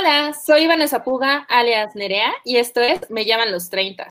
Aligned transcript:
Hola, 0.00 0.32
soy 0.32 0.66
Vanessa 0.66 1.04
Puga, 1.04 1.46
alias 1.50 1.94
Nerea, 1.94 2.32
y 2.42 2.56
esto 2.56 2.80
es 2.80 3.10
Me 3.10 3.26
llaman 3.26 3.52
los 3.52 3.68
30. 3.68 4.08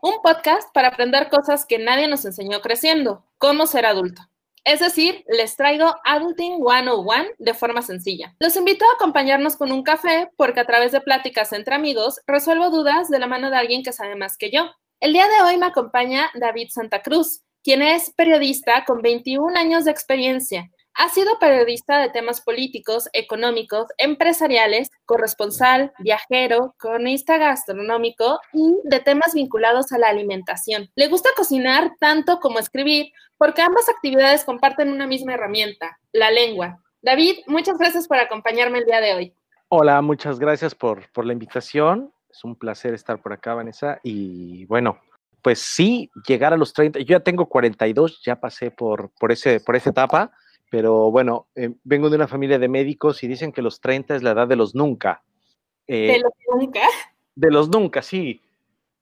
Un 0.00 0.20
podcast 0.20 0.72
para 0.74 0.88
aprender 0.88 1.28
cosas 1.28 1.64
que 1.64 1.78
nadie 1.78 2.08
nos 2.08 2.24
enseñó 2.24 2.60
creciendo, 2.60 3.24
cómo 3.38 3.68
ser 3.68 3.86
adulto. 3.86 4.31
Es 4.64 4.78
decir, 4.78 5.24
les 5.26 5.56
traigo 5.56 5.96
Adulting 6.04 6.58
101 6.58 7.30
de 7.38 7.54
forma 7.54 7.82
sencilla. 7.82 8.36
Los 8.38 8.54
invito 8.54 8.84
a 8.84 8.94
acompañarnos 8.94 9.56
con 9.56 9.72
un 9.72 9.82
café 9.82 10.30
porque 10.36 10.60
a 10.60 10.66
través 10.66 10.92
de 10.92 11.00
pláticas 11.00 11.52
entre 11.52 11.74
amigos 11.74 12.20
resuelvo 12.28 12.70
dudas 12.70 13.08
de 13.08 13.18
la 13.18 13.26
mano 13.26 13.50
de 13.50 13.56
alguien 13.56 13.82
que 13.82 13.92
sabe 13.92 14.14
más 14.14 14.36
que 14.36 14.52
yo. 14.52 14.70
El 15.00 15.12
día 15.12 15.26
de 15.26 15.42
hoy 15.42 15.56
me 15.56 15.66
acompaña 15.66 16.30
David 16.34 16.68
Santa 16.70 17.02
Cruz, 17.02 17.42
quien 17.64 17.82
es 17.82 18.12
periodista 18.14 18.84
con 18.84 19.02
21 19.02 19.58
años 19.58 19.84
de 19.84 19.90
experiencia. 19.90 20.70
Ha 20.94 21.08
sido 21.08 21.38
periodista 21.38 22.00
de 22.00 22.10
temas 22.10 22.42
políticos, 22.42 23.08
económicos, 23.14 23.86
empresariales, 23.96 24.90
corresponsal, 25.06 25.92
viajero, 25.98 26.74
cronista 26.76 27.38
gastronómico 27.38 28.38
y 28.52 28.76
de 28.84 29.00
temas 29.00 29.32
vinculados 29.34 29.90
a 29.92 29.98
la 29.98 30.08
alimentación. 30.08 30.90
Le 30.94 31.08
gusta 31.08 31.30
cocinar 31.34 31.92
tanto 31.98 32.40
como 32.40 32.58
escribir 32.58 33.10
porque 33.38 33.62
ambas 33.62 33.88
actividades 33.88 34.44
comparten 34.44 34.92
una 34.92 35.06
misma 35.06 35.34
herramienta, 35.34 35.98
la 36.12 36.30
lengua. 36.30 36.78
David, 37.00 37.38
muchas 37.46 37.78
gracias 37.78 38.06
por 38.06 38.18
acompañarme 38.18 38.78
el 38.78 38.84
día 38.84 39.00
de 39.00 39.14
hoy. 39.14 39.34
Hola, 39.68 40.02
muchas 40.02 40.38
gracias 40.38 40.74
por, 40.74 41.10
por 41.12 41.24
la 41.24 41.32
invitación. 41.32 42.12
Es 42.30 42.44
un 42.44 42.54
placer 42.54 42.92
estar 42.92 43.20
por 43.20 43.32
acá, 43.32 43.54
Vanessa. 43.54 43.98
Y 44.02 44.66
bueno, 44.66 45.00
pues 45.40 45.58
sí, 45.60 46.10
llegar 46.28 46.52
a 46.52 46.58
los 46.58 46.74
30. 46.74 46.98
Yo 47.00 47.16
ya 47.16 47.20
tengo 47.20 47.46
42, 47.46 48.20
ya 48.22 48.38
pasé 48.38 48.70
por, 48.70 49.10
por, 49.18 49.32
ese, 49.32 49.58
por 49.60 49.74
esa 49.74 49.90
etapa 49.90 50.30
pero 50.72 51.10
bueno, 51.10 51.48
eh, 51.54 51.68
vengo 51.84 52.08
de 52.08 52.16
una 52.16 52.26
familia 52.26 52.58
de 52.58 52.66
médicos 52.66 53.22
y 53.22 53.28
dicen 53.28 53.52
que 53.52 53.60
los 53.60 53.78
30 53.82 54.16
es 54.16 54.22
la 54.22 54.30
edad 54.30 54.48
de 54.48 54.56
los 54.56 54.74
nunca. 54.74 55.22
Eh, 55.86 56.12
¿De 56.12 56.18
los 56.18 56.32
nunca? 56.50 56.80
De 57.34 57.50
los 57.50 57.68
nunca, 57.68 58.00
sí. 58.00 58.40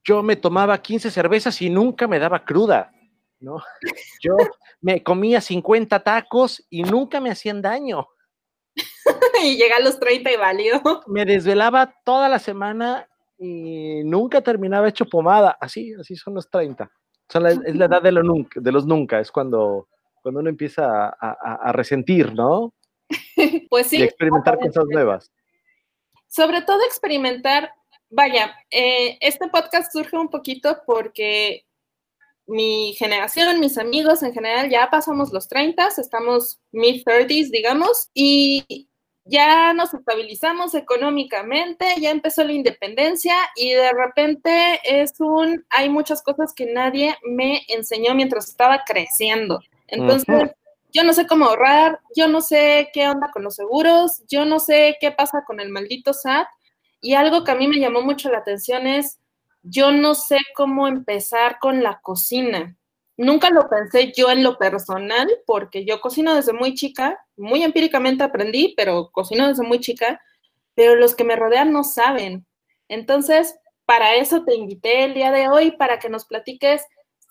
Yo 0.02 0.24
me 0.24 0.34
tomaba 0.34 0.82
15 0.82 1.12
cervezas 1.12 1.62
y 1.62 1.70
nunca 1.70 2.08
me 2.08 2.18
daba 2.18 2.44
cruda, 2.44 2.90
¿no? 3.38 3.62
Yo 4.20 4.36
me 4.80 5.04
comía 5.04 5.40
50 5.40 6.02
tacos 6.02 6.66
y 6.70 6.82
nunca 6.82 7.20
me 7.20 7.30
hacían 7.30 7.62
daño. 7.62 8.08
y 9.44 9.56
llega 9.56 9.76
a 9.76 9.80
los 9.80 10.00
30 10.00 10.32
y 10.32 10.36
válido. 10.38 11.04
Me 11.06 11.24
desvelaba 11.24 11.94
toda 12.04 12.28
la 12.28 12.40
semana 12.40 13.08
y 13.38 14.02
nunca 14.02 14.40
terminaba 14.40 14.88
hecho 14.88 15.04
pomada. 15.04 15.56
Así, 15.60 15.94
así 15.94 16.16
son 16.16 16.34
los 16.34 16.50
30. 16.50 16.90
es 17.32 17.76
la 17.76 17.84
edad 17.84 18.02
de, 18.02 18.10
nunca, 18.10 18.60
de 18.60 18.72
los 18.72 18.86
nunca, 18.86 19.20
es 19.20 19.30
cuando 19.30 19.86
cuando 20.22 20.40
uno 20.40 20.50
empieza 20.50 21.08
a, 21.08 21.72
resentir, 21.72 22.32
¿no? 22.34 22.74
pues 23.70 23.88
sí. 23.88 23.98
Y 23.98 24.02
experimentar 24.02 24.58
cosas 24.58 24.84
nuevas. 24.88 25.30
Sobre 26.28 26.62
todo 26.62 26.84
experimentar, 26.84 27.72
vaya, 28.08 28.54
eh, 28.70 29.18
este 29.20 29.48
podcast 29.48 29.92
surge 29.92 30.16
un 30.16 30.28
poquito 30.28 30.82
porque 30.86 31.64
mi 32.46 32.94
generación, 32.98 33.60
mis 33.60 33.78
amigos 33.78 34.22
en 34.22 34.32
general, 34.32 34.68
ya 34.68 34.90
pasamos 34.90 35.32
los 35.32 35.48
30, 35.48 35.88
estamos 35.96 36.60
mid-30s, 36.72 37.50
digamos, 37.50 38.10
y 38.12 38.88
ya 39.24 39.72
nos 39.72 39.94
estabilizamos 39.94 40.74
económicamente, 40.74 41.86
ya 42.00 42.10
empezó 42.10 42.42
la 42.42 42.52
independencia 42.52 43.34
y 43.54 43.70
de 43.70 43.92
repente 43.92 44.80
es 44.84 45.12
un, 45.20 45.64
hay 45.70 45.88
muchas 45.88 46.22
cosas 46.22 46.52
que 46.52 46.66
nadie 46.66 47.16
me 47.22 47.62
enseñó 47.68 48.14
mientras 48.14 48.48
estaba 48.48 48.82
creciendo. 48.84 49.60
Entonces, 49.90 50.50
yo 50.92 51.04
no 51.04 51.12
sé 51.12 51.26
cómo 51.26 51.46
ahorrar, 51.46 52.00
yo 52.16 52.28
no 52.28 52.40
sé 52.40 52.90
qué 52.92 53.08
onda 53.08 53.30
con 53.32 53.42
los 53.44 53.56
seguros, 53.56 54.22
yo 54.28 54.44
no 54.44 54.58
sé 54.58 54.96
qué 55.00 55.12
pasa 55.12 55.44
con 55.46 55.60
el 55.60 55.68
maldito 55.68 56.12
SAT. 56.12 56.48
Y 57.00 57.14
algo 57.14 57.44
que 57.44 57.52
a 57.52 57.54
mí 57.54 57.68
me 57.68 57.78
llamó 57.78 58.02
mucho 58.02 58.30
la 58.30 58.38
atención 58.38 58.86
es, 58.86 59.18
yo 59.62 59.92
no 59.92 60.14
sé 60.14 60.38
cómo 60.54 60.88
empezar 60.88 61.58
con 61.58 61.82
la 61.82 62.00
cocina. 62.00 62.76
Nunca 63.16 63.50
lo 63.50 63.68
pensé 63.68 64.12
yo 64.16 64.30
en 64.30 64.42
lo 64.42 64.58
personal, 64.58 65.28
porque 65.46 65.84
yo 65.84 66.00
cocino 66.00 66.34
desde 66.34 66.52
muy 66.52 66.74
chica, 66.74 67.18
muy 67.36 67.62
empíricamente 67.62 68.24
aprendí, 68.24 68.74
pero 68.76 69.10
cocino 69.12 69.46
desde 69.46 69.62
muy 69.62 69.80
chica, 69.80 70.20
pero 70.74 70.96
los 70.96 71.14
que 71.14 71.24
me 71.24 71.36
rodean 71.36 71.72
no 71.72 71.84
saben. 71.84 72.46
Entonces, 72.88 73.56
para 73.84 74.14
eso 74.14 74.44
te 74.44 74.54
invité 74.54 75.04
el 75.04 75.14
día 75.14 75.32
de 75.32 75.48
hoy, 75.48 75.72
para 75.72 75.98
que 75.98 76.08
nos 76.08 76.24
platiques 76.24 76.82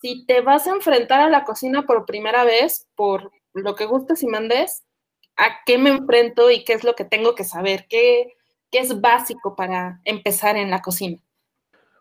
si 0.02 0.26
te 0.26 0.42
vas 0.42 0.68
a 0.68 0.72
enfrentar 0.72 1.20
a 1.22 1.30
la 1.30 1.44
cocina 1.44 1.86
por 1.86 2.06
primera 2.06 2.44
vez, 2.44 2.88
por 2.96 3.32
lo 3.54 3.76
que 3.76 3.86
gustes 3.86 4.24
y 4.24 4.28
mandes, 4.28 4.84
¿a 5.36 5.64
qué 5.66 5.78
me 5.78 5.90
enfrento 5.90 6.50
y 6.52 6.64
qué 6.64 6.74
es 6.74 6.84
lo 6.84 6.96
que 6.96 7.06
tengo 7.06 7.36
que 7.36 7.44
saber? 7.44 7.86
¿Qué, 7.90 8.34
qué 8.72 8.80
es 8.80 9.02
básico 9.02 9.56
para 9.56 10.02
empezar 10.06 10.56
en 10.56 10.70
la 10.70 10.82
cocina? 10.82 11.20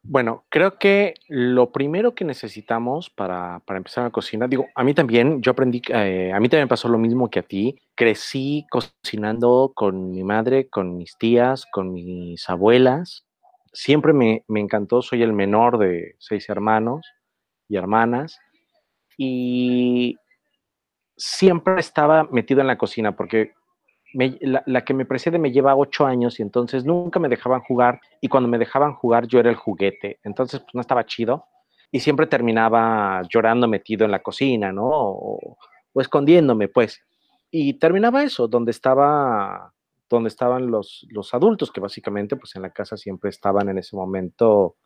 Bueno, 0.04 0.44
creo 0.48 0.78
que 0.78 1.14
lo 1.28 1.72
primero 1.72 2.14
que 2.14 2.24
necesitamos 2.24 3.10
para, 3.10 3.60
para 3.66 3.78
empezar 3.78 4.04
la 4.04 4.10
cocina, 4.10 4.46
digo, 4.46 4.66
a 4.74 4.84
mí 4.84 4.94
también, 4.94 5.42
yo 5.42 5.50
aprendí, 5.52 5.82
eh, 5.88 6.32
a 6.32 6.40
mí 6.40 6.48
también 6.48 6.68
pasó 6.68 6.88
lo 6.88 6.98
mismo 6.98 7.28
que 7.28 7.40
a 7.40 7.42
ti. 7.42 7.76
Crecí 7.94 8.64
cocinando 8.70 9.72
con 9.74 10.10
mi 10.10 10.22
madre, 10.22 10.68
con 10.68 10.96
mis 10.96 11.18
tías, 11.18 11.66
con 11.66 11.92
mis 11.92 12.48
abuelas. 12.48 13.26
Siempre 13.72 14.12
me, 14.12 14.44
me 14.46 14.60
encantó, 14.60 15.02
soy 15.02 15.22
el 15.22 15.32
menor 15.32 15.78
de 15.78 16.14
seis 16.18 16.48
hermanos 16.48 17.04
y 17.68 17.76
hermanas, 17.76 18.40
y 19.16 20.16
siempre 21.16 21.80
estaba 21.80 22.24
metido 22.30 22.60
en 22.60 22.68
la 22.68 22.78
cocina 22.78 23.16
porque 23.16 23.52
la, 24.14 24.84
que 24.84 24.94
me 24.94 25.04
precede 25.04 25.38
me 25.38 25.52
lleva 25.52 25.76
ocho 25.76 26.06
años 26.06 26.38
y 26.38 26.42
entonces 26.42 26.84
nunca 26.84 27.18
me 27.18 27.28
dejaban 27.28 27.60
jugar 27.60 28.00
y 28.20 28.28
cuando 28.28 28.48
me 28.48 28.58
dejaban 28.58 28.94
jugar 28.94 29.26
yo 29.26 29.38
era 29.38 29.50
el 29.50 29.56
juguete, 29.56 30.18
entonces 30.22 30.60
pues 30.60 30.74
no 30.74 30.80
estaba 30.80 31.04
chido 31.04 31.44
y 31.90 32.00
siempre 32.00 32.26
terminaba 32.26 33.22
llorando 33.28 33.66
metido 33.68 34.04
en 34.04 34.10
la 34.10 34.22
cocina, 34.22 34.72
¿no? 34.72 34.86
O, 34.86 35.56
escondiéndome, 35.94 36.68
pues. 36.68 37.00
Y 37.50 37.74
terminaba 37.74 38.22
eso, 38.22 38.46
donde 38.46 38.70
estaba 38.70 39.72
donde 40.08 40.28
estaban 40.28 40.70
los, 40.70 41.06
los 41.10 41.34
adultos, 41.34 41.70
que 41.70 41.80
básicamente 41.80 42.36
pues 42.36 42.56
en 42.56 42.62
la 42.62 42.70
casa 42.70 42.96
siempre 42.96 43.30
estaban 43.30 43.68
en 43.68 43.78
ese 43.78 43.94
momento 43.94 44.76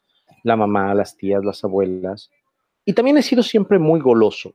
la 0.42 0.56
mamá, 0.56 0.94
las 0.94 1.16
tías, 1.16 1.44
las 1.44 1.62
abuelas, 1.62 2.30
y 2.84 2.92
también 2.92 3.16
he 3.16 3.22
sido 3.22 3.42
siempre 3.42 3.78
muy 3.78 4.00
goloso. 4.00 4.54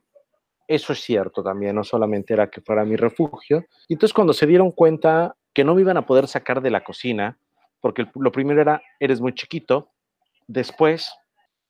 Eso 0.66 0.92
es 0.92 1.00
cierto 1.00 1.42
también, 1.42 1.74
no 1.74 1.84
solamente 1.84 2.34
era 2.34 2.50
que 2.50 2.60
fuera 2.60 2.84
mi 2.84 2.96
refugio. 2.96 3.64
Y 3.88 3.94
entonces 3.94 4.12
cuando 4.12 4.32
se 4.32 4.46
dieron 4.46 4.70
cuenta 4.70 5.36
que 5.54 5.64
no 5.64 5.74
me 5.74 5.80
iban 5.80 5.96
a 5.96 6.06
poder 6.06 6.28
sacar 6.28 6.60
de 6.60 6.70
la 6.70 6.84
cocina, 6.84 7.38
porque 7.80 8.06
lo 8.14 8.30
primero 8.32 8.60
era, 8.60 8.82
eres 9.00 9.20
muy 9.20 9.34
chiquito, 9.34 9.92
después 10.46 11.10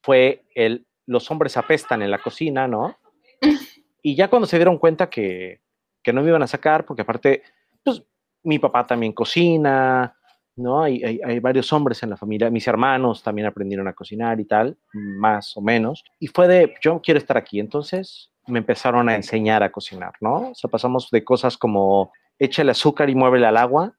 fue 0.03 0.45
el, 0.55 0.87
los 1.07 1.31
hombres 1.31 1.57
apestan 1.57 2.03
en 2.03 2.11
la 2.11 2.19
cocina, 2.19 2.67
¿no? 2.67 2.97
Y 4.01 4.15
ya 4.15 4.31
cuando 4.31 4.47
se 4.47 4.57
dieron 4.57 4.79
cuenta 4.79 5.11
que, 5.11 5.61
que 6.03 6.13
no 6.13 6.23
me 6.23 6.29
iban 6.29 6.43
a 6.43 6.47
sacar, 6.47 6.87
porque 6.87 7.03
aparte, 7.03 7.43
pues 7.83 8.03
mi 8.45 8.59
papá 8.59 8.87
también 8.87 9.13
cocina, 9.13 10.17
¿no? 10.59 10.83
Hay, 10.83 11.03
hay, 11.03 11.39
varios 11.41 11.73
hombres 11.73 12.03
en 12.03 12.11
la 12.11 12.17
familia, 12.17 12.51
mis 12.51 12.67
hermanos 12.67 13.23
también 13.23 13.47
aprendieron 13.47 13.89
a 13.89 13.93
cocinar 13.93 14.41
y 14.41 14.45
tal, 14.45 14.77
más 14.93 15.57
o 15.57 15.61
menos, 15.61 16.05
y 16.19 16.27
fue 16.27 16.49
de, 16.49 16.75
yo 16.83 17.01
quiero 17.01 17.19
estar 17.19 17.37
aquí, 17.37 17.61
entonces 17.61 18.33
me 18.47 18.59
empezaron 18.59 19.09
a 19.09 19.15
enseñar 19.15 19.63
a 19.63 19.71
cocinar, 19.71 20.13
¿no? 20.21 20.51
O 20.51 20.55
sea, 20.55 20.71
pasamos 20.71 21.11
de 21.11 21.25
cosas 21.25 21.57
como 21.57 22.13
échale 22.39 22.71
azúcar 22.71 23.11
y 23.11 23.15
muévele 23.15 23.47
al 23.47 23.57
agua, 23.57 23.95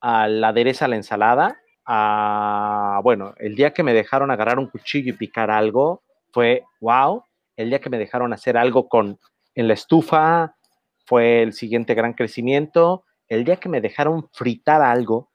a 0.00 0.28
la 0.28 0.48
adereza 0.48 0.88
la 0.88 0.96
ensalada, 0.96 1.58
a, 1.86 3.00
bueno, 3.02 3.34
el 3.38 3.54
día 3.54 3.72
que 3.72 3.82
me 3.82 3.94
dejaron 3.94 4.30
agarrar 4.30 4.58
un 4.58 4.68
cuchillo 4.68 5.10
y 5.10 5.16
picar 5.16 5.50
algo, 5.50 6.02
fue, 6.32 6.64
wow, 6.80 7.22
el 7.56 7.70
día 7.70 7.80
que 7.80 7.90
me 7.90 7.98
dejaron 7.98 8.32
hacer 8.32 8.56
algo 8.56 8.88
con, 8.88 9.18
en 9.54 9.68
la 9.68 9.74
estufa, 9.74 10.54
fue 11.06 11.42
el 11.42 11.54
siguiente 11.54 11.94
gran 11.94 12.12
crecimiento, 12.12 13.04
el 13.28 13.44
día 13.44 13.56
que 13.56 13.68
me 13.68 13.80
dejaron 13.80 14.28
fritar 14.32 14.82
algo, 14.82 15.30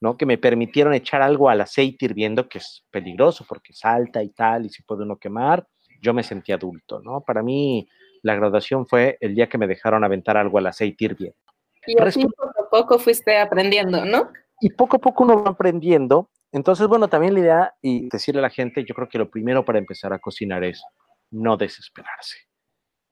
¿no? 0.00 0.16
Que 0.16 0.26
me 0.26 0.38
permitieron 0.38 0.94
echar 0.94 1.22
algo 1.22 1.48
al 1.48 1.60
aceite 1.60 2.04
hirviendo, 2.04 2.48
que 2.48 2.58
es 2.58 2.84
peligroso 2.90 3.44
porque 3.48 3.72
salta 3.72 4.22
y 4.22 4.30
tal, 4.30 4.66
y 4.66 4.68
se 4.68 4.82
puede 4.82 5.02
uno 5.02 5.16
quemar. 5.16 5.66
Yo 6.02 6.12
me 6.12 6.22
sentí 6.22 6.52
adulto, 6.52 7.00
¿no? 7.00 7.22
Para 7.22 7.42
mí, 7.42 7.88
la 8.22 8.34
graduación 8.34 8.86
fue 8.86 9.16
el 9.20 9.34
día 9.34 9.48
que 9.48 9.58
me 9.58 9.66
dejaron 9.66 10.04
aventar 10.04 10.36
algo 10.36 10.58
al 10.58 10.66
aceite 10.66 11.04
hirviendo. 11.04 11.38
Y 11.86 12.00
así 12.00 12.26
poco 12.26 12.64
a 12.64 12.70
poco 12.70 12.98
fuiste 12.98 13.38
aprendiendo, 13.38 14.04
¿no? 14.04 14.30
Y 14.60 14.70
poco 14.70 14.96
a 14.96 15.00
poco 15.00 15.24
uno 15.24 15.42
va 15.42 15.50
aprendiendo. 15.50 16.30
Entonces, 16.52 16.86
bueno, 16.86 17.08
también 17.08 17.34
la 17.34 17.40
idea 17.40 17.74
y 17.82 18.08
decirle 18.08 18.40
a 18.40 18.42
la 18.42 18.50
gente, 18.50 18.84
yo 18.84 18.94
creo 18.94 19.08
que 19.08 19.18
lo 19.18 19.30
primero 19.30 19.64
para 19.64 19.78
empezar 19.78 20.12
a 20.12 20.18
cocinar 20.18 20.64
es 20.64 20.82
no 21.30 21.56
desesperarse. 21.56 22.38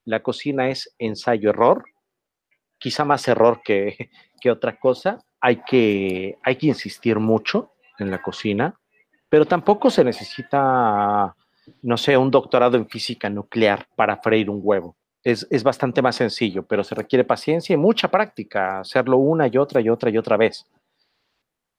La 0.04 0.22
cocina 0.22 0.68
es 0.68 0.94
ensayo-error, 0.98 1.84
quizá 2.78 3.04
más 3.04 3.26
error 3.28 3.60
que, 3.64 4.10
que 4.40 4.50
otra 4.50 4.78
cosa, 4.78 5.18
hay 5.44 5.56
que, 5.56 6.38
hay 6.42 6.56
que 6.56 6.68
insistir 6.68 7.18
mucho 7.18 7.72
en 7.98 8.10
la 8.10 8.22
cocina, 8.22 8.80
pero 9.28 9.44
tampoco 9.44 9.90
se 9.90 10.02
necesita 10.02 11.36
no 11.82 11.98
sé, 11.98 12.16
un 12.16 12.30
doctorado 12.30 12.78
en 12.78 12.88
física 12.88 13.28
nuclear 13.28 13.86
para 13.94 14.16
freír 14.16 14.48
un 14.48 14.60
huevo. 14.62 14.96
Es, 15.22 15.46
es, 15.50 15.62
bastante 15.62 16.00
más 16.00 16.16
sencillo, 16.16 16.62
pero 16.64 16.82
se 16.82 16.94
requiere 16.94 17.24
paciencia 17.24 17.74
y 17.74 17.76
mucha 17.76 18.08
práctica, 18.08 18.80
hacerlo 18.80 19.18
una 19.18 19.46
y 19.46 19.58
otra 19.58 19.82
y 19.82 19.90
otra 19.90 20.10
y 20.10 20.16
otra 20.16 20.38
vez. 20.38 20.66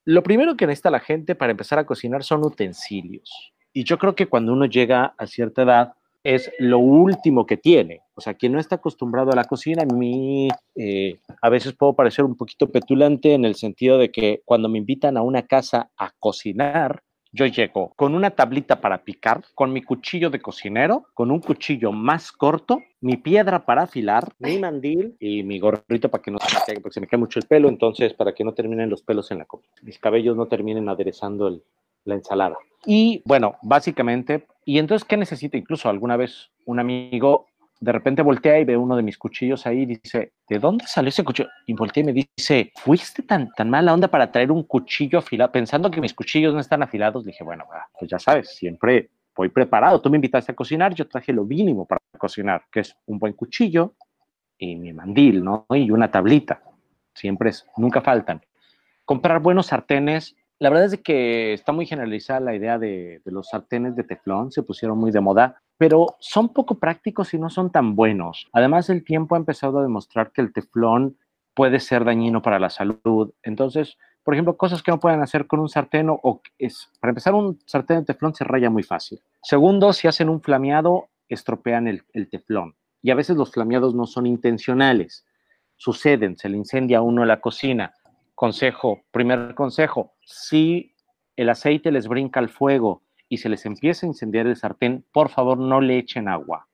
Lo 0.04 0.22
primero 0.22 0.56
que 0.56 0.66
necesita 0.66 0.90
la 0.90 1.00
gente 1.00 1.34
para 1.34 1.50
empezar 1.50 1.80
a 1.80 1.86
cocinar 1.86 2.22
son 2.22 2.44
utensilios. 2.44 3.52
Y 3.72 3.82
yo 3.82 3.98
creo 3.98 4.14
que 4.14 4.26
cuando 4.28 4.52
uno 4.52 4.66
llega 4.66 5.14
a 5.18 5.26
cierta 5.26 5.62
edad, 5.62 5.94
es 6.26 6.50
lo 6.58 6.80
último 6.80 7.46
que 7.46 7.56
tiene. 7.56 8.02
O 8.14 8.20
sea, 8.20 8.34
quien 8.34 8.52
no 8.52 8.58
está 8.58 8.76
acostumbrado 8.76 9.30
a 9.30 9.36
la 9.36 9.44
cocina, 9.44 9.84
a 9.84 9.94
mí 9.94 10.48
eh, 10.74 11.20
a 11.40 11.48
veces 11.48 11.72
puedo 11.74 11.94
parecer 11.94 12.24
un 12.24 12.36
poquito 12.36 12.68
petulante 12.70 13.32
en 13.32 13.44
el 13.44 13.54
sentido 13.54 13.96
de 13.96 14.10
que 14.10 14.42
cuando 14.44 14.68
me 14.68 14.78
invitan 14.78 15.16
a 15.16 15.22
una 15.22 15.42
casa 15.46 15.90
a 15.96 16.10
cocinar, 16.18 17.02
yo 17.30 17.46
llego 17.46 17.92
con 17.96 18.14
una 18.14 18.30
tablita 18.30 18.80
para 18.80 19.04
picar, 19.04 19.44
con 19.54 19.72
mi 19.72 19.82
cuchillo 19.82 20.30
de 20.30 20.40
cocinero, 20.40 21.06
con 21.14 21.30
un 21.30 21.40
cuchillo 21.40 21.92
más 21.92 22.32
corto, 22.32 22.82
mi 23.00 23.18
piedra 23.18 23.64
para 23.64 23.82
afilar, 23.82 24.32
mi 24.38 24.58
mandil 24.58 25.16
y 25.20 25.42
mi 25.42 25.58
gorrito 25.60 26.10
para 26.10 26.22
que 26.22 26.30
no 26.30 26.38
se 26.38 26.54
me 26.54 26.64
caiga, 26.64 26.80
porque 26.80 26.94
se 26.94 27.00
me 27.00 27.06
cae 27.06 27.20
mucho 27.20 27.38
el 27.38 27.46
pelo, 27.46 27.68
entonces 27.68 28.14
para 28.14 28.34
que 28.34 28.42
no 28.42 28.54
terminen 28.54 28.90
los 28.90 29.02
pelos 29.02 29.30
en 29.30 29.38
la 29.38 29.44
copa, 29.44 29.68
mis 29.82 29.98
cabellos 29.98 30.36
no 30.36 30.46
terminen 30.46 30.88
aderezando 30.88 31.48
el, 31.48 31.62
la 32.06 32.14
ensalada. 32.14 32.56
Y 32.86 33.22
bueno, 33.26 33.56
básicamente, 33.62 34.46
y 34.64 34.78
entonces, 34.78 35.06
¿qué 35.06 35.16
necesita? 35.16 35.56
Incluso 35.56 35.88
alguna 35.88 36.16
vez 36.16 36.50
un 36.64 36.78
amigo 36.80 37.46
de 37.78 37.92
repente 37.92 38.22
voltea 38.22 38.58
y 38.58 38.64
ve 38.64 38.76
uno 38.76 38.96
de 38.96 39.02
mis 39.02 39.18
cuchillos 39.18 39.66
ahí 39.66 39.82
y 39.82 39.86
dice, 39.86 40.32
¿de 40.48 40.58
dónde 40.58 40.86
salió 40.86 41.10
ese 41.10 41.24
cuchillo? 41.24 41.48
Y 41.66 41.74
voltea 41.74 42.02
y 42.02 42.06
me 42.06 42.12
dice, 42.12 42.72
¿fuiste 42.76 43.22
tan, 43.22 43.50
tan 43.52 43.68
mala 43.68 43.92
onda 43.92 44.08
para 44.08 44.32
traer 44.32 44.50
un 44.50 44.62
cuchillo 44.62 45.18
afilado? 45.18 45.52
Pensando 45.52 45.90
que 45.90 46.00
mis 46.00 46.14
cuchillos 46.14 46.54
no 46.54 46.60
están 46.60 46.82
afilados, 46.82 47.24
dije, 47.24 47.44
bueno, 47.44 47.64
pues 47.98 48.10
ya 48.10 48.18
sabes, 48.18 48.56
siempre 48.56 49.10
voy 49.34 49.50
preparado. 49.50 50.00
Tú 50.00 50.08
me 50.08 50.16
invitaste 50.16 50.52
a 50.52 50.56
cocinar, 50.56 50.94
yo 50.94 51.06
traje 51.06 51.32
lo 51.32 51.44
mínimo 51.44 51.84
para 51.84 52.00
cocinar, 52.16 52.64
que 52.70 52.80
es 52.80 52.96
un 53.06 53.18
buen 53.18 53.34
cuchillo 53.34 53.94
y 54.58 54.76
mi 54.76 54.92
mandil, 54.94 55.44
¿no? 55.44 55.66
Y 55.70 55.90
una 55.90 56.10
tablita. 56.10 56.62
Siempre 57.12 57.50
es, 57.50 57.66
nunca 57.76 58.00
faltan. 58.00 58.40
Comprar 59.04 59.40
buenos 59.40 59.66
sartenes 59.66 60.34
la 60.58 60.70
verdad 60.70 60.86
es 60.86 61.00
que 61.00 61.52
está 61.52 61.72
muy 61.72 61.86
generalizada 61.86 62.40
la 62.40 62.54
idea 62.54 62.78
de, 62.78 63.20
los 63.26 63.48
sartenes 63.48 63.94
de 63.94 64.04
teflón, 64.04 64.50
se 64.50 64.62
pusieron 64.62 64.98
muy 64.98 65.10
de 65.10 65.20
moda, 65.20 65.60
pero 65.76 66.16
son 66.18 66.52
poco 66.52 66.78
prácticos 66.78 67.34
y 67.34 67.38
no 67.38 67.50
son 67.50 67.70
tan 67.70 67.94
buenos. 67.94 68.48
Además, 68.52 68.88
el 68.88 69.04
tiempo 69.04 69.34
ha 69.34 69.38
empezado 69.38 69.78
a 69.78 69.82
demostrar 69.82 70.32
que 70.32 70.40
el 70.40 70.52
teflón 70.52 71.18
puede 71.54 71.78
ser 71.80 72.04
dañino 72.04 72.40
para 72.40 72.58
la 72.58 72.70
salud. 72.70 73.32
Entonces, 73.42 73.98
por 74.22 74.34
ejemplo, 74.34 74.56
cosas 74.56 74.82
que 74.82 74.90
no 74.90 74.98
pueden 74.98 75.20
hacer 75.20 75.46
con 75.46 75.60
un 75.60 75.68
sartén 75.68 76.08
o 76.10 76.40
es, 76.58 76.90
para 77.00 77.10
empezar, 77.10 77.34
un 77.34 77.58
sartén 77.66 78.00
de 78.00 78.06
teflón 78.06 78.34
se 78.34 78.44
raya 78.44 78.70
muy 78.70 78.82
fácil. 78.82 79.20
Segundo, 79.42 79.92
si 79.92 80.08
hacen 80.08 80.30
un 80.30 80.40
flameado, 80.40 81.08
estropean 81.28 81.86
el, 81.86 82.02
teflón. 82.30 82.74
Y 83.02 83.10
a 83.10 83.14
veces 83.14 83.36
los 83.36 83.52
flameados 83.52 83.94
no 83.94 84.06
son 84.06 84.26
intencionales. 84.26 85.26
Suceden, 85.76 86.38
se 86.38 86.48
le 86.48 86.56
incendia 86.56 86.98
a 86.98 87.02
uno 87.02 87.26
la 87.26 87.40
cocina 87.40 87.92
Consejo, 88.36 89.00
primer 89.12 89.54
consejo, 89.54 90.12
si 90.22 90.94
el 91.36 91.48
aceite 91.48 91.90
les 91.90 92.06
brinca 92.06 92.38
al 92.38 92.50
fuego 92.50 93.02
y 93.30 93.38
se 93.38 93.48
les 93.48 93.64
empieza 93.64 94.04
a 94.04 94.08
incendiar 94.08 94.46
el 94.46 94.56
sartén, 94.56 95.06
por 95.10 95.30
favor 95.30 95.56
no 95.56 95.80
le 95.80 95.96
echen 95.96 96.28
agua. 96.28 96.68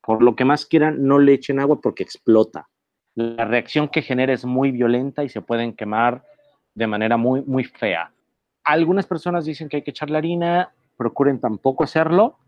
Por 0.00 0.22
lo 0.22 0.36
que 0.36 0.44
más 0.44 0.64
quieran, 0.64 1.02
no 1.02 1.18
le 1.18 1.32
echen 1.32 1.58
agua 1.58 1.80
porque 1.80 2.04
explota. 2.04 2.68
La 3.16 3.44
reacción 3.44 3.88
que 3.88 4.02
genera 4.02 4.32
es 4.32 4.44
muy 4.44 4.70
violenta 4.70 5.24
y 5.24 5.28
se 5.28 5.40
pueden 5.40 5.72
quemar 5.72 6.22
de 6.72 6.86
manera 6.86 7.16
muy, 7.16 7.42
muy 7.42 7.64
fea. 7.64 8.12
Algunas 8.62 9.04
personas 9.04 9.44
dicen 9.44 9.68
que 9.68 9.78
hay 9.78 9.82
que 9.82 9.90
echar 9.90 10.08
la 10.08 10.18
harina, 10.18 10.72
procuren 10.96 11.40
tampoco 11.40 11.82
hacerlo, 11.82 12.38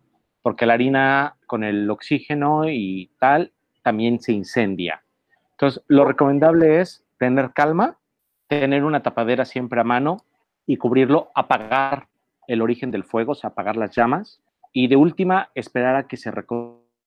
porque 0.43 0.65
la 0.65 0.75
harina 0.75 1.35
con 1.49 1.65
el 1.65 1.91
oxígeno 1.91 2.71
y 2.71 3.11
tal 3.19 3.53
también 3.83 4.21
se 4.21 4.31
incendia. 4.31 5.03
Entonces, 5.51 5.83
lo 5.89 6.05
recomendable 6.05 6.81
es 6.81 7.05
tener 7.19 7.53
calma, 7.53 7.99
tener 8.49 8.85
una 8.85 9.03
tapadera 9.03 9.45
siempre 9.45 9.81
a 9.81 9.85
mano 9.85 10.19
y 10.67 10.77
cubrirlo, 10.77 11.31
apagar 11.35 12.09
el 12.47 12.63
origen 12.63 12.91
del 12.91 13.05
fuego, 13.05 13.33
o 13.33 13.35
sea, 13.35 13.51
apagar 13.51 13.77
las 13.77 13.95
llamas 13.95 14.41
y 14.73 14.89
de 14.89 14.97
última 14.97 15.51
esperar 15.55 15.97
a 15.97 16.07
que 16.07 16.17
se 16.17 16.31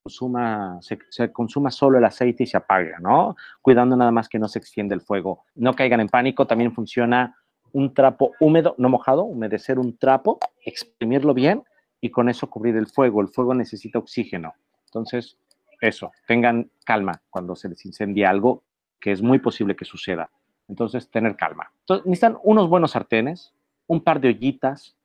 consuma, 0.04 0.80
se, 0.82 1.32
consuma 1.32 1.70
solo 1.70 1.98
el 1.98 2.06
aceite 2.06 2.44
y 2.44 2.48
se 2.48 2.58
apague, 2.58 2.94
¿no? 3.02 3.36
Cuidando 3.62 3.98
nada 3.98 4.12
más 4.12 4.30
que 4.30 4.40
no 4.40 4.48
se 4.48 4.60
extienda 4.60 4.96
el 4.96 5.02
fuego. 5.02 5.44
No 5.56 5.74
caigan 5.74 6.00
en 6.00 6.08
pánico, 6.08 6.48
también 6.48 6.74
funciona 6.74 7.36
un 7.74 7.94
trapo 7.94 8.32
húmedo, 8.40 8.74
no 8.78 8.90
mojado, 8.90 9.24
humedecer 9.24 9.80
un 9.80 9.98
trapo, 9.98 10.40
exprimirlo 10.64 11.34
bien 11.34 11.64
y 12.00 12.10
con 12.10 12.30
eso 12.30 12.50
cubrir 12.50 12.78
el 12.78 12.88
fuego. 12.88 13.22
El 13.22 13.28
fuego 13.28 13.54
necesita 13.54 14.00
oxígeno. 14.00 14.54
Entonces, 14.86 15.38
eso, 15.82 16.12
tengan 16.26 16.72
calma 16.86 17.22
cuando 17.30 17.56
se 17.56 17.70
les 17.70 17.86
incendia 17.86 18.30
algo, 18.30 18.64
que 19.00 19.12
es 19.12 19.22
muy 19.22 19.40
posible 19.40 19.76
que 19.76 19.86
suceda. 19.86 20.30
Entonces, 20.68 21.10
tener 21.10 21.36
calma. 21.36 21.72
Necesitan 22.06 22.38
unos 22.44 22.68
buenos 22.70 22.92
sartenes, 22.92 23.54
un 23.88 24.02
par 24.02 24.20
de 24.20 24.30
ollitas, 24.30 24.96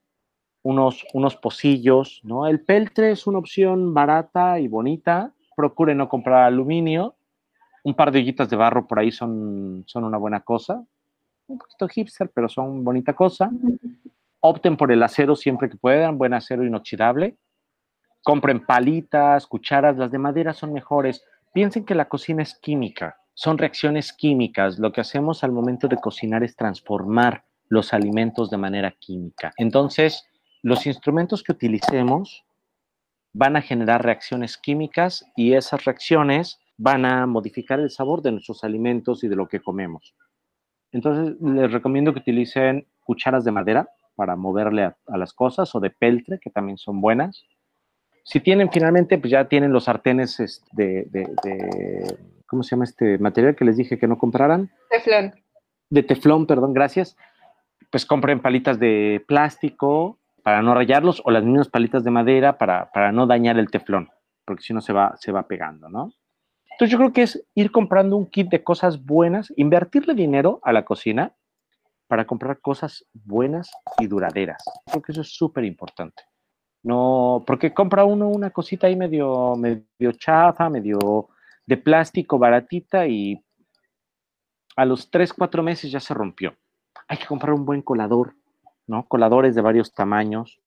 unos, 0.62 1.04
unos 1.12 1.36
pocillos, 1.36 2.20
¿no? 2.24 2.46
El 2.46 2.60
peltre 2.60 3.12
es 3.12 3.26
una 3.26 3.38
opción 3.38 3.94
barata 3.94 4.58
y 4.58 4.68
bonita. 4.68 5.32
Procure 5.56 5.94
no 5.94 6.08
comprar 6.08 6.44
aluminio. 6.44 7.14
Un 7.84 7.94
par 7.94 8.12
de 8.12 8.20
ollitas 8.20 8.48
de 8.48 8.56
barro 8.56 8.86
por 8.86 8.98
ahí 8.98 9.10
son, 9.10 9.84
son 9.86 10.04
una 10.04 10.18
buena 10.18 10.40
cosa. 10.40 10.84
Un 11.46 11.58
poquito 11.58 11.88
hipster, 11.88 12.30
pero 12.30 12.48
son 12.48 12.84
bonita 12.84 13.12
cosa. 13.12 13.50
Opten 14.40 14.76
por 14.76 14.90
el 14.90 15.02
acero 15.02 15.36
siempre 15.36 15.68
que 15.68 15.76
puedan, 15.76 16.18
buen 16.18 16.34
acero 16.34 16.64
inoxidable. 16.64 17.36
Compren 18.22 18.64
palitas, 18.64 19.46
cucharas, 19.46 19.96
las 19.96 20.10
de 20.10 20.18
madera 20.18 20.52
son 20.52 20.72
mejores. 20.72 21.24
Piensen 21.52 21.84
que 21.84 21.94
la 21.94 22.08
cocina 22.08 22.42
es 22.42 22.54
química 22.54 23.21
son 23.42 23.58
reacciones 23.58 24.12
químicas. 24.12 24.78
Lo 24.78 24.92
que 24.92 25.00
hacemos 25.00 25.42
al 25.42 25.50
momento 25.50 25.88
de 25.88 25.96
cocinar 25.96 26.44
es 26.44 26.54
transformar 26.54 27.44
los 27.68 27.92
alimentos 27.92 28.50
de 28.50 28.56
manera 28.56 28.92
química. 28.92 29.52
Entonces, 29.56 30.24
los 30.62 30.86
instrumentos 30.86 31.42
que 31.42 31.50
utilicemos 31.50 32.44
van 33.32 33.56
a 33.56 33.62
generar 33.62 34.04
reacciones 34.04 34.56
químicas 34.56 35.24
y 35.34 35.54
esas 35.54 35.84
reacciones 35.84 36.60
van 36.76 37.04
a 37.04 37.26
modificar 37.26 37.80
el 37.80 37.90
sabor 37.90 38.22
de 38.22 38.30
nuestros 38.30 38.62
alimentos 38.62 39.24
y 39.24 39.28
de 39.28 39.34
lo 39.34 39.48
que 39.48 39.58
comemos. 39.58 40.14
Entonces, 40.92 41.34
les 41.40 41.72
recomiendo 41.72 42.12
que 42.12 42.20
utilicen 42.20 42.86
cucharas 43.00 43.42
de 43.42 43.50
madera 43.50 43.88
para 44.14 44.36
moverle 44.36 44.84
a, 44.84 45.18
las 45.18 45.32
cosas 45.32 45.74
o 45.74 45.80
de 45.80 45.90
peltre, 45.90 46.38
que 46.38 46.50
también 46.50 46.78
son 46.78 47.00
buenas. 47.00 47.44
Si 48.22 48.38
tienen 48.38 48.70
finalmente, 48.70 49.18
pues 49.18 49.32
ya 49.32 49.48
tienen 49.48 49.72
los 49.72 49.84
sartenes 49.84 50.38
este, 50.38 51.08
de 51.10 51.26
¿cómo 52.52 52.62
se 52.62 52.76
llama 52.76 52.84
este 52.84 53.16
material 53.16 53.56
que 53.56 53.64
les 53.64 53.78
dije 53.78 53.98
que 53.98 54.06
no 54.06 54.18
compraran? 54.18 54.70
Teflón. 54.90 55.32
De 55.88 56.02
teflón, 56.02 56.46
perdón, 56.46 56.74
gracias. 56.74 57.16
Pues 57.90 58.04
compren 58.04 58.42
palitas 58.42 58.78
de 58.78 59.24
plástico 59.26 60.18
para 60.42 60.60
no 60.60 60.74
rayarlos 60.74 61.22
o 61.24 61.30
las 61.30 61.44
mismas 61.44 61.70
palitas 61.70 62.04
de 62.04 62.10
madera 62.10 62.58
para, 62.58 62.92
para 62.92 63.10
no 63.10 63.26
dañar 63.26 63.58
el 63.58 63.70
teflón, 63.70 64.10
porque 64.44 64.62
si 64.62 64.74
no 64.74 64.82
se 64.82 64.92
va, 64.92 65.16
se 65.16 65.32
va 65.32 65.48
pegando, 65.48 65.88
¿no? 65.88 66.12
Entonces 66.72 66.90
yo 66.90 66.98
creo 66.98 67.12
que 67.14 67.22
es 67.22 67.42
ir 67.54 67.72
comprando 67.72 68.18
un 68.18 68.26
kit 68.26 68.50
de 68.50 68.62
cosas 68.62 69.02
buenas, 69.02 69.50
invertirle 69.56 70.12
dinero 70.12 70.60
a 70.62 70.74
la 70.74 70.84
cocina 70.84 71.32
para 72.06 72.26
comprar 72.26 72.60
cosas 72.60 73.06
buenas 73.14 73.70
y 73.98 74.08
duraderas. 74.08 74.62
Creo 74.90 75.00
que 75.00 75.12
eso 75.12 75.22
es 75.22 75.34
súper 75.34 75.64
importante. 75.64 76.22
No, 76.82 77.44
porque 77.46 77.72
compra 77.72 78.04
uno 78.04 78.28
una 78.28 78.50
cosita 78.50 78.88
ahí 78.88 78.96
medio, 78.96 79.56
medio 79.56 80.12
chafa, 80.18 80.68
medio 80.68 81.30
de 81.66 81.76
plástico 81.76 82.38
baratita 82.38 83.06
y 83.06 83.42
a 84.76 84.84
los 84.84 85.10
3, 85.10 85.32
4 85.32 85.62
meses 85.62 85.90
ya 85.90 86.00
se 86.00 86.14
rompió. 86.14 86.56
Hay 87.08 87.18
que 87.18 87.26
comprar 87.26 87.52
un 87.52 87.64
buen 87.64 87.82
colador, 87.82 88.34
¿no? 88.86 89.06
Coladores 89.06 89.54
de 89.54 89.60
varios 89.60 89.92
tamaños, 89.92 90.60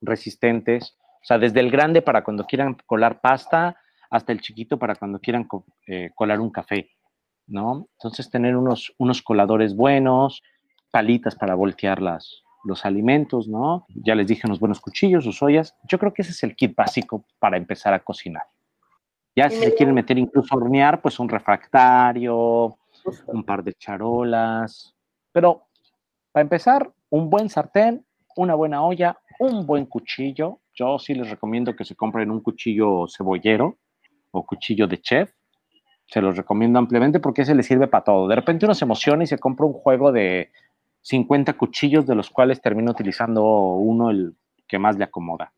resistentes, 0.00 0.96
o 1.22 1.26
sea, 1.26 1.38
desde 1.38 1.60
el 1.60 1.70
grande 1.70 2.02
para 2.02 2.22
cuando 2.22 2.44
quieran 2.44 2.76
colar 2.86 3.20
pasta 3.20 3.80
hasta 4.10 4.32
el 4.32 4.40
chiquito 4.40 4.78
para 4.78 4.94
cuando 4.94 5.18
quieran 5.18 5.48
eh, 5.86 6.10
colar 6.14 6.40
un 6.40 6.50
café, 6.50 6.90
¿no? 7.46 7.88
Entonces, 7.98 8.30
tener 8.30 8.56
unos, 8.56 8.94
unos 8.98 9.22
coladores 9.22 9.74
buenos, 9.74 10.42
palitas 10.90 11.34
para 11.34 11.54
voltear 11.54 12.02
las, 12.02 12.44
los 12.64 12.84
alimentos, 12.84 13.48
¿no? 13.48 13.86
Ya 13.88 14.14
les 14.14 14.26
dije 14.26 14.46
unos 14.46 14.60
buenos 14.60 14.80
cuchillos, 14.80 15.24
sus 15.24 15.42
ollas. 15.42 15.74
Yo 15.88 15.98
creo 15.98 16.12
que 16.12 16.22
ese 16.22 16.32
es 16.32 16.42
el 16.42 16.54
kit 16.54 16.76
básico 16.76 17.24
para 17.38 17.56
empezar 17.56 17.94
a 17.94 18.00
cocinar. 18.00 18.44
Ya 19.36 19.50
si 19.50 19.56
se 19.56 19.74
quieren 19.74 19.94
meter 19.94 20.16
incluso 20.18 20.54
a 20.54 20.58
hornear, 20.58 21.02
pues 21.02 21.18
un 21.18 21.28
refractario, 21.28 22.78
un 23.26 23.44
par 23.44 23.64
de 23.64 23.74
charolas. 23.74 24.94
Pero 25.32 25.66
para 26.30 26.42
empezar, 26.42 26.92
un 27.10 27.30
buen 27.30 27.48
sartén, 27.48 28.04
una 28.36 28.54
buena 28.54 28.84
olla, 28.84 29.18
un 29.38 29.66
buen 29.66 29.86
cuchillo. 29.86 30.60
Yo 30.74 30.98
sí 30.98 31.14
les 31.14 31.30
recomiendo 31.30 31.74
que 31.74 31.84
se 31.84 31.94
compren 31.94 32.30
un 32.30 32.40
cuchillo 32.40 33.06
cebollero 33.08 33.78
o 34.30 34.44
cuchillo 34.44 34.86
de 34.86 35.00
chef. 35.00 35.32
Se 36.06 36.20
los 36.20 36.36
recomiendo 36.36 36.78
ampliamente 36.78 37.18
porque 37.18 37.42
ese 37.42 37.54
le 37.54 37.62
sirve 37.62 37.88
para 37.88 38.04
todo. 38.04 38.28
De 38.28 38.36
repente 38.36 38.66
uno 38.66 38.74
se 38.74 38.84
emociona 38.84 39.24
y 39.24 39.26
se 39.26 39.38
compra 39.38 39.66
un 39.66 39.72
juego 39.72 40.12
de 40.12 40.50
50 41.00 41.54
cuchillos, 41.54 42.06
de 42.06 42.14
los 42.14 42.30
cuales 42.30 42.60
termina 42.60 42.90
utilizando 42.90 43.44
uno 43.44 44.10
el 44.10 44.36
que 44.68 44.78
más 44.78 44.96
le 44.96 45.04
acomoda. 45.04 45.53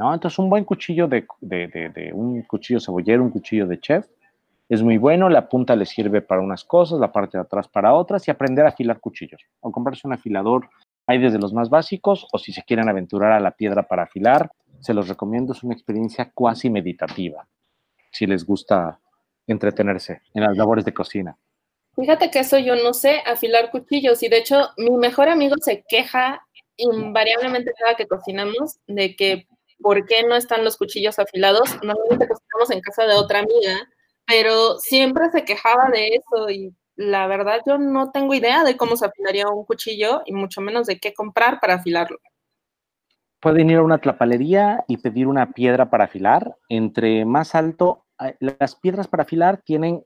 ¿No? 0.00 0.14
Entonces, 0.14 0.38
un 0.38 0.48
buen 0.48 0.64
cuchillo 0.64 1.06
de, 1.06 1.26
de, 1.42 2.10
un 2.14 2.40
cuchillo 2.44 2.80
cebollero, 2.80 3.22
un 3.22 3.30
cuchillo 3.30 3.66
de 3.66 3.78
chef, 3.78 4.06
es 4.66 4.82
muy 4.82 4.96
bueno, 4.96 5.28
la 5.28 5.46
punta 5.46 5.76
le 5.76 5.84
sirve 5.84 6.22
para 6.22 6.40
unas 6.40 6.64
cosas, 6.64 6.98
la 6.98 7.12
parte 7.12 7.36
de 7.36 7.42
atrás 7.42 7.68
para 7.68 7.92
otras, 7.92 8.26
y 8.26 8.30
aprender 8.30 8.64
a 8.64 8.70
afilar 8.70 8.98
cuchillos. 8.98 9.42
O 9.60 9.70
comprarse 9.70 10.06
un 10.06 10.14
afilador, 10.14 10.70
hay 11.06 11.18
desde 11.18 11.38
los 11.38 11.52
más 11.52 11.68
básicos, 11.68 12.26
o 12.32 12.38
si 12.38 12.50
se 12.50 12.62
quieren 12.62 12.88
aventurar 12.88 13.32
a 13.32 13.40
la 13.40 13.50
piedra 13.50 13.82
para 13.82 14.04
afilar, 14.04 14.50
se 14.80 14.94
los 14.94 15.06
recomiendo, 15.06 15.52
es 15.52 15.62
una 15.62 15.74
experiencia 15.74 16.30
cuasi 16.32 16.70
meditativa, 16.70 17.46
si 18.10 18.26
les 18.26 18.46
gusta 18.46 18.98
entretenerse 19.46 20.22
en 20.32 20.44
las 20.44 20.56
labores 20.56 20.86
de 20.86 20.94
cocina. 20.94 21.36
Fíjate 21.94 22.30
que 22.30 22.38
eso 22.38 22.56
yo 22.56 22.74
no 22.76 22.94
sé, 22.94 23.20
afilar 23.26 23.70
cuchillos, 23.70 24.22
y 24.22 24.28
de 24.28 24.38
hecho 24.38 24.70
mi 24.78 24.96
mejor 24.96 25.28
amigo 25.28 25.56
se 25.60 25.84
queja 25.86 26.40
invariablemente 26.78 27.72
cada 27.78 27.96
que 27.96 28.06
cocinamos 28.06 28.78
de 28.86 29.14
que 29.14 29.46
por 29.82 30.06
qué 30.06 30.22
no 30.22 30.36
están 30.36 30.64
los 30.64 30.76
cuchillos 30.76 31.18
afilados. 31.18 31.70
Normalmente 31.82 32.28
cocinamos 32.28 32.70
en 32.70 32.80
casa 32.80 33.04
de 33.04 33.14
otra 33.14 33.40
amiga, 33.40 33.88
pero 34.26 34.78
siempre 34.78 35.30
se 35.30 35.44
quejaba 35.44 35.90
de 35.90 36.08
eso 36.16 36.50
y 36.50 36.74
la 36.96 37.26
verdad 37.26 37.60
yo 37.66 37.78
no 37.78 38.10
tengo 38.10 38.34
idea 38.34 38.62
de 38.62 38.76
cómo 38.76 38.96
se 38.96 39.06
afilaría 39.06 39.48
un 39.48 39.64
cuchillo 39.64 40.22
y 40.26 40.32
mucho 40.32 40.60
menos 40.60 40.86
de 40.86 40.98
qué 40.98 41.14
comprar 41.14 41.58
para 41.60 41.74
afilarlo. 41.74 42.18
Pueden 43.40 43.70
ir 43.70 43.78
a 43.78 43.82
una 43.82 43.98
tlapalería 43.98 44.84
y 44.86 44.98
pedir 44.98 45.26
una 45.26 45.52
piedra 45.52 45.88
para 45.88 46.04
afilar. 46.04 46.56
Entre 46.68 47.24
más 47.24 47.54
alto, 47.54 48.04
las 48.38 48.76
piedras 48.76 49.08
para 49.08 49.22
afilar 49.22 49.62
tienen 49.64 50.04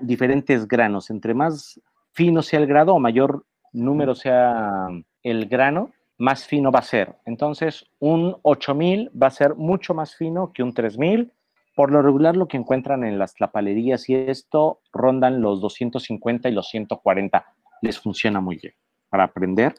diferentes 0.00 0.66
granos. 0.66 1.10
Entre 1.10 1.34
más 1.34 1.78
fino 2.12 2.40
sea 2.40 2.58
el 2.58 2.66
grado 2.66 2.94
o 2.94 2.98
mayor 2.98 3.44
número 3.72 4.14
sea 4.14 4.88
el 5.22 5.46
grano, 5.46 5.92
más 6.20 6.46
fino 6.46 6.70
va 6.70 6.80
a 6.80 6.82
ser. 6.82 7.16
Entonces, 7.24 7.86
un 7.98 8.36
8000 8.42 9.10
va 9.20 9.28
a 9.28 9.30
ser 9.30 9.54
mucho 9.54 9.94
más 9.94 10.14
fino 10.14 10.52
que 10.52 10.62
un 10.62 10.74
3000. 10.74 11.32
Por 11.74 11.90
lo 11.90 12.02
regular, 12.02 12.36
lo 12.36 12.46
que 12.46 12.58
encuentran 12.58 13.04
en 13.04 13.18
las 13.18 13.34
tlapalerías 13.34 14.06
y 14.10 14.14
esto 14.14 14.82
rondan 14.92 15.40
los 15.40 15.62
250 15.62 16.50
y 16.50 16.52
los 16.52 16.68
140. 16.68 17.46
Les 17.80 17.98
funciona 17.98 18.42
muy 18.42 18.56
bien 18.56 18.74
para 19.08 19.24
aprender. 19.24 19.74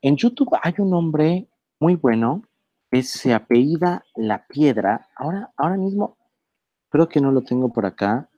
En 0.00 0.16
YouTube 0.16 0.56
hay 0.62 0.72
un 0.78 0.94
hombre 0.94 1.46
muy 1.78 1.96
bueno 1.96 2.42
que 2.90 3.02
se 3.02 3.34
apellida 3.34 4.02
La 4.16 4.46
Piedra. 4.46 5.08
Ahora, 5.14 5.52
ahora 5.58 5.76
mismo 5.76 6.16
creo 6.88 7.06
que 7.06 7.20
no 7.20 7.30
lo 7.30 7.42
tengo 7.42 7.70
por 7.70 7.84
acá. 7.84 8.30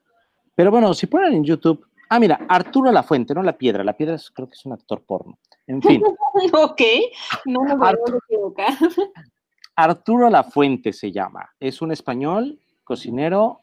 Pero 0.55 0.71
bueno, 0.71 0.93
si 0.93 1.07
ponen 1.07 1.33
en 1.33 1.45
YouTube, 1.45 1.87
ah, 2.09 2.19
mira, 2.19 2.39
Arturo 2.47 2.91
La 2.91 3.03
Fuente, 3.03 3.33
no 3.33 3.43
La 3.43 3.57
Piedra. 3.57 3.83
La 3.83 3.97
Piedra 3.97 4.17
creo 4.33 4.47
que 4.47 4.55
es 4.55 4.65
un 4.65 4.73
actor 4.73 5.03
porno. 5.03 5.37
En 5.67 5.81
fin. 5.81 6.01
ok, 6.53 6.81
no 7.45 7.63
me 7.63 7.75
voy 7.75 7.87
a 7.87 8.17
equivocar. 8.29 8.73
Arturo 9.75 10.29
La 10.29 10.43
Fuente 10.43 10.93
se 10.93 11.11
llama. 11.11 11.49
Es 11.59 11.81
un 11.81 11.91
español, 11.91 12.59
cocinero, 12.83 13.61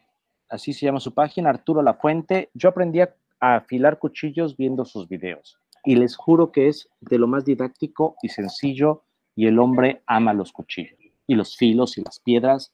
así 0.49 0.73
se 0.73 0.87
llama 0.87 1.01
su 1.01 1.15
página, 1.15 1.51
Arturo 1.51 1.83
La 1.83 1.95
Fuente. 1.95 2.51
Yo 2.55 2.69
aprendí 2.69 3.01
a 3.01 3.15
afilar 3.41 3.99
cuchillos 3.99 4.57
viendo 4.57 4.85
sus 4.85 5.09
videos. 5.09 5.59
Y 5.85 5.97
les 5.97 6.17
juro 6.17 6.53
que 6.53 6.69
es 6.69 6.89
de 7.01 7.19
lo 7.19 7.27
más 7.27 7.45
didáctico 7.45 8.17
y 8.23 8.29
sencillo 8.29 9.03
y 9.35 9.47
el 9.47 9.59
hombre 9.59 10.03
ama 10.07 10.33
los 10.33 10.53
cuchillos 10.53 10.99
y 11.27 11.35
los 11.35 11.57
filos 11.57 11.99
y 11.99 12.03
las 12.03 12.21
piedras 12.21 12.73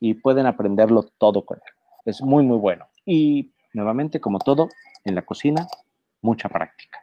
y 0.00 0.14
pueden 0.14 0.46
aprenderlo 0.46 1.04
todo 1.18 1.44
con 1.44 1.58
él. 1.58 1.72
Es 2.04 2.22
muy, 2.22 2.44
muy 2.44 2.58
bueno. 2.58 2.86
Y 3.04 3.52
nuevamente, 3.76 4.20
como 4.20 4.38
todo, 4.38 4.70
en 5.04 5.14
la 5.14 5.24
cocina, 5.24 5.68
mucha 6.22 6.48
práctica. 6.48 6.98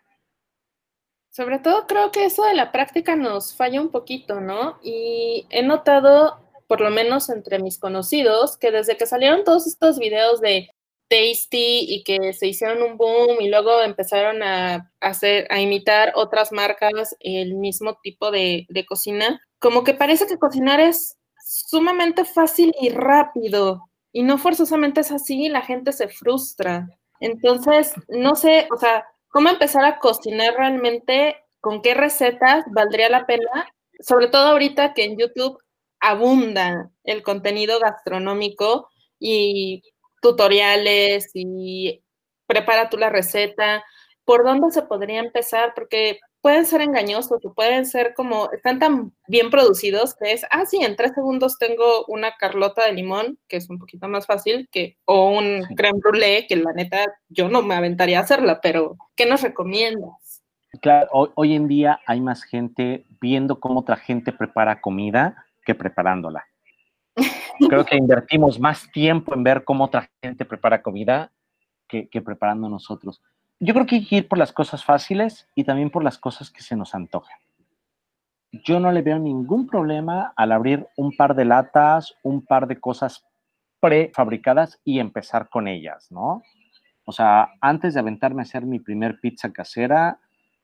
Sobre 1.29 1.59
todo 1.59 1.87
creo 1.87 2.11
que 2.11 2.25
eso 2.25 2.43
de 2.43 2.55
la 2.55 2.71
práctica 2.71 3.15
nos 3.15 3.55
falla 3.55 3.79
un 3.79 3.89
poquito, 3.89 4.41
¿no? 4.41 4.79
Y 4.83 5.47
he 5.49 5.63
notado, 5.63 6.39
por 6.67 6.81
lo 6.81 6.89
menos 6.89 7.29
entre 7.29 7.59
mis 7.59 7.79
conocidos, 7.79 8.57
que 8.57 8.71
desde 8.71 8.97
que 8.97 9.05
salieron 9.05 9.43
todos 9.43 9.65
estos 9.67 9.97
videos 9.97 10.41
de 10.41 10.69
Tasty 11.09 11.85
y 11.87 12.03
que 12.03 12.33
se 12.33 12.47
hicieron 12.47 12.81
un 12.81 12.97
boom 12.97 13.37
y 13.39 13.49
luego 13.49 13.81
empezaron 13.81 14.41
a 14.41 14.91
hacer, 14.99 15.47
a 15.51 15.59
imitar 15.59 16.13
otras 16.15 16.51
marcas 16.51 17.15
el 17.19 17.55
mismo 17.55 17.97
tipo 18.01 18.31
de, 18.31 18.65
de 18.69 18.85
cocina, 18.85 19.41
como 19.59 19.83
que 19.83 19.93
parece 19.93 20.27
que 20.27 20.39
cocinar 20.39 20.79
es 20.79 21.17
sumamente 21.45 22.25
fácil 22.25 22.73
y 22.79 22.89
rápido 22.89 23.89
y 24.13 24.23
no 24.23 24.37
forzosamente 24.37 25.01
es 25.01 25.11
así, 25.11 25.49
la 25.49 25.61
gente 25.61 25.91
se 25.91 26.07
frustra. 26.07 26.87
Entonces, 27.19 27.93
no 28.07 28.35
sé, 28.35 28.67
o 28.71 28.77
sea, 28.77 29.05
cómo 29.29 29.49
empezar 29.49 29.83
a 29.83 29.97
cocinar 29.99 30.53
realmente, 30.55 31.37
con 31.59 31.81
qué 31.81 31.95
recetas 31.95 32.63
valdría 32.71 33.09
la 33.09 33.25
pena, 33.25 33.67
sobre 33.99 34.27
todo 34.27 34.49
ahorita 34.49 34.93
que 34.93 35.05
en 35.05 35.17
YouTube 35.17 35.57
abunda 35.99 36.91
el 37.03 37.23
contenido 37.23 37.79
gastronómico 37.79 38.89
y 39.19 39.81
tutoriales 40.21 41.31
y 41.33 42.03
prepara 42.45 42.89
tú 42.89 42.97
la 42.97 43.09
receta, 43.09 43.83
¿por 44.25 44.43
dónde 44.43 44.71
se 44.71 44.83
podría 44.83 45.19
empezar? 45.19 45.73
Porque 45.73 46.19
pueden 46.43 46.65
ser 46.65 46.81
engañosos 46.81 47.39
o 47.45 47.53
pueden 47.53 47.85
ser 47.85 48.13
como, 48.13 48.51
están 48.51 48.77
tan 48.77 49.13
bien 49.29 49.49
producidos 49.49 50.13
que 50.13 50.33
es, 50.33 50.45
ah, 50.51 50.65
sí, 50.65 50.77
en 50.83 50.97
tres 50.97 51.13
segundos 51.13 51.57
tengo 51.57 52.03
una 52.09 52.33
carlota 52.35 52.85
de 52.85 52.91
limón, 52.91 53.39
que 53.47 53.55
es 53.55 53.69
un 53.69 53.79
poquito 53.79 54.09
más 54.09 54.27
fácil, 54.27 54.67
que, 54.69 54.97
o 55.05 55.29
un 55.29 55.63
creme 55.77 55.99
brulee, 56.03 56.45
que 56.45 56.57
la 56.57 56.73
neta 56.73 57.05
yo 57.29 57.47
no 57.47 57.61
me 57.61 57.75
aventaría 57.75 58.19
a 58.19 58.23
hacerla, 58.23 58.59
pero 58.59 58.97
¿qué 59.15 59.25
nos 59.25 59.41
recomiendas? 59.41 60.43
Claro, 60.81 61.31
hoy, 61.35 61.55
en 61.55 61.69
día 61.69 62.01
hay 62.05 62.19
más 62.19 62.43
gente 62.43 63.05
viendo 63.21 63.61
cómo 63.61 63.79
otra 63.79 63.95
gente 63.95 64.33
prepara 64.33 64.81
comida 64.81 65.45
que 65.65 65.75
preparándola. 65.75 66.43
Creo 67.69 67.85
que 67.85 67.95
invertimos 67.95 68.59
más 68.59 68.91
tiempo 68.91 69.33
en 69.33 69.43
ver 69.43 69.63
cómo 69.63 69.85
otra 69.85 70.09
gente 70.21 70.43
prepara 70.43 70.81
comida 70.81 71.31
que, 71.87 72.09
que 72.09 72.21
preparando 72.21 72.67
nosotros 72.67 73.21
yo 73.63 73.73
creo 73.73 73.85
que 73.85 73.95
hay 73.95 74.05
que 74.05 74.15
ir 74.17 74.27
por 74.27 74.37
las 74.37 74.51
cosas 74.51 74.83
fáciles 74.83 75.47
y 75.55 75.63
también 75.63 75.89
por 75.89 76.03
las 76.03 76.17
cosas 76.17 76.51
que 76.51 76.61
se 76.61 76.75
nos 76.75 76.93
antojan. 76.93 77.37
Yo 78.51 78.79
no 78.79 78.91
le 78.91 79.01
veo 79.01 79.17
ningún 79.19 79.67
problema 79.67 80.33
al 80.35 80.51
abrir 80.51 80.85
un 80.97 81.15
par 81.15 81.33
de 81.33 81.45
latas, 81.45 82.13
un 82.23 82.45
par 82.45 82.67
de 82.67 82.79
cosas 82.79 83.25
prefabricadas 83.79 84.81
y 84.83 84.99
empezar 84.99 85.49
con 85.49 85.67
ellas, 85.67 86.11
¿no? 86.11 86.43
O 87.05 87.11
sea, 87.13 87.53
antes 87.61 87.93
de 87.93 88.01
aventarme 88.01 88.41
a 88.41 88.43
hacer 88.43 88.65
mi 88.65 88.79
primer 88.79 89.19
pizza 89.21 89.51
casera, 89.51 90.19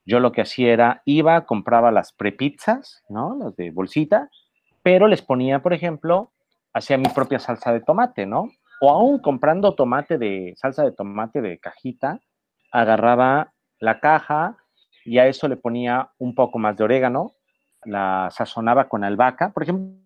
yo 0.06 0.20
lo 0.20 0.32
que 0.32 0.42
hacía 0.42 0.74
era, 0.74 1.02
iba, 1.06 1.46
compraba 1.46 1.92
las 1.92 2.12
prepizzas, 2.12 3.04
¿no? 3.10 3.36
Las 3.36 3.56
de 3.56 3.72
bolsita, 3.72 4.30
pero 4.84 5.08
les 5.08 5.22
ponía, 5.22 5.62
por 5.62 5.74
ejemplo, 5.74 6.32
hacía 6.74 6.98
mi 6.98 7.08
propia 7.10 7.40
salsa 7.40 7.72
de 7.72 7.82
tomate, 7.82 8.26
¿no? 8.26 8.52
O 8.82 8.92
aún 8.92 9.20
comprando 9.20 9.74
tomate 9.74 10.18
de, 10.18 10.54
salsa 10.58 10.84
de 10.84 10.92
tomate 10.92 11.42
de 11.42 11.60
cajita, 11.60 12.20
agarraba 12.72 13.54
la 13.80 14.00
caja 14.00 14.58
y 15.06 15.18
a 15.18 15.28
eso 15.28 15.48
le 15.48 15.58
ponía 15.58 16.12
un 16.18 16.36
poco 16.36 16.60
más 16.60 16.78
de 16.78 16.84
orégano, 16.84 17.34
la 17.86 18.30
sazonaba 18.32 18.90
con 18.90 19.04
albahaca. 19.04 19.52
Por 19.52 19.64
ejemplo, 19.64 19.98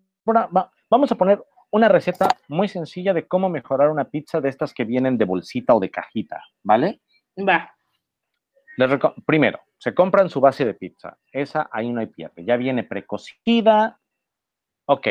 vamos 0.88 1.12
a 1.12 1.14
poner 1.16 1.42
una 1.70 1.88
receta 1.88 2.28
muy 2.48 2.68
sencilla 2.68 3.12
de 3.12 3.26
cómo 3.26 3.48
mejorar 3.48 3.90
una 3.90 4.04
pizza 4.04 4.40
de 4.40 4.48
estas 4.48 4.72
que 4.72 4.84
vienen 4.84 5.18
de 5.18 5.24
bolsita 5.24 5.74
o 5.74 5.80
de 5.80 5.90
cajita, 5.90 6.42
¿vale? 6.62 7.00
Va. 7.36 7.74
Primero, 9.26 9.60
se 9.78 9.94
compran 9.94 10.30
su 10.30 10.40
base 10.40 10.64
de 10.64 10.74
pizza. 10.74 11.18
Esa 11.32 11.68
ahí 11.72 11.90
no 11.90 12.00
hay 12.00 12.06
pierde. 12.06 12.44
Ya 12.44 12.56
viene 12.56 12.84
precocida. 12.84 13.98
Ok. 14.86 15.08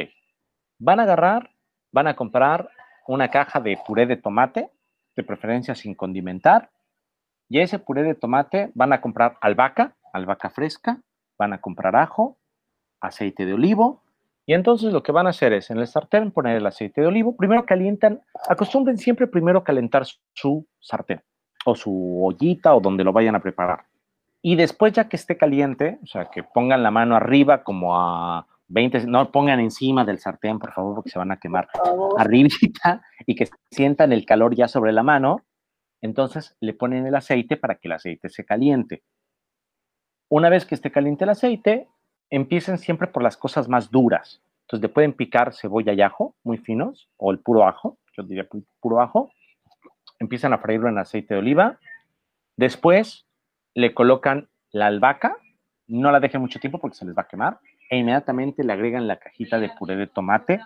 Van 0.79 1.00
a 1.00 1.03
agarrar, 1.03 1.50
van 1.91 2.07
a 2.07 2.15
comprar 2.15 2.69
una 3.07 3.29
caja 3.29 3.60
de 3.60 3.77
puré 3.86 4.05
de 4.05 4.17
tomate, 4.17 4.72
de 5.15 5.24
preferencia 5.24 5.75
sin 5.75 5.95
condimentar, 5.95 6.72
y 7.53 7.60
ese 7.60 7.77
puré 7.77 8.01
de 8.01 8.15
tomate 8.15 8.72
van 8.74 8.93
a 8.93 9.00
comprar 9.00 9.38
albahaca, 9.39 9.93
albahaca 10.12 10.50
fresca, 10.50 11.00
van 11.38 11.53
a 11.53 11.62
comprar 11.62 11.95
ajo, 11.95 12.39
aceite 13.00 13.45
de 13.45 13.53
olivo, 13.53 14.01
y 14.48 14.55
entonces 14.55 14.91
lo 14.91 15.03
que 15.03 15.12
van 15.12 15.27
a 15.27 15.29
hacer 15.29 15.53
es 15.53 15.69
en 15.69 15.77
el 15.77 15.86
sartén 15.86 16.31
poner 16.31 16.57
el 16.57 16.65
aceite 16.65 17.01
de 17.01 17.05
olivo. 17.05 17.38
Primero 17.38 17.63
calientan, 17.67 18.22
acostumbren 18.50 18.98
siempre 18.98 19.27
primero 19.27 19.63
calentar 19.63 20.03
su 20.33 20.65
sartén 20.79 21.22
o 21.63 21.75
su 21.75 22.25
ollita 22.25 22.74
o 22.74 22.79
donde 22.79 23.03
lo 23.03 23.13
vayan 23.13 23.36
a 23.36 23.39
preparar. 23.39 23.86
Y 24.41 24.55
después 24.55 24.93
ya 24.93 25.07
que 25.07 25.17
esté 25.17 25.38
caliente, 25.38 26.00
o 26.01 26.07
sea, 26.07 26.31
que 26.31 26.41
pongan 26.41 26.81
la 26.81 26.89
mano 26.89 27.15
arriba 27.15 27.63
como 27.63 27.95
a 27.95 28.48
20, 28.69 29.05
no 29.05 29.31
pongan 29.31 29.60
encima 29.60 30.03
del 30.03 30.17
sartén, 30.17 30.57
por 30.57 30.74
favor, 30.74 30.95
porque 30.95 31.12
se 31.12 31.19
van 31.19 31.31
a 31.31 31.38
quemar 31.38 31.67
arribita 32.17 33.03
y 33.27 33.36
que 33.36 33.48
sientan 33.69 34.12
el 34.12 34.25
calor 34.25 34.55
ya 34.55 34.67
sobre 34.67 34.91
la 34.91 35.03
mano 35.03 35.43
entonces 36.03 36.55
le 36.60 36.74
ponen 36.74 37.07
el 37.07 37.15
aceite 37.15 37.55
para 37.55 37.75
que 37.75 37.88
el 37.88 37.93
aceite 37.93 38.29
se 38.29 38.43
caliente. 38.43 39.03
Una 40.29 40.50
vez 40.50 40.65
que 40.65 40.75
esté 40.75 40.91
caliente 40.91 41.24
el 41.24 41.29
aceite, 41.29 41.88
empiecen 42.29 42.77
siempre 42.77 43.07
por 43.07 43.24
las 43.24 43.38
cosas 43.38 43.69
más 43.69 43.89
duras. 43.89 44.41
Entonces 44.63 44.81
le 44.81 44.93
pueden 44.93 45.13
picar 45.13 45.53
cebolla 45.53 45.93
y 45.93 46.01
ajo 46.01 46.36
muy 46.43 46.57
finos, 46.57 47.10
o 47.15 47.31
el 47.31 47.39
puro 47.39 47.65
ajo, 47.65 47.98
yo 48.17 48.24
diría 48.24 48.45
puro 48.81 49.00
ajo. 49.00 49.31
Empiezan 50.19 50.51
a 50.51 50.57
freírlo 50.57 50.89
en 50.89 50.98
aceite 50.98 51.36
de 51.36 51.39
oliva. 51.39 51.79
Después 52.57 53.25
le 53.74 53.93
colocan 53.93 54.50
la 54.72 54.88
albahaca, 54.88 55.38
no 55.88 56.12
la 56.12 56.19
dejen 56.19 56.41
mucho 56.41 56.60
tiempo 56.60 56.79
porque 56.79 56.98
se 56.98 57.05
les 57.05 57.15
va 57.15 57.22
a 57.22 57.27
quemar, 57.29 57.60
e 57.89 57.98
inmediatamente 57.98 58.65
le 58.65 58.74
agregan 58.74 59.07
la 59.07 59.19
cajita 59.19 59.57
de 59.57 59.69
puré 59.69 59.95
de 59.95 60.07
tomate 60.07 60.60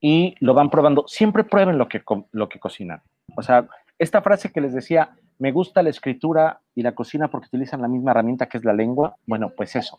y 0.00 0.34
lo 0.40 0.52
van 0.52 0.68
probando. 0.68 1.06
Siempre 1.06 1.44
prueben 1.44 1.78
lo 1.78 1.86
que, 1.86 2.02
lo 2.32 2.48
que 2.48 2.58
cocinan. 2.58 3.02
O 3.36 3.42
sea, 3.42 3.68
esta 3.98 4.22
frase 4.22 4.52
que 4.52 4.60
les 4.60 4.72
decía, 4.72 5.16
me 5.38 5.52
gusta 5.52 5.82
la 5.82 5.90
escritura 5.90 6.60
y 6.74 6.82
la 6.82 6.94
cocina 6.94 7.28
porque 7.28 7.46
utilizan 7.46 7.82
la 7.82 7.88
misma 7.88 8.12
herramienta 8.12 8.46
que 8.46 8.58
es 8.58 8.64
la 8.64 8.72
lengua. 8.72 9.16
Bueno, 9.26 9.52
pues 9.56 9.76
eso, 9.76 9.98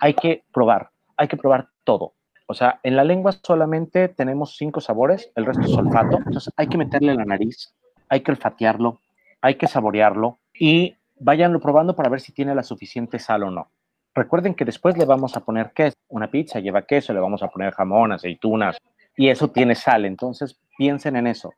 hay 0.00 0.14
que 0.14 0.44
probar, 0.52 0.90
hay 1.16 1.28
que 1.28 1.36
probar 1.36 1.68
todo. 1.84 2.14
O 2.48 2.54
sea, 2.54 2.78
en 2.82 2.96
la 2.96 3.04
lengua 3.04 3.32
solamente 3.32 4.08
tenemos 4.08 4.56
cinco 4.56 4.80
sabores, 4.80 5.32
el 5.34 5.46
resto 5.46 5.62
es 5.62 5.76
olfato. 5.76 6.18
Entonces 6.18 6.52
hay 6.56 6.68
que 6.68 6.78
meterle 6.78 7.14
la 7.14 7.24
nariz, 7.24 7.74
hay 8.08 8.20
que 8.20 8.30
olfatearlo, 8.30 9.00
hay 9.40 9.56
que 9.56 9.66
saborearlo 9.66 10.38
y 10.54 10.96
váyanlo 11.18 11.60
probando 11.60 11.96
para 11.96 12.08
ver 12.08 12.20
si 12.20 12.32
tiene 12.32 12.54
la 12.54 12.62
suficiente 12.62 13.18
sal 13.18 13.42
o 13.42 13.50
no. 13.50 13.70
Recuerden 14.14 14.54
que 14.54 14.64
después 14.64 14.96
le 14.96 15.04
vamos 15.04 15.36
a 15.36 15.40
poner 15.44 15.72
queso. 15.72 15.96
Una 16.08 16.30
pizza 16.30 16.60
lleva 16.60 16.82
queso, 16.82 17.12
le 17.12 17.20
vamos 17.20 17.42
a 17.42 17.48
poner 17.48 17.72
jamón, 17.74 18.12
aceitunas 18.12 18.78
y 19.16 19.28
eso 19.28 19.48
tiene 19.48 19.74
sal. 19.74 20.04
Entonces 20.04 20.58
piensen 20.78 21.16
en 21.16 21.26
eso, 21.26 21.52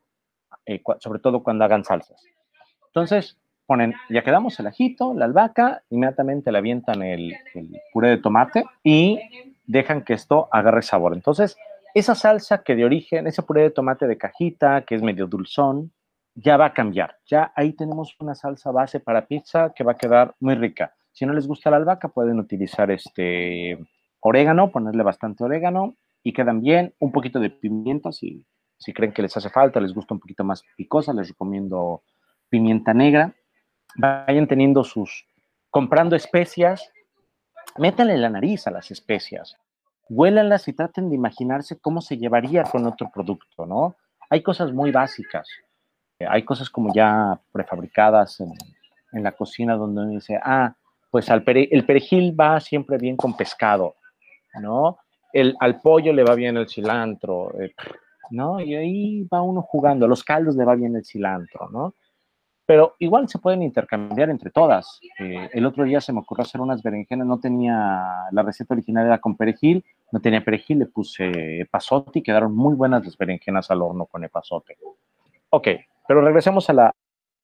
eh, 0.68 0.82
sobre 1.00 1.18
todo 1.18 1.42
cuando 1.42 1.64
hagan 1.64 1.84
salsas. 1.84 2.22
Entonces 2.86 3.38
ponen, 3.66 3.94
ya 4.08 4.22
quedamos 4.22 4.58
el 4.60 4.66
ajito, 4.66 5.14
la 5.14 5.24
albahaca, 5.24 5.82
inmediatamente 5.90 6.52
le 6.52 6.58
avientan 6.58 7.02
el, 7.02 7.34
el 7.54 7.80
puré 7.92 8.10
de 8.10 8.18
tomate 8.18 8.64
y 8.82 9.18
dejan 9.66 10.04
que 10.04 10.14
esto 10.14 10.48
agarre 10.50 10.82
sabor. 10.82 11.12
Entonces, 11.12 11.56
esa 11.94 12.14
salsa 12.14 12.62
que 12.62 12.76
de 12.76 12.84
origen, 12.84 13.26
ese 13.26 13.42
puré 13.42 13.62
de 13.62 13.70
tomate 13.70 14.06
de 14.06 14.16
cajita, 14.16 14.82
que 14.86 14.94
es 14.94 15.02
medio 15.02 15.26
dulzón, 15.26 15.92
ya 16.34 16.56
va 16.56 16.66
a 16.66 16.72
cambiar. 16.72 17.16
Ya 17.26 17.52
ahí 17.56 17.72
tenemos 17.72 18.14
una 18.20 18.34
salsa 18.34 18.70
base 18.70 19.00
para 19.00 19.26
pizza 19.26 19.72
que 19.74 19.84
va 19.84 19.92
a 19.92 19.98
quedar 19.98 20.34
muy 20.40 20.54
rica. 20.54 20.94
Si 21.12 21.26
no 21.26 21.32
les 21.32 21.46
gusta 21.46 21.70
la 21.70 21.78
albahaca, 21.78 22.08
pueden 22.08 22.38
utilizar 22.38 22.90
este 22.90 23.78
orégano, 24.20 24.70
ponerle 24.70 25.02
bastante 25.02 25.44
orégano 25.44 25.96
y 26.22 26.32
quedan 26.32 26.60
bien. 26.60 26.94
Un 27.00 27.12
poquito 27.12 27.40
de 27.40 27.50
pimienta, 27.50 28.12
si, 28.12 28.46
si 28.78 28.92
creen 28.92 29.12
que 29.12 29.22
les 29.22 29.36
hace 29.36 29.50
falta, 29.50 29.80
les 29.80 29.92
gusta 29.92 30.14
un 30.14 30.20
poquito 30.20 30.44
más 30.44 30.62
picosa, 30.76 31.12
les 31.12 31.28
recomiendo 31.28 32.02
pimienta 32.48 32.94
negra. 32.94 33.34
Vayan 33.96 34.46
teniendo 34.46 34.84
sus, 34.84 35.26
comprando 35.70 36.14
especias, 36.14 36.90
métanle 37.76 38.16
la 38.16 38.30
nariz 38.30 38.66
a 38.66 38.70
las 38.70 38.90
especias, 38.90 39.56
huélanlas 40.08 40.68
y 40.68 40.72
traten 40.72 41.08
de 41.08 41.16
imaginarse 41.16 41.78
cómo 41.80 42.00
se 42.00 42.16
llevaría 42.16 42.62
con 42.62 42.86
otro 42.86 43.10
producto, 43.12 43.66
¿no? 43.66 43.96
Hay 44.30 44.42
cosas 44.42 44.72
muy 44.72 44.92
básicas, 44.92 45.48
hay 46.20 46.44
cosas 46.44 46.70
como 46.70 46.92
ya 46.94 47.40
prefabricadas 47.52 48.40
en, 48.40 48.52
la 49.22 49.32
cocina 49.32 49.74
donde 49.74 50.02
uno 50.02 50.10
dice, 50.10 50.38
ah, 50.42 50.74
pues 51.10 51.30
al 51.30 51.42
el 51.46 51.86
perejil 51.86 52.38
va 52.38 52.60
siempre 52.60 52.98
bien 52.98 53.16
con 53.16 53.34
pescado, 53.34 53.96
¿no? 54.60 54.98
El, 55.32 55.56
al 55.60 55.80
pollo 55.80 56.12
le 56.12 56.24
va 56.24 56.34
bien 56.34 56.56
el 56.58 56.68
cilantro, 56.68 57.58
eh, 57.58 57.74
¿no? 58.30 58.60
Y 58.60 58.74
ahí 58.74 59.24
va 59.24 59.42
uno 59.42 59.62
jugando, 59.62 60.06
a 60.06 60.08
los 60.08 60.24
caldos 60.24 60.56
le 60.56 60.64
va 60.64 60.74
bien 60.74 60.96
el 60.96 61.04
cilantro, 61.04 61.68
¿no? 61.70 61.94
pero 62.68 62.96
igual 62.98 63.26
se 63.30 63.38
pueden 63.38 63.62
intercambiar 63.62 64.28
entre 64.28 64.50
todas. 64.50 65.00
Eh, 65.18 65.48
el 65.54 65.64
otro 65.64 65.84
día 65.84 66.02
se 66.02 66.12
me 66.12 66.20
ocurrió 66.20 66.42
hacer 66.42 66.60
unas 66.60 66.82
berenjenas, 66.82 67.26
no 67.26 67.40
tenía, 67.40 68.28
la 68.30 68.42
receta 68.42 68.74
original 68.74 69.06
era 69.06 69.22
con 69.22 69.38
perejil, 69.38 69.82
no 70.12 70.20
tenía 70.20 70.44
perejil, 70.44 70.80
le 70.80 70.84
puse 70.84 71.62
epazote 71.62 72.18
y 72.18 72.22
quedaron 72.22 72.54
muy 72.54 72.74
buenas 72.74 73.02
las 73.06 73.16
berenjenas 73.16 73.70
al 73.70 73.80
horno 73.80 74.04
con 74.04 74.22
epazote. 74.22 74.76
Ok, 75.48 75.66
pero 76.06 76.20
regresemos 76.20 76.68
a 76.68 76.74
la, 76.74 76.94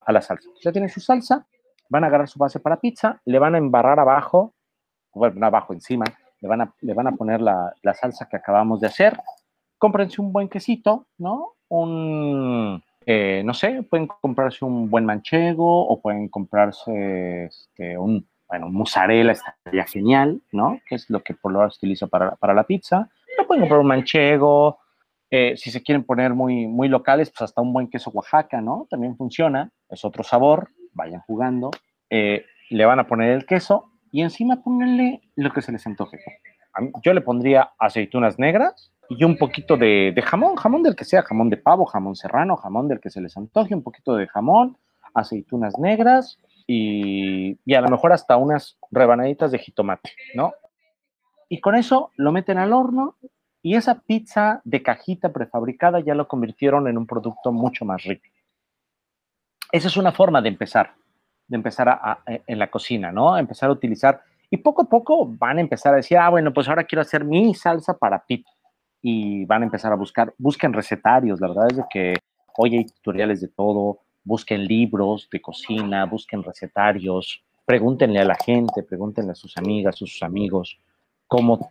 a 0.01 0.11
la 0.11 0.21
salsa. 0.21 0.47
Ya 0.63 0.71
tienen 0.71 0.91
su 0.91 0.99
salsa, 0.99 1.47
van 1.89 2.03
a 2.03 2.07
agarrar 2.07 2.27
su 2.27 2.37
base 2.37 2.59
para 2.59 2.79
pizza, 2.79 3.19
le 3.25 3.39
van 3.39 3.55
a 3.55 3.57
embarrar 3.57 3.99
abajo, 3.99 4.53
bueno, 5.11 5.43
abajo, 5.43 5.73
encima, 5.73 6.05
le 6.39 6.47
van 6.47 6.61
a, 6.61 6.73
le 6.81 6.93
van 6.93 7.07
a 7.07 7.13
poner 7.13 7.41
la, 7.41 7.73
la 7.81 7.95
salsa 7.95 8.27
que 8.29 8.37
acabamos 8.37 8.79
de 8.79 8.85
hacer, 8.85 9.17
cómprense 9.77 10.21
un 10.21 10.31
buen 10.31 10.49
quesito, 10.49 11.07
¿no? 11.17 11.53
Un 11.67 12.81
eh, 13.05 13.43
no 13.45 13.53
sé, 13.53 13.83
pueden 13.83 14.07
comprarse 14.07 14.65
un 14.65 14.89
buen 14.89 15.05
manchego 15.05 15.87
o 15.87 16.01
pueden 16.01 16.27
comprarse 16.27 17.45
este, 17.45 17.97
un, 17.97 18.27
bueno, 18.47 18.69
mozzarella, 18.69 19.31
estaría 19.31 19.85
genial, 19.85 20.41
¿no? 20.51 20.79
Que 20.87 20.95
es 20.95 21.09
lo 21.09 21.21
que 21.21 21.35
por 21.35 21.51
lo 21.51 21.59
menos 21.59 21.77
utilizo 21.77 22.07
para, 22.07 22.35
para 22.35 22.53
la 22.53 22.63
pizza. 22.63 23.09
Pueden 23.47 23.61
comprar 23.61 23.79
un 23.79 23.87
manchego, 23.87 24.79
eh, 25.29 25.55
si 25.55 25.69
se 25.69 25.83
quieren 25.83 26.03
poner 26.03 26.33
muy, 26.33 26.65
muy 26.65 26.87
locales, 26.87 27.29
pues 27.29 27.43
hasta 27.43 27.61
un 27.61 27.73
buen 27.73 27.89
queso 27.89 28.09
Oaxaca, 28.11 28.59
¿no? 28.61 28.87
También 28.89 29.15
funciona, 29.15 29.71
es 29.89 30.03
otro 30.03 30.23
sabor, 30.23 30.69
vayan 30.93 31.21
jugando. 31.21 31.71
Eh, 32.09 32.45
le 32.69 32.85
van 32.85 32.99
a 32.99 33.07
poner 33.07 33.31
el 33.31 33.45
queso 33.45 33.91
y 34.11 34.21
encima 34.21 34.63
pónganle 34.63 35.21
lo 35.35 35.51
que 35.51 35.61
se 35.61 35.71
les 35.71 35.85
antoje. 35.85 36.19
Yo 37.03 37.13
le 37.13 37.21
pondría 37.21 37.71
aceitunas 37.77 38.39
negras, 38.39 38.91
y 39.09 39.23
un 39.23 39.37
poquito 39.37 39.77
de, 39.77 40.13
jamón, 40.25 40.55
jamón 40.55 40.83
del 40.83 40.95
que 40.95 41.05
sea, 41.05 41.23
jamón 41.23 41.49
de 41.49 41.57
pavo, 41.57 41.85
jamón 41.85 42.15
serrano, 42.15 42.55
jamón 42.55 42.87
del 42.87 42.99
que 42.99 43.09
se 43.09 43.21
les 43.21 43.35
antoje, 43.37 43.75
un 43.75 43.83
poquito 43.83 44.15
de 44.15 44.27
jamón, 44.27 44.77
aceitunas 45.13 45.77
negras 45.77 46.39
y, 46.67 47.57
a 47.73 47.81
lo 47.81 47.89
mejor 47.89 48.13
hasta 48.13 48.37
unas 48.37 48.77
rebanaditas 48.91 49.51
de 49.51 49.59
jitomate, 49.59 50.11
¿no? 50.33 50.53
Y 51.47 51.61
con 51.61 51.75
eso 51.75 52.11
lo 52.15 52.31
meten 52.31 52.57
al 52.57 52.73
horno 52.73 53.15
y 53.61 53.75
esa 53.75 54.01
pizza 54.01 54.61
de 54.63 54.81
cajita 54.81 55.31
prefabricada 55.31 55.99
ya 55.99 56.15
lo 56.15 56.27
convirtieron 56.27 56.87
en 56.87 56.97
un 56.97 57.05
producto 57.05 57.51
mucho 57.51 57.85
más 57.85 58.03
rico. 58.03 58.25
Esa 59.71 59.87
es 59.87 59.97
una 59.97 60.11
forma 60.11 60.41
de 60.41 60.49
empezar, 60.49 60.93
de 61.47 61.55
empezar 61.55 62.19
en 62.25 62.59
la 62.59 62.71
cocina, 62.71 63.11
¿no? 63.11 63.37
Empezar 63.37 63.69
a 63.69 63.73
utilizar 63.73 64.21
y 64.49 64.57
poco 64.57 64.83
a 64.83 64.85
poco 64.85 65.27
van 65.27 65.57
a 65.57 65.61
empezar 65.61 65.93
a 65.93 65.97
decir, 65.97 66.17
ah, 66.17 66.29
bueno, 66.29 66.53
pues 66.53 66.67
ahora 66.67 66.83
quiero 66.83 67.01
hacer 67.01 67.23
mi 67.23 67.53
salsa 67.53 67.97
para 67.97 68.25
pizza 68.25 68.54
y 69.07 69.45
van 69.45 69.61
a 69.61 69.65
empezar 69.65 69.91
a 69.91 69.95
buscar, 69.95 70.33
busquen 70.39 70.73
recetarios, 70.73 71.39
la 71.39 71.49
verdad 71.49 71.67
es 71.69 71.85
que 71.91 72.15
hoy 72.57 72.75
hay 72.75 72.85
tutoriales 72.85 73.39
de 73.39 73.49
todo, 73.49 73.99
busquen 74.23 74.65
libros 74.65 75.29
de 75.31 75.39
cocina, 75.39 76.05
busquen 76.05 76.41
recetarios, 76.41 77.43
pregúntenle 77.65 78.17
a 78.17 78.25
la 78.25 78.33
gente, 78.33 78.81
pregúntenle 78.81 79.33
a 79.33 79.35
sus 79.35 79.55
amigas, 79.57 79.93
a 79.93 79.97
sus 79.99 80.23
amigos 80.23 80.79
cómo 81.27 81.69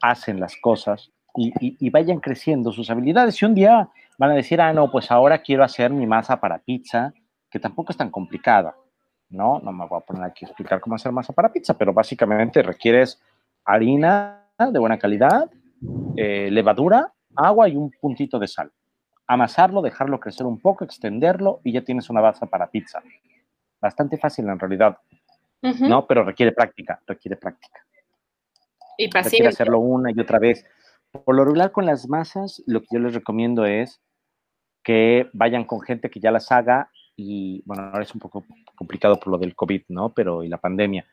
hacen 0.00 0.38
las 0.38 0.54
cosas 0.54 1.10
y, 1.34 1.52
y, 1.60 1.90
vayan 1.90 2.20
creciendo 2.20 2.70
sus 2.70 2.88
habilidades. 2.90 3.42
Y 3.42 3.44
un 3.44 3.56
día 3.56 3.88
van 4.16 4.30
a 4.30 4.34
decir, 4.34 4.60
ah, 4.60 4.72
no, 4.72 4.88
pues 4.88 5.10
ahora 5.10 5.42
quiero 5.42 5.64
hacer 5.64 5.90
mi 5.90 6.06
masa 6.06 6.38
para 6.38 6.60
pizza, 6.60 7.12
que 7.50 7.58
tampoco 7.58 7.90
es 7.90 7.98
tan 7.98 8.10
complicada, 8.10 8.76
¿no? 9.30 9.58
No 9.58 9.72
me 9.72 9.84
voy 9.84 9.98
a 9.98 10.06
poner 10.06 10.22
aquí 10.22 10.44
a 10.44 10.48
explicar 10.48 10.80
cómo 10.80 10.94
hacer 10.94 11.10
masa 11.10 11.32
para 11.32 11.52
pizza, 11.52 11.76
pero 11.76 11.92
básicamente 11.92 12.62
requieres 12.62 13.20
harina 13.64 14.44
de 14.58 14.78
buena 14.78 14.96
calidad, 14.96 15.50
eh, 16.16 16.50
levadura, 16.50 17.12
agua 17.36 17.68
y 17.68 17.76
un 17.76 17.90
puntito 18.00 18.38
de 18.38 18.48
sal. 18.48 18.72
Amasarlo, 19.26 19.82
dejarlo 19.82 20.18
crecer 20.20 20.46
un 20.46 20.58
poco, 20.58 20.84
extenderlo 20.84 21.60
y 21.64 21.72
ya 21.72 21.82
tienes 21.82 22.10
una 22.10 22.20
base 22.20 22.46
para 22.46 22.70
pizza. 22.70 23.02
Bastante 23.80 24.16
fácil 24.16 24.48
en 24.48 24.58
realidad, 24.58 24.98
¿no? 25.62 26.06
Pero 26.06 26.24
requiere 26.24 26.52
práctica, 26.52 27.00
requiere 27.06 27.36
práctica. 27.36 27.80
Y 28.96 29.08
paciencia. 29.08 29.30
Requiere 29.30 29.48
hacerlo 29.48 29.78
una 29.80 30.10
y 30.10 30.18
otra 30.18 30.38
vez. 30.38 30.64
Por 31.10 31.36
lo 31.36 31.44
regular 31.44 31.70
con 31.72 31.86
las 31.86 32.08
masas, 32.08 32.62
lo 32.66 32.80
que 32.80 32.88
yo 32.92 32.98
les 32.98 33.14
recomiendo 33.14 33.64
es 33.64 34.00
que 34.82 35.28
vayan 35.32 35.64
con 35.64 35.80
gente 35.80 36.10
que 36.10 36.20
ya 36.20 36.30
las 36.30 36.50
haga 36.50 36.90
y, 37.14 37.62
bueno, 37.66 37.84
ahora 37.84 38.02
es 38.02 38.14
un 38.14 38.20
poco 38.20 38.44
complicado 38.74 39.20
por 39.20 39.28
lo 39.28 39.38
del 39.38 39.54
COVID, 39.54 39.82
¿no? 39.88 40.12
Pero 40.14 40.42
y 40.42 40.48
la 40.48 40.58
pandemia. 40.58 41.06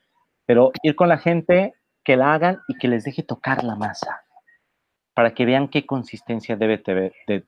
Pero 0.45 0.71
ir 0.81 0.95
con 0.95 1.09
la 1.09 1.17
gente 1.17 1.73
que 2.03 2.15
la 2.15 2.33
hagan 2.33 2.59
y 2.67 2.77
que 2.77 2.87
les 2.87 3.03
deje 3.03 3.23
tocar 3.23 3.63
la 3.63 3.75
masa 3.75 4.24
para 5.15 5.33
que 5.33 5.45
vean 5.45 5.69
qué 5.69 5.85
consistencia 5.85 6.57
debe, 6.57 6.83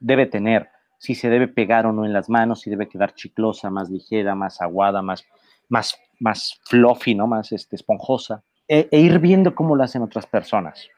debe 0.00 0.26
tener, 0.26 0.70
si 0.98 1.14
se 1.14 1.28
debe 1.28 1.46
pegar 1.46 1.86
o 1.86 1.92
no 1.92 2.04
en 2.04 2.12
las 2.12 2.28
manos, 2.28 2.62
si 2.62 2.70
debe 2.70 2.88
quedar 2.88 3.14
chiclosa, 3.14 3.70
más 3.70 3.90
ligera, 3.90 4.34
más 4.34 4.60
aguada, 4.60 5.02
más, 5.02 5.24
más, 5.68 5.96
más 6.18 6.58
fluffy, 6.64 7.14
¿no? 7.14 7.26
Más 7.26 7.52
este, 7.52 7.76
esponjosa, 7.76 8.42
e, 8.66 8.88
e 8.90 9.00
ir 9.00 9.18
viendo 9.18 9.54
cómo 9.54 9.76
lo 9.76 9.84
hacen 9.84 10.02
otras 10.02 10.26
personas, 10.26 10.88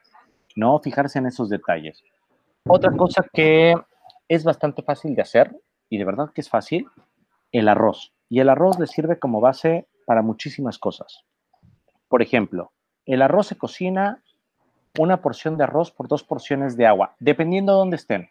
¿no? 0.55 0.79
Fijarse 0.79 1.19
en 1.19 1.27
esos 1.27 1.49
detalles. 1.49 2.03
Otra 2.65 2.91
cosa 2.95 3.25
que 3.33 3.75
es 4.29 4.43
bastante 4.45 4.81
fácil 4.81 5.13
de 5.13 5.23
hacer, 5.23 5.55
y 5.89 5.97
de 5.97 6.05
verdad 6.05 6.31
que 6.33 6.39
es 6.39 6.49
fácil, 6.49 6.87
el 7.51 7.67
arroz. 7.67 8.13
Y 8.29 8.39
el 8.39 8.47
arroz 8.47 8.79
le 8.79 8.87
sirve 8.87 9.19
como 9.19 9.41
base 9.41 9.89
para 10.05 10.21
muchísimas 10.21 10.79
cosas. 10.79 11.25
Por 12.07 12.21
ejemplo, 12.21 12.71
el 13.05 13.21
arroz 13.21 13.47
se 13.47 13.57
cocina 13.57 14.23
una 14.97 15.21
porción 15.21 15.57
de 15.57 15.63
arroz 15.63 15.91
por 15.91 16.07
dos 16.07 16.23
porciones 16.23 16.75
de 16.75 16.85
agua, 16.85 17.15
dependiendo 17.19 17.73
de 17.73 17.79
dónde 17.79 17.95
estén. 17.95 18.29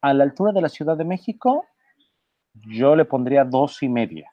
A 0.00 0.14
la 0.14 0.24
altura 0.24 0.52
de 0.52 0.62
la 0.62 0.68
Ciudad 0.68 0.96
de 0.96 1.04
México, 1.04 1.66
yo 2.54 2.96
le 2.96 3.04
pondría 3.04 3.44
dos 3.44 3.82
y 3.82 3.88
media. 3.88 4.32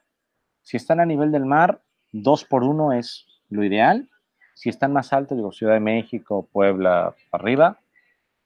Si 0.62 0.76
están 0.76 1.00
a 1.00 1.06
nivel 1.06 1.32
del 1.32 1.44
mar, 1.44 1.80
dos 2.12 2.44
por 2.44 2.64
uno 2.64 2.92
es 2.92 3.26
lo 3.50 3.62
ideal. 3.62 4.08
Si 4.54 4.68
están 4.68 4.92
más 4.92 5.12
altos, 5.12 5.36
digo 5.36 5.52
Ciudad 5.52 5.74
de 5.74 5.80
México, 5.80 6.48
Puebla, 6.50 7.14
arriba, 7.30 7.78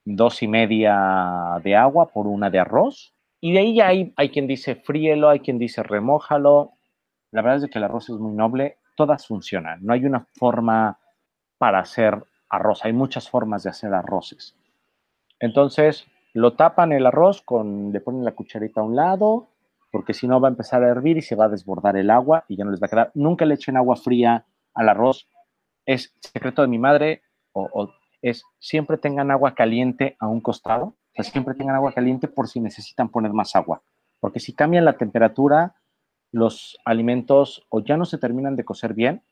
dos 0.04 0.42
y 0.42 0.48
media 0.48 1.60
de 1.62 1.76
agua 1.76 2.08
por 2.08 2.26
una 2.26 2.50
de 2.50 2.58
arroz. 2.58 3.14
Y 3.40 3.52
de 3.52 3.60
ahí 3.60 3.74
ya 3.76 3.88
hay, 3.88 4.12
hay 4.16 4.30
quien 4.30 4.46
dice 4.46 4.74
fríelo, 4.74 5.28
hay 5.28 5.40
quien 5.40 5.58
dice 5.58 5.82
remójalo. 5.82 6.72
La 7.30 7.42
verdad 7.42 7.64
es 7.64 7.70
que 7.70 7.78
el 7.78 7.84
arroz 7.84 8.10
es 8.10 8.16
muy 8.16 8.34
noble, 8.34 8.78
todas 8.96 9.26
funcionan. 9.26 9.78
No 9.82 9.92
hay 9.92 10.04
una 10.04 10.26
forma 10.34 10.98
para 11.58 11.78
hacer 11.78 12.22
arroz. 12.50 12.84
Hay 12.84 12.92
muchas 12.92 13.30
formas 13.30 13.62
de 13.62 13.70
hacer 13.70 13.94
arroces. 13.94 14.56
Entonces, 15.38 16.06
lo 16.34 16.54
tapan 16.54 16.92
el 16.92 17.06
arroz, 17.06 17.42
con, 17.42 17.92
le 17.92 18.00
ponen 18.00 18.24
la 18.24 18.32
cucharita 18.32 18.80
a 18.80 18.84
un 18.84 18.96
lado, 18.96 19.48
porque 19.90 20.14
si 20.14 20.28
no 20.28 20.40
va 20.40 20.48
a 20.48 20.50
empezar 20.50 20.84
a 20.84 20.88
hervir 20.88 21.16
y 21.16 21.22
se 21.22 21.34
va 21.34 21.46
a 21.46 21.48
desbordar 21.48 21.96
el 21.96 22.10
agua 22.10 22.44
y 22.48 22.56
ya 22.56 22.64
no 22.64 22.70
les 22.70 22.80
va 22.80 22.86
a 22.86 22.90
quedar. 22.90 23.10
Nunca 23.14 23.44
le 23.44 23.54
echen 23.54 23.76
agua 23.76 23.96
fría 23.96 24.44
al 24.74 24.88
arroz. 24.88 25.28
Es 25.86 26.14
secreto 26.20 26.62
de 26.62 26.68
mi 26.68 26.78
madre, 26.78 27.22
o, 27.52 27.90
es 28.22 28.44
siempre 28.58 28.98
tengan 28.98 29.30
agua 29.30 29.54
caliente 29.54 30.16
a 30.20 30.28
un 30.28 30.40
costado. 30.40 30.84
O 30.84 30.94
sea, 31.14 31.24
siempre 31.24 31.54
tengan 31.54 31.74
agua 31.74 31.92
caliente 31.92 32.28
por 32.28 32.48
si 32.48 32.60
necesitan 32.60 33.08
poner 33.08 33.32
más 33.32 33.56
agua. 33.56 33.82
Porque 34.20 34.38
si 34.38 34.52
cambian 34.52 34.84
la 34.84 34.96
temperatura, 34.96 35.74
los 36.30 36.78
alimentos 36.84 37.66
o 37.70 37.80
ya 37.80 37.96
no 37.96 38.04
se 38.04 38.18
terminan 38.18 38.54
de 38.54 38.64
cocer 38.64 38.94
bien 38.94 39.22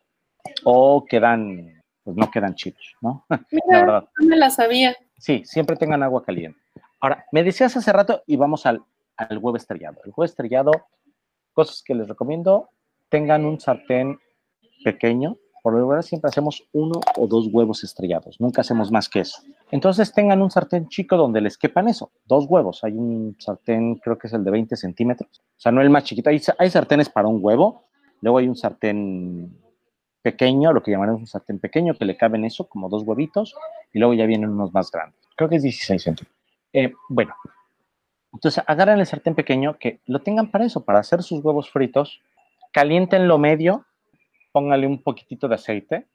o 0.65 1.05
quedan, 1.05 1.78
pues 2.09 2.17
no 2.17 2.31
quedan 2.31 2.55
chidos, 2.55 2.97
¿no? 3.03 3.27
la 3.69 3.81
verdad. 3.81 4.09
No 4.19 4.29
me 4.29 4.37
la 4.39 4.49
sabía. 4.49 4.97
Sí, 5.19 5.43
siempre 5.45 5.77
tengan 5.77 6.03
agua 6.03 6.25
caliente. 6.25 6.59
Ahora, 7.01 7.27
me 7.33 7.45
decías 7.45 7.77
hace 7.77 7.93
rato 7.93 8.23
y 8.27 8.37
vamos 8.37 8.65
al, 8.65 8.83
al 9.19 9.37
huevo 9.37 9.59
estrellado. 9.59 9.99
El 10.05 10.13
huevo 10.17 10.25
estrellado, 10.25 10.71
cosas 11.53 11.83
que 11.85 11.95
les 11.95 12.09
recomiendo, 12.09 12.71
tengan 13.11 13.45
un 13.45 13.61
sartén 13.61 14.19
pequeño. 14.83 15.37
Por 15.63 15.75
lo 15.75 15.81
general 15.81 16.03
siempre 16.03 16.31
hacemos 16.31 16.67
uno 16.73 16.99
o 17.19 17.27
dos 17.27 17.49
huevos 17.53 17.85
estrellados, 17.85 18.41
nunca 18.41 18.63
hacemos 18.63 18.91
más 18.91 19.07
que 19.11 19.21
eso. 19.21 19.43
Entonces 19.71 20.11
tengan 20.11 20.41
un 20.41 20.51
sartén 20.51 20.89
chico 20.89 21.19
donde 21.19 21.43
les 21.43 21.59
quepan 21.59 21.89
eso, 21.89 22.11
dos 22.25 22.47
huevos. 22.49 22.85
Hay 22.85 22.93
un 22.93 23.37
sartén, 23.39 23.97
creo 23.97 24.17
que 24.17 24.29
es 24.29 24.33
el 24.33 24.45
de 24.45 24.51
20 24.51 24.77
centímetros, 24.77 25.43
o 25.59 25.61
sea, 25.61 25.73
no 25.73 25.83
el 25.83 25.91
más 25.91 26.05
chiquito. 26.05 26.31
Hay, 26.31 26.41
hay 26.57 26.71
sartenes 26.71 27.11
para 27.11 27.29
un 27.29 27.41
huevo, 27.45 27.85
luego 28.23 28.39
hay 28.39 28.49
un 28.49 28.57
sartén 28.57 29.68
pequeño, 30.23 30.73
lo 30.73 30.83
que 30.83 30.91
llamaremos 30.91 31.21
un 31.21 31.27
sartén 31.27 31.59
pequeño, 31.59 31.95
que 31.95 32.05
le 32.05 32.17
caben 32.17 32.45
eso, 32.45 32.69
como 32.69 32.89
dos 32.89 33.03
huevitos, 33.05 33.55
y 33.93 33.99
luego 33.99 34.15
ya 34.15 34.27
vienen 34.27 34.51
unos 34.51 34.73
más 34.73 34.91
grandes. 34.91 35.21
Creo 35.37 35.49
que 35.49 35.57
es 35.57 35.63
16 35.63 36.03
centímetros. 36.03 36.39
Eh, 36.73 36.93
bueno, 37.09 37.35
entonces 38.33 38.63
agarran 38.67 38.99
el 38.99 39.07
sartén 39.07 39.35
pequeño, 39.35 39.79
que 39.79 40.01
lo 40.07 40.21
tengan 40.21 40.51
para 40.51 40.65
eso, 40.65 40.85
para 40.85 40.99
hacer 40.99 41.23
sus 41.23 41.43
huevos 41.45 41.71
fritos, 41.71 42.21
calientenlo 42.73 43.39
medio, 43.39 43.87
pónganle 44.53 44.87
un 44.87 45.03
poquitito 45.03 45.49
de 45.49 45.55
aceite, 45.55 46.07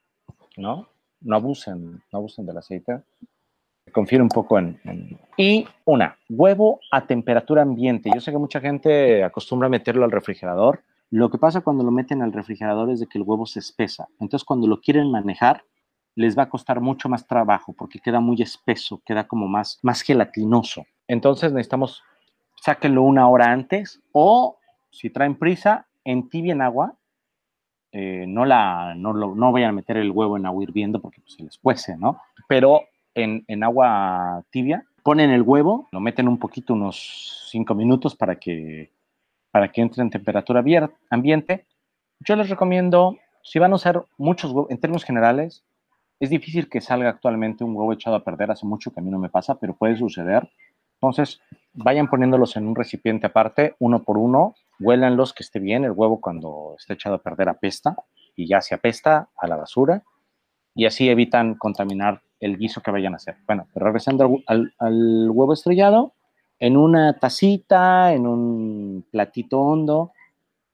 ¿no? 0.57 0.87
No 1.21 1.35
abusen, 1.35 2.01
no 2.11 2.19
abusen 2.19 2.45
del 2.45 2.57
aceite. 2.57 3.01
Confíen 3.91 4.21
un 4.21 4.29
poco 4.29 4.57
en, 4.57 4.79
Y 5.37 5.67
una, 5.85 6.17
huevo 6.29 6.79
a 6.91 7.05
temperatura 7.05 7.61
ambiente. 7.61 8.09
Yo 8.13 8.21
sé 8.21 8.31
que 8.31 8.37
mucha 8.37 8.59
gente 8.59 9.23
acostumbra 9.23 9.69
meterlo 9.69 10.05
al 10.05 10.11
refrigerador. 10.11 10.81
Lo 11.13 11.29
que 11.29 11.37
pasa 11.37 11.61
cuando 11.61 11.83
lo 11.83 11.91
meten 11.91 12.23
al 12.23 12.33
refrigerador 12.33 12.89
es 12.89 12.99
de 12.99 13.05
que 13.05 13.19
el 13.19 13.23
huevo 13.23 13.45
se 13.45 13.59
espesa. 13.59 14.07
Entonces 14.19 14.43
cuando 14.43 14.65
lo 14.65 14.81
quieren 14.81 15.11
manejar, 15.11 15.63
les 16.15 16.35
va 16.35 16.41
a 16.41 16.49
costar 16.49 16.81
mucho 16.81 17.07
más 17.07 17.27
trabajo 17.27 17.71
porque 17.77 17.99
queda 17.99 18.19
muy 18.19 18.41
espeso, 18.41 18.99
queda 19.05 19.27
como 19.27 19.47
más, 19.47 19.77
más 19.83 20.01
gelatinoso. 20.01 20.87
Entonces 21.07 21.53
necesitamos, 21.53 22.01
sáquenlo 22.55 23.03
una 23.03 23.29
hora 23.29 23.51
antes 23.51 24.01
o 24.11 24.57
si 24.89 25.11
traen 25.11 25.35
prisa, 25.35 25.85
entibien 26.03 26.63
agua. 26.63 26.95
Eh, 27.91 28.25
no, 28.27 28.43
la, 28.43 28.95
no, 28.95 29.13
lo, 29.13 29.35
no 29.35 29.51
vayan 29.51 29.69
a 29.69 29.73
meter 29.73 29.97
el 29.97 30.09
huevo 30.09 30.35
en 30.37 30.47
agua 30.47 30.63
hirviendo 30.63 30.99
porque 30.99 31.21
pues, 31.21 31.35
se 31.35 31.43
les 31.43 31.59
cuece, 31.59 31.95
¿no? 31.95 32.21
Pero 32.47 32.85
en, 33.13 33.45
en 33.47 33.63
agua 33.63 34.43
tibia, 34.49 34.83
ponen 35.03 35.29
el 35.29 35.43
huevo, 35.43 35.89
lo 35.91 35.99
meten 35.99 36.27
un 36.27 36.39
poquito, 36.39 36.73
unos 36.73 37.45
5 37.51 37.75
minutos 37.75 38.15
para 38.15 38.39
que, 38.39 38.89
para 39.53 39.71
que 39.71 39.81
entre 39.81 40.01
en 40.01 40.09
temperatura 40.09 40.63
ambiente. 41.11 41.67
Yo 42.21 42.35
les 42.35 42.49
recomiendo, 42.49 43.17
si 43.43 43.59
van 43.59 43.71
a 43.71 43.75
usar 43.75 44.03
muchos 44.17 44.51
huevos, 44.51 44.71
en 44.71 44.79
términos 44.79 45.03
generales, 45.03 45.63
es 46.19 46.31
difícil 46.31 46.67
que 46.69 46.81
salga 46.81 47.09
actualmente 47.09 47.63
un 47.63 47.75
huevo 47.75 47.93
echado 47.93 48.15
a 48.15 48.23
perder, 48.23 48.49
hace 48.49 48.65
mucho 48.65 48.91
que 48.91 48.99
a 48.99 49.03
mí 49.03 49.11
no 49.11 49.19
me 49.19 49.29
pasa, 49.29 49.59
pero 49.59 49.75
puede 49.75 49.95
suceder. 49.95 50.49
Entonces, 50.95 51.39
vayan 51.71 52.07
poniéndolos 52.07 52.57
en 52.57 52.65
un 52.65 52.75
recipiente 52.75 53.27
aparte, 53.27 53.75
uno 53.77 54.01
por 54.01 54.17
uno, 54.17 54.55
huélanlos 54.79 55.33
que 55.33 55.43
esté 55.43 55.59
bien, 55.59 55.83
el 55.83 55.91
huevo 55.91 56.19
cuando 56.19 56.73
esté 56.79 56.93
echado 56.93 57.17
a 57.17 57.21
perder 57.21 57.47
apesta 57.47 57.95
y 58.35 58.47
ya 58.47 58.59
se 58.59 58.73
apesta 58.73 59.29
a 59.37 59.47
la 59.47 59.55
basura 59.55 60.01
y 60.73 60.87
así 60.87 61.09
evitan 61.09 61.53
contaminar 61.59 62.23
el 62.39 62.57
guiso 62.57 62.81
que 62.81 62.89
vayan 62.89 63.13
a 63.13 63.17
hacer. 63.17 63.35
Bueno, 63.45 63.67
regresando 63.75 64.39
al 64.47 65.29
huevo 65.29 65.53
estrellado, 65.53 66.15
en 66.59 66.77
una 66.77 67.19
tacita, 67.19 68.13
en 68.13 68.27
un 68.27 69.05
platito 69.11 69.59
hondo, 69.59 70.11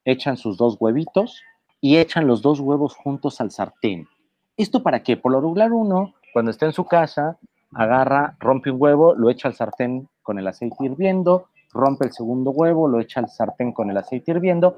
echan 0.05 0.37
sus 0.37 0.57
dos 0.57 0.77
huevitos 0.79 1.41
y 1.81 1.97
echan 1.97 2.27
los 2.27 2.41
dos 2.41 2.59
huevos 2.59 2.95
juntos 2.95 3.41
al 3.41 3.51
sartén. 3.51 4.07
¿Esto 4.57 4.83
para 4.83 5.03
qué? 5.03 5.17
Por 5.17 5.31
lo 5.31 5.41
regular 5.41 5.71
uno, 5.71 6.13
cuando 6.33 6.51
está 6.51 6.65
en 6.65 6.73
su 6.73 6.85
casa, 6.85 7.37
agarra, 7.73 8.35
rompe 8.39 8.71
un 8.71 8.81
huevo, 8.81 9.15
lo 9.15 9.29
echa 9.29 9.47
al 9.47 9.55
sartén 9.55 10.09
con 10.21 10.37
el 10.39 10.47
aceite 10.47 10.85
hirviendo, 10.85 11.47
rompe 11.71 12.05
el 12.05 12.11
segundo 12.11 12.51
huevo, 12.51 12.87
lo 12.87 12.99
echa 12.99 13.19
al 13.19 13.29
sartén 13.29 13.71
con 13.71 13.89
el 13.89 13.97
aceite 13.97 14.31
hirviendo 14.31 14.77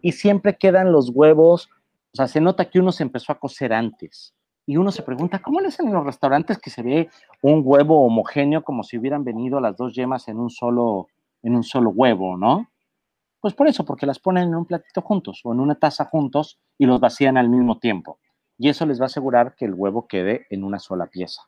y 0.00 0.12
siempre 0.12 0.56
quedan 0.56 0.92
los 0.92 1.10
huevos, 1.10 1.70
o 2.12 2.16
sea, 2.16 2.28
se 2.28 2.40
nota 2.40 2.68
que 2.68 2.80
uno 2.80 2.92
se 2.92 3.04
empezó 3.04 3.32
a 3.32 3.38
cocer 3.38 3.72
antes. 3.72 4.34
Y 4.66 4.76
uno 4.76 4.92
se 4.92 5.02
pregunta, 5.02 5.40
¿cómo 5.40 5.60
le 5.60 5.68
hacen 5.68 5.88
en 5.88 5.94
los 5.94 6.04
restaurantes 6.04 6.58
que 6.58 6.70
se 6.70 6.82
ve 6.82 7.10
un 7.42 7.62
huevo 7.64 8.06
homogéneo 8.06 8.62
como 8.62 8.82
si 8.84 8.96
hubieran 8.96 9.24
venido 9.24 9.60
las 9.60 9.76
dos 9.76 9.94
yemas 9.94 10.28
en 10.28 10.38
un 10.38 10.50
solo, 10.50 11.08
en 11.42 11.56
un 11.56 11.64
solo 11.64 11.90
huevo, 11.90 12.36
¿no? 12.36 12.68
Pues 13.40 13.54
por 13.54 13.66
eso, 13.66 13.84
porque 13.84 14.06
las 14.06 14.20
ponen 14.20 14.48
en 14.48 14.54
un 14.54 14.66
platito 14.66 15.02
juntos 15.02 15.40
o 15.44 15.52
en 15.52 15.60
una 15.60 15.74
taza 15.74 16.04
juntos 16.04 16.60
y 16.78 16.86
los 16.86 17.00
vacían 17.00 17.36
al 17.36 17.48
mismo 17.48 17.78
tiempo 17.78 18.18
y 18.62 18.68
eso 18.68 18.86
les 18.86 19.00
va 19.00 19.04
a 19.04 19.06
asegurar 19.06 19.56
que 19.56 19.64
el 19.64 19.74
huevo 19.74 20.06
quede 20.06 20.46
en 20.48 20.62
una 20.62 20.78
sola 20.78 21.08
pieza. 21.08 21.42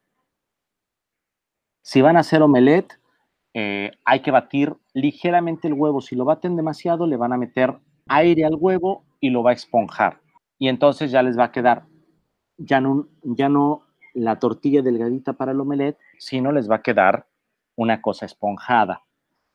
Si 1.81 2.01
van 2.01 2.17
a 2.17 2.21
hacer 2.21 2.43
omelette, 2.43 2.99
eh, 3.55 3.93
hay 4.05 4.21
que 4.21 4.33
batir 4.33 4.75
ligeramente 4.95 5.69
el 5.69 5.75
huevo. 5.75 6.01
Si 6.01 6.17
lo 6.17 6.25
baten 6.25 6.57
demasiado, 6.57 7.07
le 7.07 7.17
van 7.17 7.33
a 7.33 7.37
meter 7.37 7.79
aire 8.09 8.45
al 8.45 8.57
huevo 8.59 9.05
y 9.21 9.31
lo 9.31 9.45
va 9.45 9.51
a 9.51 9.55
esponjar. 9.55 10.21
Y 10.59 10.67
entonces 10.67 11.13
ya 11.13 11.23
les 11.23 11.39
va 11.39 11.45
a 11.45 11.53
quedar 11.53 11.87
ya 12.57 12.81
no, 12.81 13.09
ya 13.23 13.49
no 13.49 13.83
la 14.15 14.39
tortilla 14.39 14.83
delgadita 14.83 15.33
para 15.35 15.53
el 15.53 15.61
omelette, 15.61 15.99
sino 16.19 16.53
les 16.53 16.71
va 16.71 16.77
a 16.77 16.83
quedar 16.83 17.27
una 17.77 18.01
cosa 18.01 18.27
esponjada. 18.27 19.03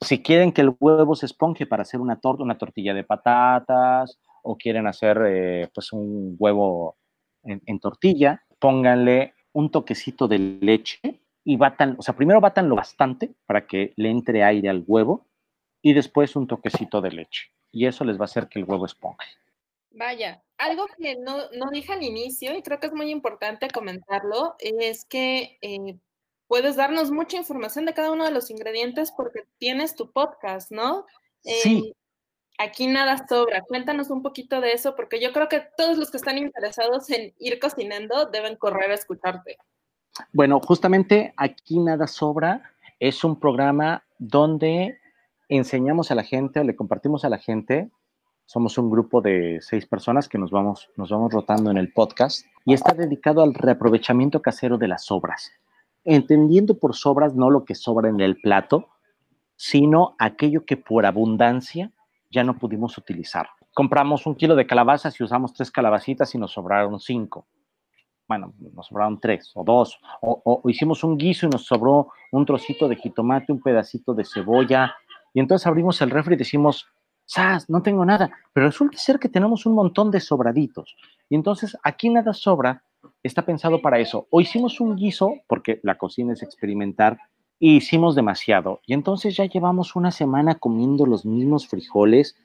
Si 0.02 0.22
quieren 0.22 0.52
que 0.52 0.62
el 0.62 0.76
huevo 0.80 1.16
se 1.16 1.26
esponje 1.26 1.66
para 1.66 1.82
hacer 1.82 2.00
una 2.00 2.20
torta, 2.20 2.44
una 2.44 2.58
tortilla 2.58 2.94
de 2.94 3.04
patatas, 3.04 4.20
o 4.44 4.58
quieren 4.58 4.88
hacer 4.88 5.22
eh, 5.28 5.70
pues 5.74 5.92
un 5.92 6.36
huevo 6.40 6.98
en, 7.44 7.80
tortilla, 7.80 8.44
pónganle 8.60 9.34
un 9.54 9.72
toquecito 9.72 10.28
de 10.28 10.40
leche 10.40 11.00
y 11.44 11.58
batan, 11.58 11.96
o 11.98 12.02
sea, 12.02 12.16
primero 12.16 12.42
batan 12.42 12.70
lo 12.70 12.76
bastante 12.76 13.34
para 13.46 13.66
que 13.66 13.94
le 13.96 14.10
entre 14.10 14.44
aire 14.44 14.70
al 14.70 14.84
huevo 14.86 15.26
y 15.82 15.94
después 15.94 16.36
un 16.36 16.48
toquecito 16.48 17.02
de 17.02 17.12
leche. 17.12 17.52
Y 17.72 17.86
eso 17.86 18.04
les 18.04 18.18
va 18.18 18.22
a 18.22 18.26
hacer 18.26 18.48
que 18.48 18.60
el 18.60 18.66
huevo 18.66 18.86
esponje. 18.86 19.28
Vaya, 19.92 20.44
algo 20.60 20.88
que 20.98 21.16
no, 21.16 21.50
no 21.52 21.72
dije 21.72 21.94
al 21.94 22.04
inicio 22.04 22.56
y 22.56 22.62
creo 22.62 22.80
que 22.80 22.88
es 22.88 22.94
muy 22.94 23.10
importante 23.10 23.70
comentarlo 23.70 24.56
es 24.60 25.06
que 25.06 25.58
eh, 25.62 25.98
puedes 26.48 26.76
darnos 26.76 27.12
mucha 27.12 27.38
información 27.38 27.86
de 27.86 27.94
cada 27.94 28.12
uno 28.12 28.26
de 28.26 28.32
los 28.32 28.52
ingredientes 28.52 29.12
porque 29.12 29.46
tienes 29.58 29.96
tu 29.96 30.12
podcast, 30.12 30.72
¿no? 30.72 31.06
sí. 31.44 31.92
Eh, 31.92 32.00
Aquí 32.62 32.88
nada 32.88 33.26
sobra. 33.26 33.62
Cuéntanos 33.62 34.10
un 34.10 34.22
poquito 34.22 34.60
de 34.60 34.74
eso, 34.74 34.94
porque 34.94 35.22
yo 35.22 35.32
creo 35.32 35.48
que 35.48 35.64
todos 35.78 35.98
los 35.98 36.12
que 36.12 36.18
están 36.18 36.38
interesados 36.38 37.10
en 37.10 37.34
ir 37.40 37.58
cocinando 37.58 38.26
deben 38.26 38.58
correr 38.58 38.92
a 38.92 38.96
escucharte. 38.96 39.58
Bueno, 40.34 40.60
justamente 40.60 41.34
aquí 41.38 41.80
nada 41.80 42.06
sobra 42.06 42.74
es 43.00 43.24
un 43.24 43.40
programa 43.40 44.04
donde 44.18 45.00
enseñamos 45.48 46.12
a 46.12 46.16
la 46.16 46.24
gente 46.24 46.60
o 46.60 46.66
le 46.66 46.76
compartimos 46.76 47.24
a 47.24 47.30
la 47.30 47.38
gente. 47.38 47.90
Somos 48.52 48.80
un 48.80 48.90
grupo 48.90 49.22
de 49.22 49.60
seis 49.62 49.86
personas 49.86 50.28
que 50.28 50.40
nos 50.40 50.50
vamos, 50.50 50.90
nos 50.98 51.12
vamos 51.12 51.32
rotando 51.32 51.70
en 51.70 51.78
el 51.78 51.94
podcast 51.94 52.48
y 52.66 52.74
está 52.74 52.96
dedicado 52.96 53.44
al 53.44 53.54
reaprovechamiento 53.54 54.42
casero 54.42 54.80
de 54.80 54.88
las 54.88 55.06
sobras. 55.06 55.52
Entendiendo 56.04 56.80
por 56.80 56.96
sobras 56.96 57.36
no 57.36 57.52
lo 57.52 57.64
que 57.64 57.76
sobra 57.76 58.10
en 58.10 58.20
el 58.22 58.42
plato, 58.42 58.88
sino 59.56 60.16
aquello 60.18 60.66
que 60.66 60.78
por 60.78 61.06
abundancia 61.06 61.92
ya 62.32 62.44
no 62.44 62.58
pudimos 62.58 62.98
utilizar. 62.98 63.50
Compramos 63.76 64.26
un 64.26 64.34
kilo 64.34 64.56
de 64.56 64.66
calabazas 64.66 65.20
y 65.20 65.24
usamos 65.24 65.54
tres 65.54 65.70
calabacitas 65.70 66.34
y 66.34 66.40
nos 66.40 66.54
sobraron 66.54 67.00
cinco. 67.00 67.46
Bueno, 68.28 68.56
nos 68.74 68.88
sobraron 68.88 69.20
tres 69.20 69.52
o 69.54 69.64
dos. 69.64 70.00
O, 70.22 70.64
hicimos 70.66 71.04
un 71.04 71.20
guiso 71.20 71.46
y 71.46 71.50
nos 71.50 71.68
sobró 71.68 72.08
un 72.32 72.48
trocito 72.48 72.88
de 72.88 72.96
jitomate, 72.96 73.52
un 73.54 73.62
pedacito 73.62 74.16
de 74.16 74.26
cebolla. 74.26 74.96
Y 75.36 75.40
entonces 75.40 75.68
abrimos 75.68 76.02
el 76.02 76.10
refri 76.10 76.34
y 76.34 76.38
decimos, 76.38 76.88
¡Sas! 77.30 77.70
No 77.70 77.84
tengo 77.84 78.04
nada. 78.06 78.32
Pero 78.54 78.66
resulta 78.66 78.98
ser 78.98 79.20
que 79.20 79.30
tenemos 79.30 79.68
un 79.68 79.76
montón 79.76 80.10
de 80.10 80.20
sobraditos. 80.20 80.96
Y 81.30 81.36
entonces 81.36 81.78
aquí 81.84 82.10
nada 82.10 82.34
sobra, 82.34 82.82
está 83.22 83.46
pensado 83.46 83.84
para 83.84 84.00
eso. 84.00 84.26
O 84.32 84.42
hicimos 84.42 84.82
un 84.82 84.96
guiso, 84.96 85.36
porque 85.46 85.80
la 85.84 86.00
cocina 86.00 86.34
es 86.34 86.42
experimentar, 86.42 87.20
y 87.60 87.76
hicimos 87.76 88.16
demasiado. 88.16 88.82
Y 88.88 88.96
entonces 88.96 89.36
ya 89.36 89.46
llevamos 89.46 89.96
una 89.96 90.10
semana 90.10 90.56
comiendo 90.56 91.06
los 91.06 91.24
mismos 91.24 91.68
frijoles 91.68 92.36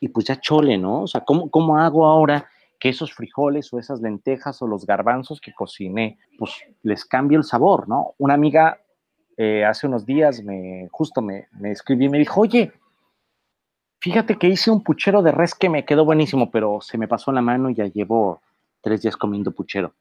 y 0.00 0.08
pues 0.08 0.26
ya 0.26 0.40
chole, 0.40 0.78
¿no? 0.78 1.02
O 1.02 1.06
sea, 1.06 1.20
¿cómo, 1.20 1.48
cómo 1.48 1.78
hago 1.78 2.04
ahora 2.04 2.48
que 2.80 2.88
esos 2.88 3.14
frijoles 3.14 3.72
o 3.72 3.78
esas 3.78 4.00
lentejas 4.00 4.60
o 4.62 4.66
los 4.66 4.84
garbanzos 4.84 5.40
que 5.40 5.54
cociné, 5.54 6.18
pues 6.36 6.50
les 6.82 7.04
cambio 7.04 7.38
el 7.38 7.44
sabor, 7.44 7.88
¿no? 7.88 8.14
Una 8.18 8.34
amiga 8.34 8.80
eh, 9.36 9.64
hace 9.64 9.86
unos 9.86 10.04
días 10.04 10.42
me, 10.42 10.88
justo 10.90 11.22
me, 11.22 11.46
me 11.52 11.70
escribí 11.70 12.06
y 12.06 12.08
me 12.08 12.18
dijo, 12.18 12.40
oye, 12.40 12.72
fíjate 14.04 14.36
que 14.36 14.48
hice 14.48 14.70
un 14.70 14.82
puchero 14.82 15.22
de 15.22 15.32
res 15.32 15.54
que 15.54 15.70
me 15.70 15.86
quedó 15.86 16.04
buenísimo, 16.04 16.50
pero 16.50 16.82
se 16.82 16.98
me 16.98 17.08
pasó 17.08 17.32
la 17.32 17.40
mano 17.40 17.70
y 17.70 17.74
ya 17.74 17.86
llevo 17.86 18.42
tres 18.82 19.00
días 19.00 19.16
comiendo 19.16 19.50
puchero. 19.50 19.94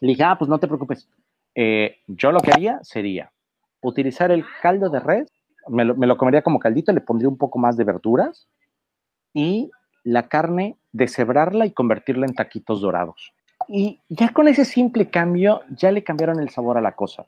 Le 0.00 0.10
dije, 0.10 0.22
ah, 0.22 0.36
pues 0.38 0.48
no 0.48 0.60
te 0.60 0.68
preocupes. 0.68 1.08
Eh, 1.52 1.96
yo 2.06 2.30
lo 2.30 2.38
que 2.38 2.52
haría 2.52 2.78
sería 2.84 3.32
utilizar 3.80 4.30
el 4.30 4.44
caldo 4.62 4.88
de 4.88 5.00
res, 5.00 5.32
me 5.66 5.84
lo, 5.84 5.96
me 5.96 6.16
comería 6.16 6.42
como 6.42 6.60
caldito, 6.60 6.92
le 6.92 7.00
pondría 7.00 7.28
un 7.28 7.36
poco 7.36 7.58
más 7.58 7.76
de 7.76 7.82
verduras 7.82 8.46
y 9.34 9.72
la 10.04 10.28
carne 10.28 10.76
deshebrarla 10.92 11.66
y 11.66 11.72
convertirla 11.72 12.24
en 12.24 12.36
taquitos 12.36 12.80
dorados. 12.80 13.32
Y 13.66 14.00
ya 14.08 14.32
con 14.32 14.46
ese 14.46 14.64
simple 14.64 15.10
cambio, 15.10 15.62
ya 15.70 15.90
le 15.90 16.04
cambiaron 16.04 16.38
el 16.38 16.50
sabor 16.50 16.78
a 16.78 16.80
la 16.80 16.92
cosa, 16.92 17.26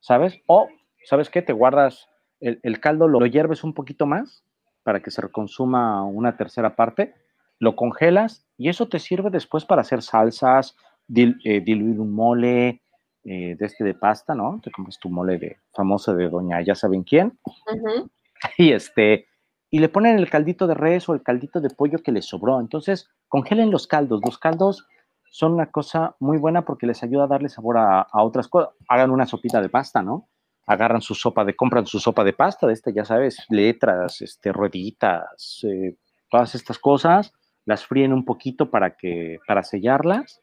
¿sabes? 0.00 0.40
O, 0.46 0.68
¿sabes 1.04 1.28
qué? 1.28 1.42
Te 1.42 1.52
guardas 1.52 2.08
el, 2.40 2.60
el 2.62 2.80
caldo, 2.80 3.08
lo, 3.08 3.20
lo 3.20 3.26
hierves 3.26 3.62
un 3.62 3.74
poquito 3.74 4.06
más 4.06 4.42
para 4.88 5.00
que 5.00 5.10
se 5.10 5.20
reconsuma 5.20 6.02
una 6.02 6.38
tercera 6.38 6.74
parte, 6.74 7.14
lo 7.58 7.76
congelas 7.76 8.46
y 8.56 8.70
eso 8.70 8.88
te 8.88 8.98
sirve 8.98 9.28
después 9.28 9.66
para 9.66 9.82
hacer 9.82 10.00
salsas, 10.00 10.76
dil, 11.06 11.38
eh, 11.44 11.60
diluir 11.60 12.00
un 12.00 12.14
mole 12.14 12.80
eh, 13.22 13.54
de 13.58 13.66
este 13.66 13.84
de 13.84 13.92
pasta, 13.92 14.34
¿no? 14.34 14.62
Te 14.64 14.70
compras 14.70 14.98
tu 14.98 15.10
mole 15.10 15.36
de 15.36 15.58
famoso 15.74 16.14
de 16.14 16.30
doña 16.30 16.62
ya 16.62 16.74
saben 16.74 17.02
quién. 17.02 17.38
Uh 17.44 17.52
-huh. 17.74 18.10
Y 18.56 18.72
este, 18.72 19.26
y 19.68 19.80
le 19.80 19.90
ponen 19.90 20.16
el 20.16 20.30
caldito 20.30 20.66
de 20.66 20.72
res 20.72 21.06
o 21.10 21.12
el 21.12 21.22
caldito 21.22 21.60
de 21.60 21.68
pollo 21.68 21.98
que 21.98 22.12
les 22.12 22.24
sobró. 22.24 22.58
Entonces, 22.58 23.10
congelen 23.28 23.70
los 23.70 23.86
caldos. 23.86 24.22
Los 24.24 24.38
caldos 24.38 24.86
son 25.30 25.52
una 25.52 25.70
cosa 25.70 26.16
muy 26.18 26.38
buena 26.38 26.64
porque 26.64 26.86
les 26.86 27.02
ayuda 27.02 27.24
a 27.24 27.26
darle 27.34 27.50
sabor 27.50 27.76
a, 27.76 28.00
a 28.00 28.22
otras 28.22 28.48
cosas. 28.48 28.70
Hagan 28.88 29.10
una 29.10 29.26
sopita 29.26 29.60
de 29.60 29.68
pasta, 29.68 30.00
¿no? 30.02 30.30
Agarran 30.68 31.00
su 31.00 31.14
sopa 31.14 31.44
de, 31.44 31.56
compran 31.56 31.86
su 31.86 31.98
sopa 31.98 32.24
de 32.24 32.32
pasta, 32.32 32.66
de 32.66 32.74
esta, 32.74 32.90
ya 32.90 33.04
sabes, 33.04 33.44
letras, 33.48 34.20
este, 34.20 34.52
rueditas, 34.52 35.64
eh, 35.64 35.96
todas 36.30 36.54
estas 36.54 36.78
cosas, 36.78 37.32
las 37.64 37.84
fríen 37.86 38.12
un 38.12 38.24
poquito 38.24 38.70
para 38.70 38.96
que, 38.96 39.38
para 39.46 39.62
sellarlas, 39.62 40.42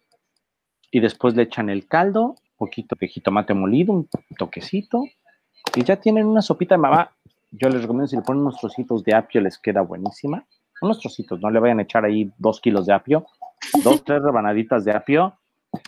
y 0.92 1.00
después 1.00 1.36
le 1.36 1.44
echan 1.44 1.70
el 1.70 1.88
caldo, 1.88 2.30
un 2.30 2.58
poquito 2.58 2.96
de 3.00 3.08
jitomate 3.08 3.54
molido, 3.54 3.94
un 3.94 4.10
toquecito, 4.38 5.04
y 5.76 5.84
ya 5.84 5.98
tienen 5.98 6.26
una 6.26 6.42
sopita 6.42 6.76
de 6.76 6.80
mamá. 6.80 7.12
Yo 7.52 7.70
les 7.70 7.82
recomiendo 7.82 8.08
si 8.08 8.16
le 8.16 8.22
ponen 8.22 8.42
unos 8.42 8.60
trocitos 8.60 9.04
de 9.04 9.14
apio, 9.14 9.42
les 9.42 9.58
queda 9.58 9.82
buenísima. 9.82 10.46
Unos 10.82 11.00
trocitos, 11.00 11.40
no 11.42 11.50
le 11.50 11.60
vayan 11.60 11.80
a 11.80 11.84
echar 11.84 12.06
ahí 12.06 12.32
dos 12.38 12.60
kilos 12.62 12.86
de 12.86 12.94
apio, 12.94 13.26
dos, 13.84 14.04
tres 14.06 14.22
rebanaditas 14.22 14.86
de 14.86 14.92
apio, 14.92 15.38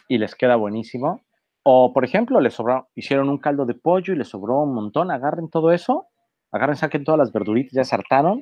y 0.08 0.18
les 0.18 0.36
queda 0.36 0.56
buenísimo. 0.56 1.22
O, 1.70 1.92
por 1.92 2.06
ejemplo, 2.06 2.40
les 2.40 2.54
sobró, 2.54 2.88
hicieron 2.96 3.28
un 3.28 3.40
caldo 3.40 3.66
de 3.66 3.74
pollo 3.74 4.14
y 4.14 4.16
les 4.16 4.30
sobró 4.30 4.62
un 4.62 4.74
montón, 4.74 5.12
agarren 5.12 5.50
todo 5.50 5.74
eso, 5.74 6.08
agarren, 6.50 6.78
saquen 6.78 7.04
todas 7.04 7.18
las 7.18 7.34
verduritas, 7.34 7.74
ya 7.74 7.84
sartaron, 7.84 8.42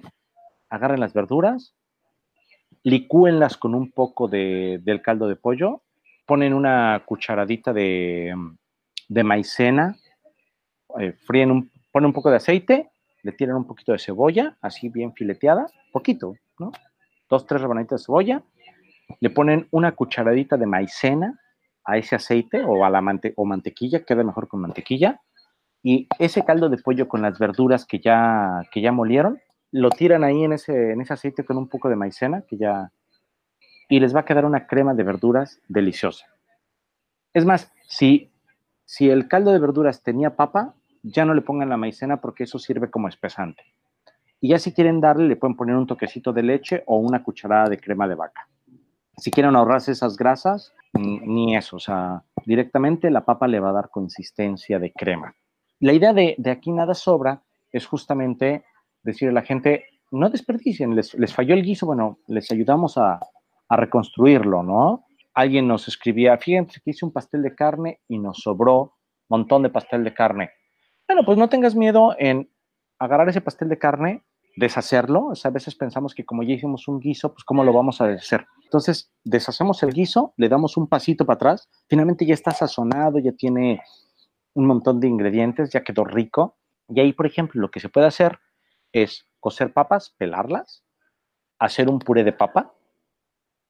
agarren 0.70 1.00
las 1.00 1.12
verduras, 1.12 1.74
licúenlas 2.84 3.58
con 3.58 3.74
un 3.74 3.90
poco 3.90 4.28
de, 4.28 4.80
del 4.84 5.02
caldo 5.02 5.28
de 5.28 5.38
pollo, 5.38 5.82
ponen 6.28 6.54
una 6.54 7.02
cucharadita 7.04 7.74
de, 7.74 8.36
de 9.10 9.24
maicena, 9.24 9.96
eh, 11.00 11.14
fríen 11.14 11.50
un, 11.50 11.72
ponen 11.92 12.10
un 12.10 12.14
poco 12.14 12.30
de 12.30 12.36
aceite, 12.36 12.92
le 13.24 13.32
tiran 13.32 13.56
un 13.56 13.66
poquito 13.66 13.92
de 13.92 13.98
cebolla, 13.98 14.56
así 14.62 14.90
bien 14.90 15.14
fileteada, 15.16 15.66
poquito, 15.92 16.36
¿no? 16.60 16.72
Dos, 17.28 17.48
tres 17.48 17.60
rebanitas 17.60 18.02
de 18.02 18.06
cebolla, 18.06 18.44
le 19.20 19.32
ponen 19.32 19.68
una 19.72 19.94
cucharadita 19.94 20.58
de 20.58 20.68
maicena 20.68 21.40
a 21.86 21.98
ese 21.98 22.16
aceite 22.16 22.64
o 22.64 22.84
a 22.84 22.90
la 22.90 23.02
mante 23.02 23.34
o 23.38 23.46
mantequilla, 23.46 24.04
queda 24.04 24.24
mejor 24.24 24.48
con 24.48 24.62
mantequilla, 24.62 25.22
y 25.84 26.08
ese 26.18 26.44
caldo 26.44 26.70
de 26.70 26.78
pollo 26.78 27.08
con 27.08 27.22
las 27.22 27.38
verduras 27.38 27.86
que 27.86 28.00
ya, 28.00 28.62
que 28.72 28.82
ya 28.82 28.92
molieron, 28.92 29.40
lo 29.72 29.90
tiran 29.92 30.24
ahí 30.24 30.44
en 30.44 30.54
ese, 30.54 30.94
en 30.94 31.02
ese 31.02 31.14
aceite 31.14 31.46
con 31.46 31.58
un 31.58 31.70
poco 31.70 31.90
de 31.90 31.96
maicena, 31.96 32.44
que 32.48 32.58
ya, 32.58 32.92
y 33.88 34.00
les 34.00 34.16
va 34.16 34.22
a 34.22 34.26
quedar 34.26 34.46
una 34.46 34.66
crema 34.66 34.94
de 34.94 35.04
verduras 35.04 35.62
deliciosa. 35.68 36.26
Es 37.34 37.46
más, 37.46 37.72
si, 37.88 38.32
si 38.86 39.10
el 39.10 39.28
caldo 39.28 39.52
de 39.52 39.60
verduras 39.60 40.02
tenía 40.02 40.36
papa, 40.36 40.74
ya 41.04 41.24
no 41.24 41.34
le 41.34 41.42
pongan 41.42 41.70
la 41.70 41.78
maicena 41.78 42.18
porque 42.20 42.46
eso 42.46 42.58
sirve 42.58 42.90
como 42.90 43.08
espesante. 43.08 43.62
Y 44.42 44.50
ya 44.50 44.60
si 44.60 44.74
quieren 44.74 45.02
darle, 45.02 45.28
le 45.28 45.36
pueden 45.36 45.56
poner 45.56 45.76
un 45.76 45.86
toquecito 45.86 46.34
de 46.34 46.44
leche 46.44 46.84
o 46.88 46.98
una 46.98 47.24
cucharada 47.24 47.70
de 47.70 47.78
crema 47.78 48.08
de 48.08 48.16
vaca. 48.16 48.48
Si 49.18 49.32
quieren 49.32 49.56
ahorrarse 49.56 49.92
esas 49.92 50.18
grasas, 50.18 50.74
ni 50.94 51.56
eso, 51.56 51.78
o 51.78 51.80
sea, 51.80 52.24
directamente 52.46 53.10
la 53.10 53.26
papa 53.26 53.48
le 53.48 53.60
va 53.60 53.70
a 53.70 53.74
dar 53.74 53.90
consistencia 53.90 54.80
de 54.80 54.92
crema. 54.92 55.36
La 55.80 55.94
idea 55.94 56.14
de, 56.14 56.36
de 56.38 56.52
aquí 56.52 56.72
nada 56.72 56.94
sobra 56.94 57.44
es 57.72 57.86
justamente 57.86 58.64
decirle 59.04 59.32
a 59.32 59.42
la 59.42 59.42
gente, 59.42 59.86
no 60.12 60.30
desperdicien, 60.30 60.96
les, 60.96 61.14
les 61.16 61.34
falló 61.34 61.54
el 61.54 61.64
guiso, 61.64 61.86
bueno, 61.86 62.20
les 62.28 62.52
ayudamos 62.52 62.98
a, 62.98 63.20
a, 63.68 63.76
reconstruirlo, 63.76 64.64
¿no? 64.64 65.06
Alguien 65.34 65.68
nos 65.68 65.88
escribía, 65.88 66.38
fíjense 66.38 66.80
que 66.84 66.92
hice 66.92 67.06
un 67.06 67.12
pastel 67.12 67.42
de 67.44 67.56
carne 67.56 68.00
y 68.08 68.18
nos 68.18 68.40
sobró 68.40 68.82
un 68.82 68.92
montón 69.30 69.64
de 69.64 69.70
pastel 69.70 70.04
de 70.04 70.14
carne. 70.14 70.52
Bueno, 71.08 71.24
pues 71.26 71.38
no 71.38 71.50
tengas 71.50 71.76
miedo 71.76 72.16
en 72.18 72.50
agarrar 73.00 73.30
ese 73.30 73.42
pastel 73.42 73.70
de 73.70 73.78
carne, 73.78 74.24
deshacerlo, 74.56 75.28
o 75.28 75.36
sea, 75.36 75.50
a 75.50 75.54
veces 75.54 75.76
pensamos 75.76 76.16
que 76.16 76.26
como 76.26 76.44
ya 76.44 76.54
hicimos 76.54 76.88
un 76.88 77.00
guiso, 77.00 77.34
pues 77.34 77.44
cómo 77.44 77.64
lo 77.64 77.74
vamos 77.74 78.00
a 78.00 78.08
deshacer. 78.08 78.48
Entonces, 78.76 79.10
deshacemos 79.24 79.82
el 79.84 79.94
guiso, 79.94 80.34
le 80.36 80.50
damos 80.50 80.76
un 80.76 80.88
pasito 80.88 81.26
para 81.26 81.36
atrás, 81.36 81.70
finalmente 81.88 82.26
ya 82.26 82.34
está 82.34 82.52
sazonado, 82.52 83.20
ya 83.20 83.32
tiene 83.32 83.82
un 84.54 84.66
montón 84.66 85.00
de 85.00 85.08
ingredientes, 85.08 85.72
ya 85.72 85.82
quedó 85.82 86.04
rico. 86.04 86.58
Y 86.90 87.00
ahí, 87.00 87.14
por 87.14 87.26
ejemplo, 87.26 87.62
lo 87.62 87.72
que 87.72 87.80
se 87.80 87.88
puede 87.88 88.08
hacer 88.08 88.38
es 88.92 89.30
cocer 89.40 89.72
papas, 89.72 90.14
pelarlas, 90.18 90.84
hacer 91.58 91.88
un 91.88 92.00
puré 92.00 92.26
de 92.26 92.34
papa, 92.34 92.74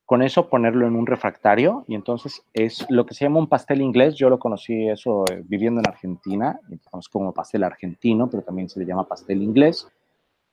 con 0.06 0.24
eso 0.24 0.50
ponerlo 0.50 0.88
en 0.88 0.96
un 0.96 1.06
refractario 1.06 1.86
y 1.88 1.94
entonces 1.94 2.44
es 2.54 2.88
lo 2.90 3.06
que 3.06 3.14
se 3.14 3.26
llama 3.26 3.38
un 3.38 3.48
pastel 3.48 3.82
inglés. 3.82 4.16
Yo 4.16 4.32
lo 4.32 4.40
conocí 4.40 4.88
eso 4.90 5.24
eh, 5.32 5.44
viviendo 5.46 5.82
en 5.82 5.88
Argentina, 5.88 6.60
es 7.00 7.10
como 7.10 7.32
pastel 7.32 7.64
argentino, 7.64 8.28
pero 8.28 8.42
también 8.42 8.70
se 8.70 8.80
le 8.80 8.88
llama 8.88 9.08
pastel 9.08 9.44
inglés. 9.44 9.88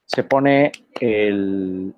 Se 0.05 0.25
pone 0.25 0.73
el, 1.01 1.95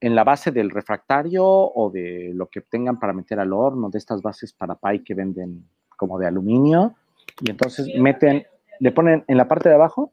en 0.00 0.14
la 0.14 0.24
base 0.24 0.50
del 0.50 0.70
refractario 0.70 1.44
o 1.46 1.90
de 1.90 2.32
lo 2.34 2.48
que 2.48 2.60
tengan 2.60 2.98
para 2.98 3.12
meter 3.12 3.40
al 3.40 3.52
horno, 3.52 3.90
de 3.90 3.98
estas 3.98 4.22
bases 4.22 4.52
para 4.52 4.74
pie 4.74 5.02
que 5.02 5.14
venden 5.14 5.68
como 5.96 6.18
de 6.18 6.26
aluminio, 6.26 6.94
y 7.40 7.50
entonces 7.50 7.88
meten, 7.96 8.44
le 8.80 8.92
ponen 8.92 9.24
en 9.26 9.36
la 9.36 9.48
parte 9.48 9.68
de 9.68 9.74
abajo 9.74 10.12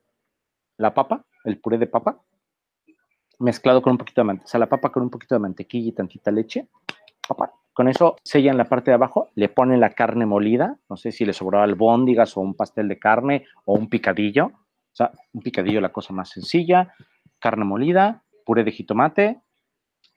la 0.77 0.93
papa, 0.93 1.25
el 1.43 1.59
puré 1.59 1.77
de 1.77 1.87
papa, 1.87 2.21
mezclado 3.39 3.81
con 3.81 3.91
un 3.91 3.97
poquito 3.97 4.21
de 4.21 4.25
mantequilla, 4.25 4.45
o 4.45 4.49
sea, 4.49 4.59
la 4.59 4.69
papa 4.69 4.91
con 4.91 5.03
un 5.03 5.09
poquito 5.09 5.35
de 5.35 5.39
mantequilla 5.39 5.89
y 5.89 5.91
tantita 5.93 6.31
leche, 6.31 6.67
papa. 7.27 7.53
Con 7.73 7.87
eso 7.87 8.17
sellan 8.23 8.57
la 8.57 8.65
parte 8.65 8.91
de 8.91 8.95
abajo, 8.95 9.29
le 9.35 9.47
ponen 9.49 9.79
la 9.79 9.91
carne 9.91 10.25
molida, 10.25 10.77
no 10.89 10.97
sé 10.97 11.11
si 11.11 11.25
le 11.25 11.33
sobró 11.33 11.61
albóndigas 11.61 12.35
o 12.35 12.41
un 12.41 12.53
pastel 12.53 12.87
de 12.87 12.99
carne 12.99 13.45
o 13.65 13.73
un 13.73 13.89
picadillo, 13.89 14.47
o 14.47 14.95
sea, 14.95 15.11
un 15.33 15.41
picadillo 15.41 15.79
la 15.79 15.93
cosa 15.93 16.13
más 16.13 16.29
sencilla, 16.29 16.93
carne 17.39 17.63
molida, 17.63 18.23
puré 18.45 18.63
de 18.63 18.71
jitomate, 18.71 19.39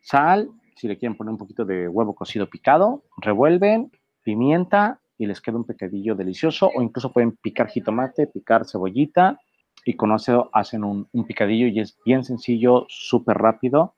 sal, 0.05 0.51
si 0.77 0.87
le 0.87 0.99
quieren 0.99 1.17
poner 1.17 1.33
un 1.33 1.39
poquito 1.39 1.65
de 1.65 1.89
huevo 1.89 2.15
cocido 2.15 2.49
picado, 2.49 3.03
revuelven, 3.17 3.91
pimienta 4.23 5.01
y 5.17 5.27
les 5.27 5.41
queda 5.41 5.57
un 5.57 5.65
picadillo 5.65 6.15
delicioso 6.15 6.71
o 6.75 6.83
incluso 6.83 7.13
pueden 7.13 7.33
picar 7.33 7.69
jitomate, 7.69 8.27
picar 8.27 8.67
cebollita 8.67 9.41
y 9.85 9.95
con 9.95 10.13
eso 10.13 10.51
hacen 10.53 10.85
un, 10.85 11.09
picadillo 11.27 11.67
y 11.69 11.81
es 11.81 11.97
bien 12.05 12.23
sencillo, 12.23 12.87
súper 12.89 13.39
rápido. 13.39 13.95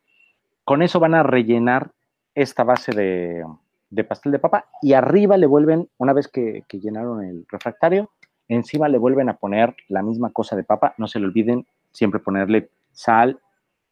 Con 0.64 0.82
eso 0.82 1.00
van 1.00 1.14
a 1.14 1.22
rellenar 1.22 1.90
esta 2.34 2.64
base 2.64 2.92
de, 2.92 3.44
de, 3.90 4.04
pastel 4.04 4.32
de 4.32 4.38
papa 4.38 4.66
y 4.82 4.92
arriba 4.92 5.36
le 5.36 5.46
vuelven, 5.46 5.88
una 5.98 6.12
vez 6.12 6.28
que, 6.28 6.64
que 6.68 6.80
llenaron 6.80 7.24
el 7.24 7.46
refractario, 7.48 8.10
encima 8.48 8.88
le 8.88 8.98
vuelven 8.98 9.28
a 9.28 9.36
poner 9.36 9.74
la 9.88 10.02
misma 10.02 10.30
cosa 10.30 10.54
de 10.54 10.64
papa. 10.64 10.94
No 10.98 11.08
se 11.08 11.18
le 11.18 11.26
olviden 11.26 11.66
siempre 11.92 12.20
ponerle 12.20 12.70
sal, 12.92 13.40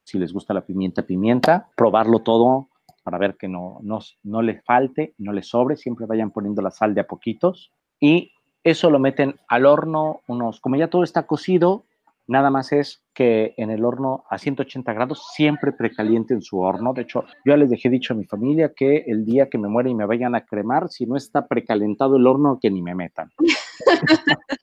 si 0.05 0.19
les 0.19 0.33
gusta 0.33 0.55
la 0.55 0.65
pimienta, 0.65 1.03
pimienta, 1.03 1.69
probarlo 1.77 2.21
todo 2.21 2.69
para 3.03 3.19
ver 3.19 3.37
que 3.37 3.49
no, 3.49 3.79
no, 3.83 3.99
no 4.23 4.43
le 4.43 4.63
falte, 4.63 5.15
no 5.19 5.33
le 5.33 5.43
sobre, 5.43 5.77
siempre 5.77 6.07
vayan 6.07 6.31
poniendo 6.31 6.63
la 6.63 6.71
sal 6.71 6.95
de 6.95 7.03
a 7.03 7.07
poquitos 7.07 7.73
y 8.01 8.33
eso 8.63 8.91
lo 8.91 8.99
meten 8.99 9.39
al 9.49 9.67
horno 9.67 10.21
unos, 10.27 10.61
como 10.61 10.77
ya 10.77 10.89
todo 10.89 11.05
está 11.05 11.27
cocido, 11.27 11.85
nada 12.27 12.51
más 12.51 12.73
es 12.73 13.03
que 13.13 13.55
en 13.59 13.71
el 13.71 13.85
horno 13.85 14.25
a 14.31 14.39
180 14.39 14.93
grados, 14.95 15.27
siempre 15.35 15.73
precaliente 15.73 16.33
en 16.35 16.43
su 16.43 16.59
horno. 16.59 16.95
De 16.95 17.03
hecho, 17.03 17.25
yo 17.45 17.53
ya 17.53 17.57
les 17.57 17.71
dejé 17.71 17.91
dicho 17.91 18.15
a 18.15 18.17
mi 18.17 18.25
familia 18.25 18.73
que 18.75 19.05
el 19.07 19.25
día 19.25 19.51
que 19.51 19.59
me 19.59 19.69
muera 19.69 19.91
y 19.91 19.95
me 19.95 20.07
vayan 20.07 20.35
a 20.35 20.47
cremar, 20.47 20.89
si 20.89 21.07
no 21.07 21.17
está 21.17 21.47
precalentado 21.47 22.17
el 22.17 22.27
horno, 22.27 22.59
que 22.61 22.71
ni 22.71 22.83
me 22.83 22.95
metan. 22.95 23.31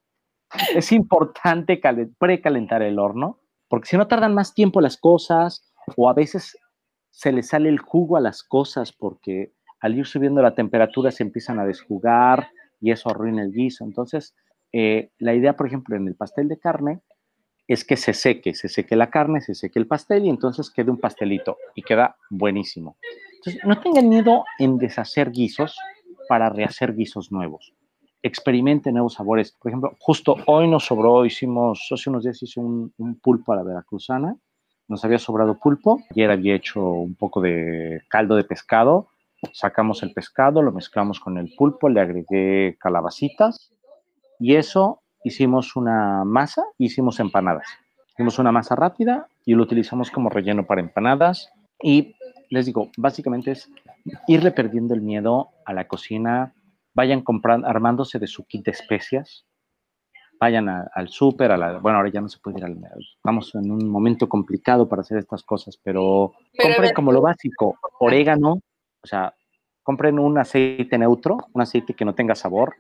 es 0.75 0.91
importante 0.91 1.80
precalentar 2.17 2.82
el 2.82 2.99
horno, 2.99 3.38
porque 3.71 3.88
si 3.88 3.95
no 3.95 4.05
tardan 4.05 4.34
más 4.34 4.53
tiempo 4.53 4.81
las 4.81 4.97
cosas, 4.97 5.63
o 5.95 6.10
a 6.10 6.13
veces 6.13 6.57
se 7.10 7.31
le 7.31 7.41
sale 7.41 7.69
el 7.69 7.79
jugo 7.79 8.17
a 8.17 8.19
las 8.19 8.43
cosas, 8.43 8.91
porque 8.91 9.53
al 9.79 9.97
ir 9.97 10.05
subiendo 10.05 10.41
la 10.41 10.55
temperatura 10.55 11.10
se 11.10 11.23
empiezan 11.23 11.57
a 11.57 11.65
desjugar 11.65 12.49
y 12.81 12.91
eso 12.91 13.10
arruina 13.10 13.41
el 13.41 13.53
guiso. 13.53 13.86
Entonces, 13.86 14.36
eh, 14.73 15.12
la 15.19 15.34
idea, 15.34 15.55
por 15.55 15.67
ejemplo, 15.67 15.95
en 15.95 16.05
el 16.05 16.15
pastel 16.15 16.49
de 16.49 16.60
carne 16.60 16.99
es 17.65 17.86
que 17.86 17.95
se 17.95 18.13
seque, 18.13 18.55
se 18.55 18.67
seque 18.67 18.97
la 18.97 19.10
carne, 19.10 19.39
se 19.39 19.55
seque 19.55 19.79
el 19.79 19.88
pastel 19.88 20.25
y 20.25 20.29
entonces 20.29 20.69
quede 20.69 20.91
un 20.91 20.99
pastelito 20.99 21.57
y 21.73 21.84
queda 21.84 22.17
buenísimo. 22.29 22.97
Entonces, 23.36 23.63
no 23.63 23.79
tengan 23.79 24.10
miedo 24.10 24.43
en 24.60 24.79
deshacer 24.79 25.31
guisos 25.31 25.77
para 26.27 26.49
rehacer 26.49 26.93
guisos 26.93 27.31
nuevos. 27.31 27.73
Experimenten 28.23 28.93
nuevos 28.93 29.13
sabores. 29.13 29.51
Por 29.51 29.69
ejemplo, 29.69 29.95
justo 29.99 30.36
hoy 30.45 30.67
nos 30.67 30.86
sobró, 30.86 31.25
hicimos, 31.25 31.88
hace 31.91 32.10
unos 32.10 32.23
días 32.23 32.41
hice 32.41 32.60
un, 32.60 32.93
un 32.97 33.19
pulpo 33.19 33.53
a 33.53 33.57
la 33.57 33.63
veracruzana, 33.63 34.36
nos 34.88 35.05
había 35.05 35.19
sobrado 35.19 35.57
pulpo, 35.57 36.01
ayer 36.12 36.29
había 36.29 36.55
hecho 36.55 36.81
un 36.81 37.15
poco 37.15 37.41
de 37.41 38.01
caldo 38.10 38.36
de 38.36 38.43
pescado, 38.43 39.07
sacamos 39.53 40.03
el 40.03 40.13
pescado, 40.13 40.62
lo 40.62 40.71
mezclamos 40.71 41.19
con 41.19 41.38
el 41.38 41.53
pulpo, 41.55 41.89
le 41.89 42.01
agregué 42.01 42.77
calabacitas 42.79 43.71
y 44.39 44.55
eso 44.55 45.01
hicimos 45.23 45.75
una 45.75 46.23
masa, 46.25 46.63
hicimos 46.77 47.19
empanadas. 47.19 47.67
Hicimos 48.10 48.39
una 48.39 48.51
masa 48.51 48.75
rápida 48.75 49.27
y 49.45 49.55
lo 49.55 49.63
utilizamos 49.63 50.12
como 50.12 50.29
relleno 50.29 50.65
para 50.65 50.81
empanadas. 50.81 51.49
Y 51.81 52.15
les 52.49 52.65
digo, 52.65 52.91
básicamente 52.97 53.51
es 53.51 53.69
irle 54.27 54.51
perdiendo 54.51 54.93
el 54.93 55.01
miedo 55.01 55.49
a 55.65 55.73
la 55.73 55.88
cocina, 55.88 56.53
vayan 56.93 57.21
comprando, 57.21 57.67
armándose 57.67 58.19
de 58.19 58.27
su 58.27 58.45
kit 58.45 58.65
de 58.65 58.71
especias, 58.71 59.45
vayan 60.39 60.67
al 60.69 61.08
súper, 61.08 61.51
a 61.51 61.58
la, 61.58 61.77
bueno, 61.77 61.97
ahora 61.97 62.10
ya 62.10 62.21
no 62.21 62.30
se 62.30 62.39
puede 62.39 62.58
ir 62.58 62.65
al, 62.65 62.80
estamos 63.15 63.54
en 63.56 63.71
un 63.71 63.88
momento 63.88 64.27
complicado 64.27 64.89
para 64.89 65.01
hacer 65.01 65.19
estas 65.19 65.43
cosas, 65.43 65.77
pero, 65.84 66.34
compren 66.58 66.93
como 66.93 67.12
lo 67.12 67.21
básico, 67.21 67.77
orégano, 67.99 68.54
o 68.54 69.08
sea, 69.08 69.34
compren 69.84 70.17
un 70.19 70.38
aceite 70.38 70.97
neutro, 70.97 71.38
un 71.54 71.62
aceite 71.62 71.93
que 71.93 72.06
no 72.06 72.15
tenga 72.15 72.36
sabor, 72.36 72.75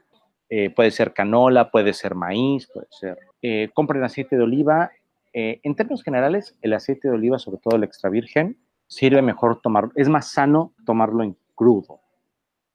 eh, 0.53 0.69
puede 0.69 0.91
ser 0.91 1.13
canola, 1.13 1.71
puede 1.71 1.93
ser 1.93 2.13
maíz, 2.13 2.67
puede 2.73 2.87
ser. 2.89 3.17
Eh, 3.41 3.69
compren 3.73 4.03
aceite 4.03 4.35
de 4.35 4.43
oliva. 4.43 4.91
Eh, 5.31 5.61
en 5.63 5.75
términos 5.75 6.03
generales, 6.03 6.57
el 6.61 6.73
aceite 6.73 7.07
de 7.07 7.13
oliva, 7.13 7.39
sobre 7.39 7.57
todo 7.59 7.77
el 7.77 7.85
extra 7.85 8.09
virgen, 8.09 8.57
sirve 8.85 9.21
mejor 9.21 9.61
tomarlo, 9.61 9.93
es 9.95 10.09
más 10.09 10.29
sano 10.29 10.73
tomarlo 10.85 11.23
en 11.23 11.37
crudo. 11.55 12.01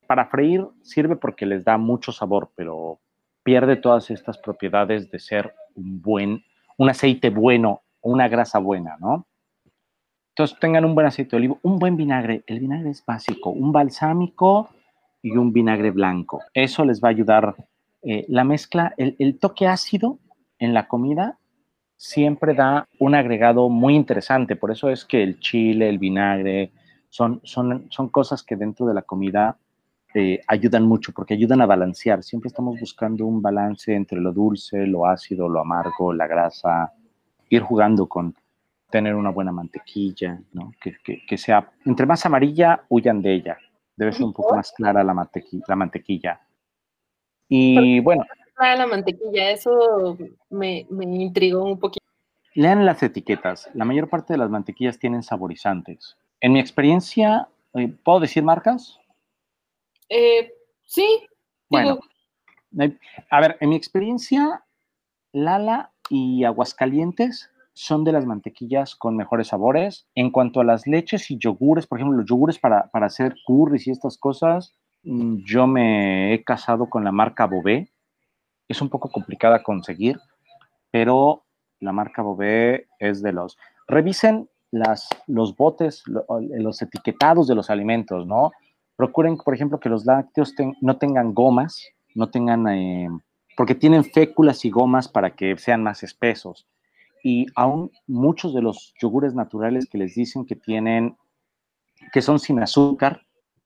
Para 0.06 0.26
freír 0.26 0.66
sirve 0.82 1.16
porque 1.16 1.46
les 1.46 1.64
da 1.64 1.78
mucho 1.78 2.12
sabor, 2.12 2.50
pero 2.54 3.00
pierde 3.42 3.76
todas 3.76 4.10
estas 4.10 4.38
propiedades 4.38 5.10
de 5.10 5.18
ser 5.18 5.54
un 5.74 6.00
buen, 6.02 6.44
un 6.78 6.90
aceite 6.90 7.30
bueno, 7.30 7.82
una 8.00 8.28
grasa 8.28 8.58
buena, 8.58 8.96
¿no? 8.98 9.26
Entonces 10.30 10.58
tengan 10.58 10.84
un 10.84 10.94
buen 10.94 11.06
aceite 11.06 11.30
de 11.30 11.36
oliva, 11.38 11.56
un 11.62 11.78
buen 11.78 11.96
vinagre. 11.96 12.44
El 12.46 12.60
vinagre 12.60 12.90
es 12.90 13.04
básico, 13.06 13.50
un 13.50 13.72
balsámico 13.72 14.68
y 15.22 15.30
un 15.30 15.52
vinagre 15.52 15.90
blanco. 15.90 16.42
Eso 16.52 16.84
les 16.84 17.02
va 17.02 17.08
a 17.08 17.12
ayudar. 17.12 17.54
Eh, 18.02 18.26
la 18.28 18.44
mezcla, 18.44 18.94
el, 18.98 19.38
toque 19.38 19.66
ácido 19.66 20.18
en 20.58 20.74
la 20.74 20.88
comida 20.88 21.38
siempre 21.96 22.52
da 22.52 22.86
un 22.98 23.14
agregado 23.14 23.68
muy 23.70 23.94
interesante. 23.94 24.56
Por 24.56 24.70
eso 24.70 24.90
es 24.90 25.04
que 25.04 25.22
el 25.22 25.40
chile, 25.40 25.88
el 25.88 25.98
vinagre, 25.98 26.70
son, 27.08 27.40
son, 27.42 27.86
son 27.90 28.08
cosas 28.10 28.42
que 28.42 28.56
dentro 28.56 28.86
de 28.86 28.94
la 28.94 29.02
comida 29.02 29.56
eh, 30.16 30.40
ayudan 30.46 30.84
mucho 30.84 31.12
porque 31.12 31.34
ayudan 31.34 31.60
a 31.60 31.66
balancear. 31.66 32.22
Siempre 32.22 32.48
estamos 32.48 32.78
buscando 32.80 33.26
un 33.26 33.42
balance 33.42 33.94
entre 33.94 34.20
lo 34.20 34.32
dulce, 34.32 34.86
lo 34.86 35.06
ácido, 35.06 35.48
lo 35.48 35.60
amargo, 35.60 36.12
la 36.12 36.26
grasa, 36.26 36.92
ir 37.48 37.62
jugando 37.62 38.06
con 38.06 38.34
tener 38.90 39.14
una 39.14 39.30
buena 39.30 39.52
mantequilla, 39.52 40.40
¿no? 40.52 40.72
que, 40.80 40.96
que 41.26 41.38
sea, 41.38 41.70
entre 41.84 42.06
más 42.06 42.24
amarilla, 42.24 42.84
huyan 42.88 43.20
de 43.20 43.34
ella 43.34 43.58
debe 43.96 44.12
ser 44.12 44.24
un 44.24 44.32
poco 44.32 44.54
más 44.54 44.72
clara 44.72 45.02
la, 45.02 45.14
mantequilla. 45.14 45.64
La 45.66 45.76
mantequilla. 45.76 46.40
Y 47.48 48.00
bueno. 48.00 48.24
La 48.58 48.86
mantequilla, 48.86 49.50
eso 49.50 50.16
me, 50.50 50.86
me 50.90 51.04
intrigó 51.04 51.64
un 51.64 51.78
poquito. 51.78 52.04
Lean 52.54 52.86
las 52.86 53.02
etiquetas. 53.02 53.68
La 53.74 53.84
mayor 53.84 54.08
parte 54.08 54.32
de 54.32 54.38
las 54.38 54.48
mantequillas 54.48 54.98
tienen 54.98 55.22
saborizantes. 55.22 56.16
En 56.40 56.52
mi 56.52 56.60
experiencia, 56.60 57.48
eh, 57.74 57.92
¿puedo 58.02 58.20
decir 58.20 58.42
marcas? 58.42 58.98
Eh, 60.08 60.52
sí. 60.84 61.26
Bueno, 61.68 61.98
a 63.30 63.40
ver, 63.40 63.56
en 63.60 63.70
mi 63.70 63.76
experiencia, 63.76 64.64
Lala 65.32 65.92
y 66.08 66.44
Aguascalientes 66.44 67.50
son 67.72 68.04
de 68.04 68.12
las 68.12 68.24
mantequillas 68.24 68.96
con 68.96 69.16
mejores 69.16 69.48
sabores. 69.48 70.08
En 70.14 70.30
cuanto 70.30 70.60
a 70.60 70.64
las 70.64 70.86
leches 70.86 71.30
y 71.30 71.38
yogures, 71.38 71.86
por 71.86 71.98
ejemplo, 71.98 72.18
los 72.18 72.26
yogures 72.26 72.58
para, 72.58 72.90
hacer 72.92 73.34
curries 73.46 73.86
y 73.86 73.90
estas 73.90 74.16
cosas, 74.16 74.74
mm, 75.02 75.44
yo 75.44 75.66
me 75.66 76.32
he 76.32 76.42
casado 76.42 76.88
con 76.88 77.04
la 77.04 77.12
marca 77.12 77.46
Bobé. 77.46 77.92
Es 78.68 78.80
un 78.80 78.88
poco 78.88 79.10
complicada 79.10 79.62
conseguir, 79.62 80.18
pero 80.90 81.44
la 81.80 81.92
marca 81.92 82.22
Bobé 82.22 82.88
es 82.98 83.22
de 83.22 83.32
los... 83.32 83.58
Revisen 83.86 84.48
las, 84.70 85.08
los 85.26 85.54
botes, 85.54 86.02
los 86.06 86.82
etiquetados 86.82 87.46
de 87.46 87.54
los 87.54 87.70
alimentos, 87.70 88.26
¿no? 88.26 88.52
Procuren, 88.96 89.36
por 89.36 89.54
ejemplo, 89.54 89.78
que 89.78 89.88
los 89.88 90.04
lácteos 90.06 90.54
no 90.80 90.96
tengan 90.96 91.34
gomas, 91.34 91.82
no 92.14 92.30
tengan... 92.30 92.66
Eh, 92.68 93.08
porque 93.56 93.74
tienen 93.74 94.04
féculas 94.04 94.64
y 94.64 94.70
gomas 94.70 95.08
para 95.08 95.34
que 95.34 95.56
sean 95.56 95.82
más 95.82 96.02
espesos 96.02 96.66
y 97.26 97.46
aún 97.56 97.90
muchos 98.06 98.54
de 98.54 98.62
los 98.62 98.94
yogures 99.02 99.34
naturales 99.34 99.88
que 99.90 99.98
les 99.98 100.14
dicen 100.14 100.46
que 100.46 100.54
tienen, 100.54 101.16
que 102.12 102.22
son 102.22 102.38
sin 102.38 102.60
azúcar, 102.60 103.22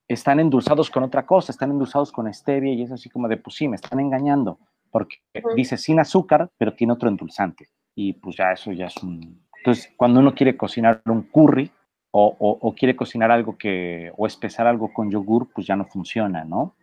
están 0.09 0.41
endulzados 0.41 0.89
con 0.89 1.03
otra 1.03 1.27
cosa, 1.27 1.53
están 1.53 1.71
endulzados 1.71 2.11
con 2.11 2.33
stevia 2.33 2.73
y 2.73 2.81
es 2.81 2.91
así 2.91 3.11
como 3.11 3.29
de, 3.29 3.37
pues 3.37 3.57
sí, 3.57 3.69
me 3.69 3.77
están 3.77 4.01
engañando, 4.01 4.59
porque 4.91 5.19
dice 5.55 5.77
sin 5.77 6.01
azúcar, 6.01 6.51
pero 6.57 6.75
tiene 6.75 6.95
otro 6.95 7.11
endulzante. 7.11 7.69
Y 7.95 8.15
pues 8.15 8.37
ya 8.37 8.53
eso 8.53 8.73
ya 8.73 8.87
es 8.87 8.97
un... 9.03 9.45
Entonces, 9.59 9.93
cuando 9.95 10.21
uno 10.21 10.35
quiere 10.35 10.57
cocinar 10.57 11.03
un 11.05 11.25
curry 11.25 11.71
o, 12.13 12.75
quiere 12.77 12.97
cocinar 12.97 13.31
algo 13.31 13.57
que, 13.57 14.13
o 14.17 14.27
espesar 14.27 14.67
algo 14.67 14.93
con 14.93 15.11
yogur, 15.11 15.49
pues 15.53 15.67
ya 15.67 15.77
no 15.77 15.85
funciona, 15.85 16.45
¿no? 16.45 16.75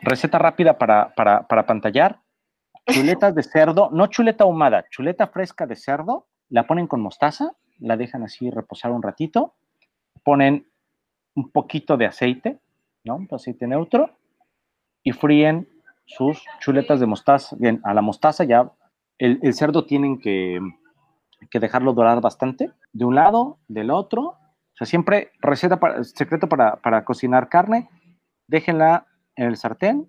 Receta 0.00 0.38
rápida 0.38 0.78
para, 0.78 1.14
para, 1.14 1.46
para 1.46 1.66
pantallar 1.66 2.20
chuletas 2.86 3.34
de 3.34 3.42
cerdo, 3.42 3.90
no 3.92 4.06
chuleta 4.06 4.44
ahumada, 4.44 4.86
chuleta 4.90 5.26
fresca 5.26 5.66
de 5.66 5.76
cerdo, 5.76 6.26
la 6.48 6.66
ponen 6.66 6.86
con 6.86 7.00
mostaza, 7.00 7.52
la 7.78 7.96
dejan 7.96 8.22
así 8.22 8.50
reposar 8.50 8.92
un 8.92 9.02
ratito, 9.02 9.54
ponen 10.24 10.66
un 11.34 11.50
poquito 11.50 11.96
de 11.96 12.06
aceite, 12.06 12.58
¿no? 13.04 13.16
Un 13.16 13.28
aceite 13.30 13.66
neutro, 13.66 14.10
y 15.02 15.12
fríen 15.12 15.68
sus 16.06 16.42
chuletas 16.60 17.00
de 17.00 17.06
mostaza. 17.06 17.56
Bien, 17.58 17.80
a 17.84 17.94
la 17.94 18.02
mostaza 18.02 18.44
ya 18.44 18.72
el, 19.18 19.54
cerdo 19.54 19.84
tienen 19.84 20.18
que, 20.20 20.58
dejarlo 21.52 21.92
dorar 21.92 22.20
bastante, 22.20 22.72
de 22.92 23.04
un 23.04 23.14
lado, 23.14 23.58
del 23.68 23.90
otro. 23.90 24.22
O 24.22 24.76
sea, 24.76 24.86
siempre 24.86 25.32
receta 25.40 25.80
para, 25.80 26.04
secreto 26.04 26.48
para, 26.48 26.76
para 26.76 27.04
cocinar 27.04 27.48
carne, 27.48 27.88
déjenla 28.46 29.06
en 29.36 29.46
el 29.46 29.56
sartén, 29.56 30.08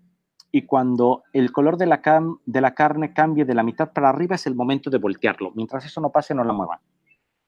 y 0.51 0.63
cuando 0.63 1.23
el 1.33 1.51
color 1.51 1.77
de 1.77 1.85
la, 1.85 2.01
de 2.45 2.61
la 2.61 2.73
carne 2.73 3.13
cambie 3.13 3.45
de 3.45 3.53
la 3.53 3.63
mitad 3.63 3.91
para 3.91 4.09
arriba 4.09 4.35
es 4.35 4.47
el 4.47 4.55
momento 4.55 4.89
de 4.89 4.97
voltearlo. 4.97 5.51
Mientras 5.55 5.85
eso 5.85 6.01
no 6.01 6.11
pase, 6.11 6.33
no 6.33 6.43
la 6.43 6.53
muevan, 6.53 6.79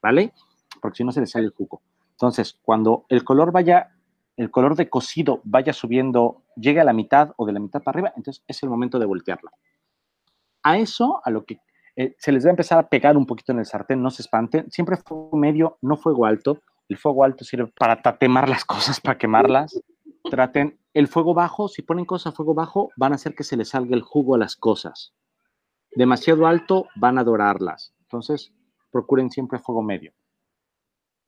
¿vale? 0.02 0.34
Porque 0.82 0.98
si 0.98 1.04
no 1.04 1.12
se 1.12 1.22
le 1.22 1.28
sale 1.28 1.46
el 1.46 1.52
jugo. 1.52 1.82
Entonces, 2.12 2.60
cuando 2.62 3.06
el 3.10 3.24
color 3.24 3.52
vaya, 3.52 3.96
el 4.38 4.52
color 4.52 4.76
de 4.76 4.90
cocido 4.90 5.42
vaya 5.44 5.74
subiendo, 5.74 6.44
llegue 6.56 6.80
a 6.80 6.84
la 6.84 6.94
mitad 6.94 7.32
o 7.38 7.46
de 7.46 7.54
la 7.54 7.60
mitad 7.60 7.82
para 7.82 7.96
arriba, 7.96 8.14
entonces 8.16 8.44
es 8.48 8.62
el 8.62 8.70
momento 8.70 9.00
de 9.00 9.06
voltearlo. 9.08 9.50
A 10.64 10.78
eso, 10.78 11.22
a 11.24 11.32
lo 11.32 11.44
que 11.46 11.60
eh, 11.96 12.16
se 12.18 12.32
les 12.32 12.46
va 12.46 12.50
a 12.50 12.52
empezar 12.52 12.80
a 12.80 12.90
pegar 12.90 13.18
un 13.18 13.26
poquito 13.26 13.52
en 13.52 13.60
el 13.60 13.66
sartén, 13.66 14.02
no 14.02 14.12
se 14.12 14.22
espanten. 14.22 14.70
Siempre 14.72 14.98
fuego 14.98 15.38
medio, 15.38 15.78
no 15.82 15.98
fuego 15.98 16.26
alto. 16.26 16.62
El 16.88 16.98
fuego 16.98 17.24
alto 17.24 17.44
sirve 17.44 17.72
para 17.78 18.02
tatemar 18.02 18.50
las 18.50 18.66
cosas, 18.66 19.00
para 19.02 19.18
quemarlas. 19.18 19.82
Traten 20.30 20.80
el 20.94 21.08
fuego 21.08 21.34
bajo, 21.34 21.68
si 21.68 21.82
ponen 21.82 22.06
cosas 22.06 22.34
a 22.34 22.36
fuego 22.36 22.54
bajo, 22.54 22.90
van 22.96 23.14
a 23.14 23.16
hacer 23.16 23.34
que 23.34 23.44
se 23.44 23.58
les 23.58 23.70
salga 23.70 23.96
el 23.96 24.02
jugo 24.02 24.36
a 24.36 24.38
las 24.38 24.56
cosas. 24.56 25.14
Demasiado 25.96 26.48
alto, 26.48 26.88
van 26.96 27.18
a 27.18 27.24
dorarlas. 27.24 27.94
Entonces, 28.02 28.54
procuren 28.92 29.30
siempre 29.30 29.60
fuego 29.60 29.82
medio. 29.82 30.14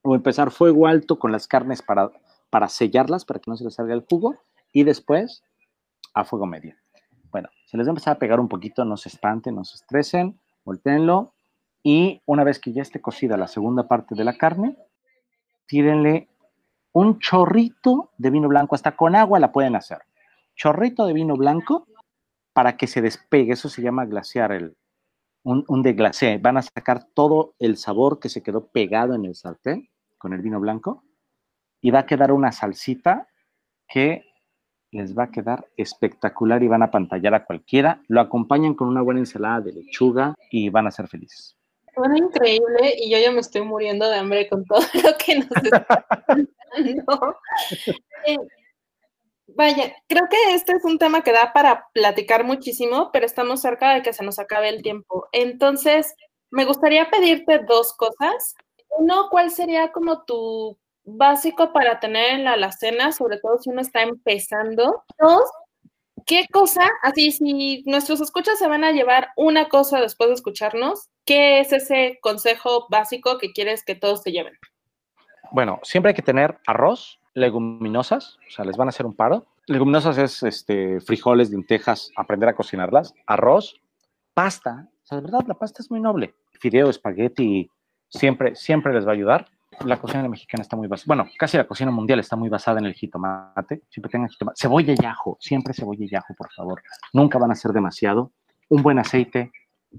O 0.04 0.16
empezar 0.16 0.52
fuego 0.52 0.88
alto 0.88 1.18
con 1.18 1.32
las 1.32 1.48
carnes 1.48 1.82
para, 1.82 2.12
para 2.50 2.68
sellarlas, 2.68 3.26
para 3.26 3.40
que 3.40 3.50
no 3.50 3.58
se 3.58 3.64
les 3.64 3.76
salga 3.76 3.94
el 3.94 4.06
jugo. 4.10 4.36
Y 4.72 4.84
después, 4.84 5.44
a 6.14 6.26
fuego 6.26 6.46
medio. 6.46 6.76
Bueno, 7.32 7.50
se 7.66 7.78
les 7.78 7.88
va 7.88 7.90
a 7.90 7.94
empezar 7.94 8.16
a 8.16 8.20
pegar 8.20 8.40
un 8.40 8.48
poquito, 8.48 8.86
no 8.86 8.98
se 8.98 9.10
espanten, 9.10 9.56
no 9.56 9.64
se 9.64 9.76
estresen, 9.76 10.40
volteenlo. 10.64 11.34
Y 11.84 12.22
una 12.26 12.44
vez 12.44 12.60
que 12.60 12.72
ya 12.72 12.82
esté 12.82 13.02
cocida 13.02 13.38
la 13.38 13.48
segunda 13.48 13.88
parte 13.88 14.16
de 14.16 14.24
la 14.24 14.38
carne, 14.38 14.78
tírenle 15.66 16.30
un 16.94 17.20
chorrito 17.20 18.12
de 18.18 18.30
vino 18.30 18.48
blanco, 18.48 18.76
hasta 18.76 18.96
con 18.96 19.16
agua 19.16 19.40
la 19.40 19.52
pueden 19.52 19.76
hacer. 19.76 20.00
Chorrito 20.56 21.06
de 21.06 21.14
vino 21.14 21.36
blanco 21.36 21.88
para 22.54 22.78
que 22.78 22.88
se 22.88 23.02
despegue, 23.02 23.54
eso 23.54 23.68
se 23.68 23.82
llama 23.82 24.06
glaciar, 24.06 24.52
el, 24.52 24.78
un, 25.44 25.66
un 25.68 25.82
deglacé. 25.82 26.38
Van 26.38 26.58
a 26.58 26.62
sacar 26.62 27.04
todo 27.14 27.56
el 27.60 27.78
sabor 27.78 28.20
que 28.20 28.30
se 28.30 28.44
quedó 28.44 28.68
pegado 28.68 29.16
en 29.16 29.26
el 29.26 29.36
sartén 29.36 29.90
con 30.18 30.34
el 30.34 30.42
vino 30.42 30.60
blanco 30.60 31.04
y 31.82 31.92
va 31.92 32.00
a 32.00 32.06
quedar 32.06 32.32
una 32.32 32.52
salsita 32.52 33.28
que 33.88 34.24
les 34.94 35.18
va 35.18 35.24
a 35.24 35.32
quedar 35.32 35.66
espectacular 35.76 36.64
y 36.64 36.68
van 36.68 36.84
a 36.84 36.92
pantallar 36.92 37.34
a 37.34 37.46
cualquiera. 37.46 38.02
Lo 38.08 38.22
acompañan 38.22 38.76
con 38.76 38.88
una 38.88 39.02
buena 39.02 39.20
ensalada 39.20 39.62
de 39.62 39.74
lechuga 39.74 40.36
y 40.50 40.70
van 40.70 40.88
a 40.88 40.92
ser 40.92 41.08
felices. 41.08 41.58
Suena 41.94 42.18
increíble 42.18 42.96
y 42.98 43.12
yo 43.12 43.20
ya 43.20 43.32
me 43.32 43.42
estoy 43.42 43.62
muriendo 43.62 44.10
de 44.10 44.18
hambre 44.18 44.48
con 44.48 44.66
todo 44.66 44.80
lo 45.04 45.18
que 45.18 45.40
nos 45.40 45.52
está 45.64 46.06
contando. 46.28 46.48
Eh, 48.26 48.38
vaya, 49.48 49.94
creo 50.08 50.24
que 50.30 50.56
este 50.56 50.72
es 50.72 50.86
un 50.86 50.98
tema 50.98 51.22
que 51.22 51.34
da 51.34 51.52
para 51.52 51.88
platicar 51.94 52.46
muchísimo, 52.46 53.10
pero 53.12 53.26
estamos 53.26 53.60
cerca 53.60 53.94
de 53.94 54.02
que 54.02 54.14
se 54.14 54.24
nos 54.24 54.40
acabe 54.40 54.70
el 54.70 54.82
tiempo. 54.82 55.28
Entonces, 55.34 56.16
me 56.52 56.64
gustaría 56.64 57.10
pedirte 57.10 57.60
dos 57.68 57.94
cosas. 57.94 58.56
Uno, 58.98 59.28
¿cuál 59.30 59.52
sería 59.52 59.92
como 59.92 60.24
tu 60.24 60.78
básico 61.06 61.74
para 61.74 62.00
tener 62.00 62.32
en 62.32 62.44
la 62.46 62.54
alacena, 62.54 63.12
sobre 63.12 63.40
todo 63.40 63.58
si 63.60 63.70
uno 63.70 63.82
está 63.82 64.02
empezando? 64.02 65.04
Dos, 65.20 65.44
¿qué 66.26 66.46
cosa, 66.52 66.90
así 67.02 67.32
si 67.32 67.84
nuestros 67.86 68.22
escuchas 68.22 68.60
se 68.60 68.68
van 68.68 68.84
a 68.84 68.92
llevar 68.92 69.30
una 69.36 69.70
cosa 69.70 70.00
después 70.00 70.30
de 70.30 70.36
escucharnos, 70.36 71.10
¿qué 71.26 71.60
es 71.60 71.74
ese 71.74 72.20
consejo 72.22 72.88
básico 72.90 73.38
que 73.38 73.52
quieres 73.52 73.84
que 73.84 73.96
todos 73.96 74.22
se 74.22 74.32
lleven? 74.32 74.54
Bueno, 75.52 75.80
siempre 75.84 76.10
hay 76.10 76.16
que 76.16 76.22
tener 76.22 76.58
arroz, 76.66 77.20
leguminosas, 77.34 78.38
o 78.48 78.52
sea, 78.52 78.66
les 78.66 78.78
van 78.78 78.88
a 78.88 78.90
hacer 78.90 79.06
un 79.06 79.16
paro. 79.16 79.46
Leguminosas 79.68 80.18
es 80.18 80.44
este, 80.44 81.00
frijoles, 81.02 81.50
lentejas, 81.50 82.12
aprender 82.16 82.50
a 82.50 82.56
cocinarlas, 82.56 83.14
arroz, 83.28 83.80
pasta, 84.34 84.90
o 85.04 85.06
sea, 85.06 85.18
de 85.18 85.24
verdad, 85.24 85.46
la 85.48 85.54
pasta 85.56 85.82
es 85.82 85.92
muy 85.92 86.00
noble. 86.00 86.34
Fideo, 86.60 86.90
espagueti, 86.90 87.70
siempre, 88.10 88.56
siempre 88.56 88.94
les 88.94 89.06
va 89.06 89.12
a 89.12 89.16
ayudar. 89.16 89.48
La 89.86 89.98
cocina 89.98 90.28
mexicana 90.28 90.62
está 90.62 90.76
muy 90.76 90.88
basada, 90.88 91.16
bueno, 91.16 91.30
casi 91.38 91.58
la 91.58 91.68
cocina 91.68 91.92
mundial 91.92 92.20
está 92.20 92.36
muy 92.36 92.50
basada 92.50 92.80
en 92.80 92.86
el 92.86 92.94
jitomate. 92.94 93.84
Siempre 93.90 94.12
tengan 94.12 94.30
jitomate. 94.30 94.58
Cebolla 94.60 94.94
y 95.00 95.06
ajo, 95.06 95.38
siempre 95.40 95.74
cebolla 95.74 96.06
y 96.10 96.16
ajo, 96.16 96.34
por 96.36 96.52
favor. 96.52 96.82
Nunca 97.14 97.38
van 97.38 97.52
a 97.52 97.56
ser 97.56 97.72
demasiado. 97.72 98.32
Un 98.70 98.82
buen 98.82 99.00
aceite, 99.00 99.52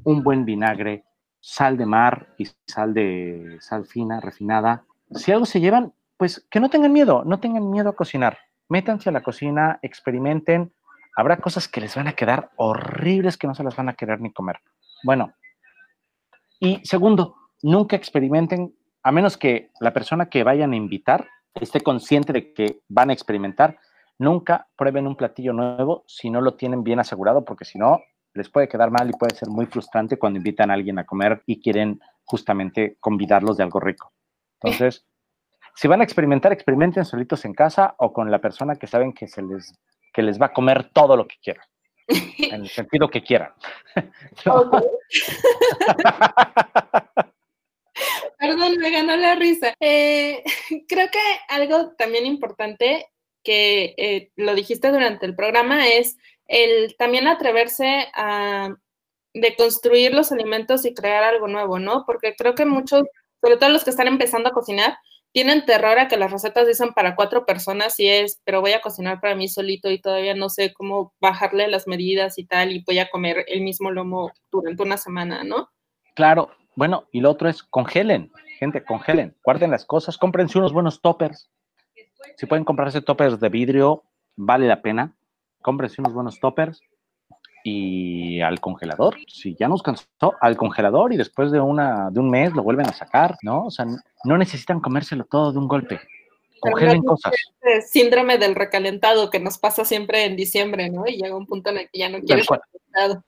un 0.04 0.22
buen 0.22 0.44
vinagre, 0.44 1.04
sal 1.40 1.76
de 1.76 1.86
mar 1.86 2.34
y 2.38 2.48
sal 2.66 2.94
de 2.94 3.58
sal 3.60 3.86
fina, 3.86 4.20
refinada. 4.20 4.84
Si 5.10 5.30
algo 5.30 5.46
se 5.46 5.60
llevan, 5.60 5.92
pues 6.16 6.46
que 6.50 6.60
no 6.60 6.70
tengan 6.70 6.92
miedo, 6.92 7.22
no 7.24 7.40
tengan 7.40 7.70
miedo 7.70 7.90
a 7.90 7.96
cocinar. 7.96 8.38
Métanse 8.68 9.10
a 9.10 9.12
la 9.12 9.22
cocina, 9.22 9.78
experimenten. 9.82 10.72
Habrá 11.16 11.36
cosas 11.36 11.68
que 11.68 11.80
les 11.80 11.94
van 11.94 12.08
a 12.08 12.14
quedar 12.14 12.50
horribles 12.56 13.36
que 13.36 13.46
no 13.46 13.54
se 13.54 13.62
las 13.62 13.76
van 13.76 13.88
a 13.88 13.94
querer 13.94 14.20
ni 14.20 14.32
comer. 14.32 14.60
Bueno, 15.04 15.34
y 16.58 16.80
segundo, 16.84 17.36
nunca 17.62 17.94
experimenten, 17.94 18.74
a 19.04 19.12
menos 19.12 19.36
que 19.36 19.70
la 19.80 19.92
persona 19.92 20.30
que 20.30 20.42
vayan 20.42 20.72
a 20.72 20.76
invitar 20.76 21.28
esté 21.54 21.82
consciente 21.82 22.32
de 22.32 22.54
que 22.54 22.80
van 22.88 23.10
a 23.10 23.12
experimentar, 23.12 23.78
nunca 24.18 24.66
prueben 24.76 25.06
un 25.06 25.14
platillo 25.14 25.52
nuevo 25.52 26.04
si 26.06 26.30
no 26.30 26.40
lo 26.40 26.54
tienen 26.54 26.82
bien 26.82 26.98
asegurado, 26.98 27.44
porque 27.44 27.66
si 27.66 27.78
no, 27.78 28.00
les 28.32 28.48
puede 28.48 28.66
quedar 28.66 28.90
mal 28.90 29.08
y 29.08 29.12
puede 29.12 29.36
ser 29.36 29.48
muy 29.48 29.66
frustrante 29.66 30.18
cuando 30.18 30.38
invitan 30.38 30.70
a 30.70 30.74
alguien 30.74 30.98
a 30.98 31.04
comer 31.04 31.42
y 31.46 31.60
quieren 31.60 32.00
justamente 32.24 32.96
convidarlos 32.98 33.58
de 33.58 33.62
algo 33.62 33.78
rico. 33.78 34.12
Entonces, 34.60 35.06
si 35.74 35.86
van 35.86 36.00
a 36.00 36.04
experimentar, 36.04 36.52
experimenten 36.52 37.04
solitos 37.04 37.44
en 37.44 37.52
casa 37.52 37.94
o 37.98 38.12
con 38.12 38.30
la 38.30 38.40
persona 38.40 38.76
que 38.76 38.86
saben 38.86 39.12
que, 39.12 39.28
se 39.28 39.42
les, 39.42 39.78
que 40.12 40.22
les 40.22 40.40
va 40.40 40.46
a 40.46 40.52
comer 40.52 40.90
todo 40.92 41.16
lo 41.16 41.28
que 41.28 41.36
quieran. 41.42 41.66
En 42.06 42.62
el 42.62 42.68
sentido 42.68 43.08
que 43.08 43.22
quieran. 43.22 43.52
Perdón, 48.64 48.80
me 48.80 48.90
ganó 48.90 49.16
la 49.16 49.34
risa. 49.34 49.74
Eh, 49.80 50.42
creo 50.88 51.08
que 51.10 51.18
algo 51.48 51.92
también 51.96 52.26
importante 52.26 53.06
que 53.42 53.94
eh, 53.98 54.30
lo 54.36 54.54
dijiste 54.54 54.90
durante 54.90 55.26
el 55.26 55.34
programa 55.34 55.86
es 55.88 56.16
el 56.46 56.96
también 56.96 57.26
atreverse 57.26 58.08
a 58.14 58.74
deconstruir 59.34 60.14
los 60.14 60.32
alimentos 60.32 60.84
y 60.84 60.94
crear 60.94 61.24
algo 61.24 61.48
nuevo, 61.48 61.78
¿no? 61.78 62.04
Porque 62.06 62.34
creo 62.36 62.54
que 62.54 62.64
muchos, 62.64 63.02
sobre 63.40 63.56
todo 63.56 63.70
los 63.70 63.84
que 63.84 63.90
están 63.90 64.08
empezando 64.08 64.48
a 64.48 64.52
cocinar, 64.52 64.96
tienen 65.32 65.66
terror 65.66 65.98
a 65.98 66.06
que 66.06 66.16
las 66.16 66.30
recetas 66.30 66.66
dicen 66.66 66.92
para 66.94 67.16
cuatro 67.16 67.44
personas 67.44 67.98
y 67.98 68.08
es, 68.08 68.40
pero 68.44 68.60
voy 68.60 68.72
a 68.72 68.80
cocinar 68.80 69.20
para 69.20 69.34
mí 69.34 69.48
solito 69.48 69.90
y 69.90 70.00
todavía 70.00 70.34
no 70.34 70.48
sé 70.48 70.72
cómo 70.72 71.12
bajarle 71.20 71.66
las 71.68 71.88
medidas 71.88 72.38
y 72.38 72.46
tal 72.46 72.72
y 72.72 72.84
voy 72.86 73.00
a 73.00 73.10
comer 73.10 73.44
el 73.48 73.62
mismo 73.62 73.90
lomo 73.90 74.30
durante 74.52 74.82
una 74.82 74.96
semana, 74.96 75.42
¿no? 75.42 75.70
Claro, 76.14 76.52
bueno, 76.76 77.08
y 77.12 77.20
lo 77.20 77.30
otro 77.30 77.48
es 77.48 77.62
congelen, 77.62 78.30
gente, 78.58 78.84
congelen, 78.84 79.36
guarden 79.42 79.70
las 79.70 79.84
cosas, 79.84 80.18
cómprense 80.18 80.58
unos 80.58 80.72
buenos 80.72 81.00
toppers. 81.00 81.50
Si 82.36 82.46
pueden 82.46 82.64
comprarse 82.64 83.00
toppers 83.00 83.38
de 83.40 83.48
vidrio, 83.48 84.04
vale 84.36 84.66
la 84.66 84.82
pena. 84.82 85.14
Cómprense 85.62 86.00
unos 86.00 86.12
buenos 86.12 86.40
toppers 86.40 86.82
y 87.64 88.42
al 88.42 88.60
congelador. 88.60 89.16
Si 89.26 89.56
ya 89.58 89.68
nos 89.68 89.82
cansó, 89.82 90.34
al 90.40 90.56
congelador 90.56 91.12
y 91.12 91.16
después 91.16 91.50
de, 91.50 91.60
una, 91.60 92.10
de 92.10 92.20
un 92.20 92.30
mes 92.30 92.52
lo 92.52 92.62
vuelven 92.62 92.86
a 92.86 92.92
sacar, 92.92 93.36
¿no? 93.42 93.64
O 93.64 93.70
sea, 93.70 93.86
no 94.24 94.38
necesitan 94.38 94.80
comérselo 94.80 95.24
todo 95.24 95.50
de 95.50 95.58
un 95.58 95.66
golpe. 95.66 95.98
Congelen 96.60 97.02
cosas. 97.02 97.32
Este 97.60 97.82
síndrome 97.82 98.38
del 98.38 98.54
recalentado 98.54 99.30
que 99.30 99.40
nos 99.40 99.58
pasa 99.58 99.84
siempre 99.84 100.24
en 100.24 100.36
diciembre, 100.36 100.90
¿no? 100.90 101.06
Y 101.06 101.16
llega 101.16 101.36
un 101.36 101.46
punto 101.46 101.70
en 101.70 101.78
el 101.78 101.90
que 101.90 101.98
ya 101.98 102.08
no 102.10 102.20
quieres 102.20 102.46
recalentado. 102.46 103.24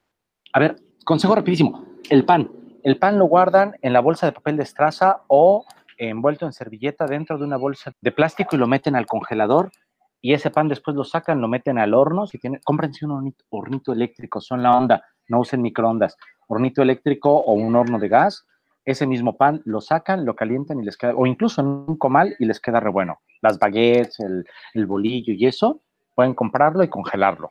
A 0.52 0.58
ver, 0.60 0.76
consejo 1.04 1.34
rapidísimo. 1.34 1.84
El 2.10 2.24
pan. 2.24 2.50
El 2.86 2.98
pan 2.98 3.18
lo 3.18 3.24
guardan 3.24 3.74
en 3.82 3.92
la 3.92 3.98
bolsa 3.98 4.26
de 4.26 4.32
papel 4.32 4.56
de 4.56 4.62
estraza 4.62 5.22
o 5.26 5.64
envuelto 5.98 6.46
en 6.46 6.52
servilleta 6.52 7.04
dentro 7.06 7.36
de 7.36 7.42
una 7.42 7.56
bolsa 7.56 7.90
de 8.00 8.12
plástico 8.12 8.54
y 8.54 8.60
lo 8.60 8.68
meten 8.68 8.94
al 8.94 9.06
congelador 9.06 9.72
y 10.20 10.34
ese 10.34 10.52
pan 10.52 10.68
después 10.68 10.96
lo 10.96 11.02
sacan, 11.02 11.40
lo 11.40 11.48
meten 11.48 11.78
al 11.78 11.94
horno. 11.94 12.28
Si 12.28 12.38
tienen, 12.38 12.60
cómprense 12.62 13.04
un 13.04 13.34
hornito, 13.50 13.92
eléctrico, 13.92 14.40
son 14.40 14.62
la 14.62 14.70
onda, 14.70 15.02
no 15.26 15.40
usen 15.40 15.62
microondas. 15.62 16.16
Hornito 16.46 16.80
eléctrico 16.80 17.36
o 17.36 17.54
un 17.54 17.74
horno 17.74 17.98
de 17.98 18.06
gas, 18.06 18.46
ese 18.84 19.04
mismo 19.04 19.36
pan 19.36 19.62
lo 19.64 19.80
sacan, 19.80 20.24
lo 20.24 20.36
calientan 20.36 20.78
y 20.78 20.84
les 20.84 20.96
queda, 20.96 21.12
o 21.16 21.26
incluso 21.26 21.62
en 21.62 21.66
un 21.66 21.96
comal 21.96 22.36
y 22.38 22.44
les 22.44 22.60
queda 22.60 22.78
re 22.78 22.90
bueno. 22.90 23.18
Las 23.42 23.58
baguettes, 23.58 24.20
el, 24.20 24.44
el 24.74 24.86
bolillo 24.86 25.32
y 25.32 25.44
eso, 25.44 25.80
pueden 26.14 26.34
comprarlo 26.34 26.84
y 26.84 26.88
congelarlo. 26.88 27.50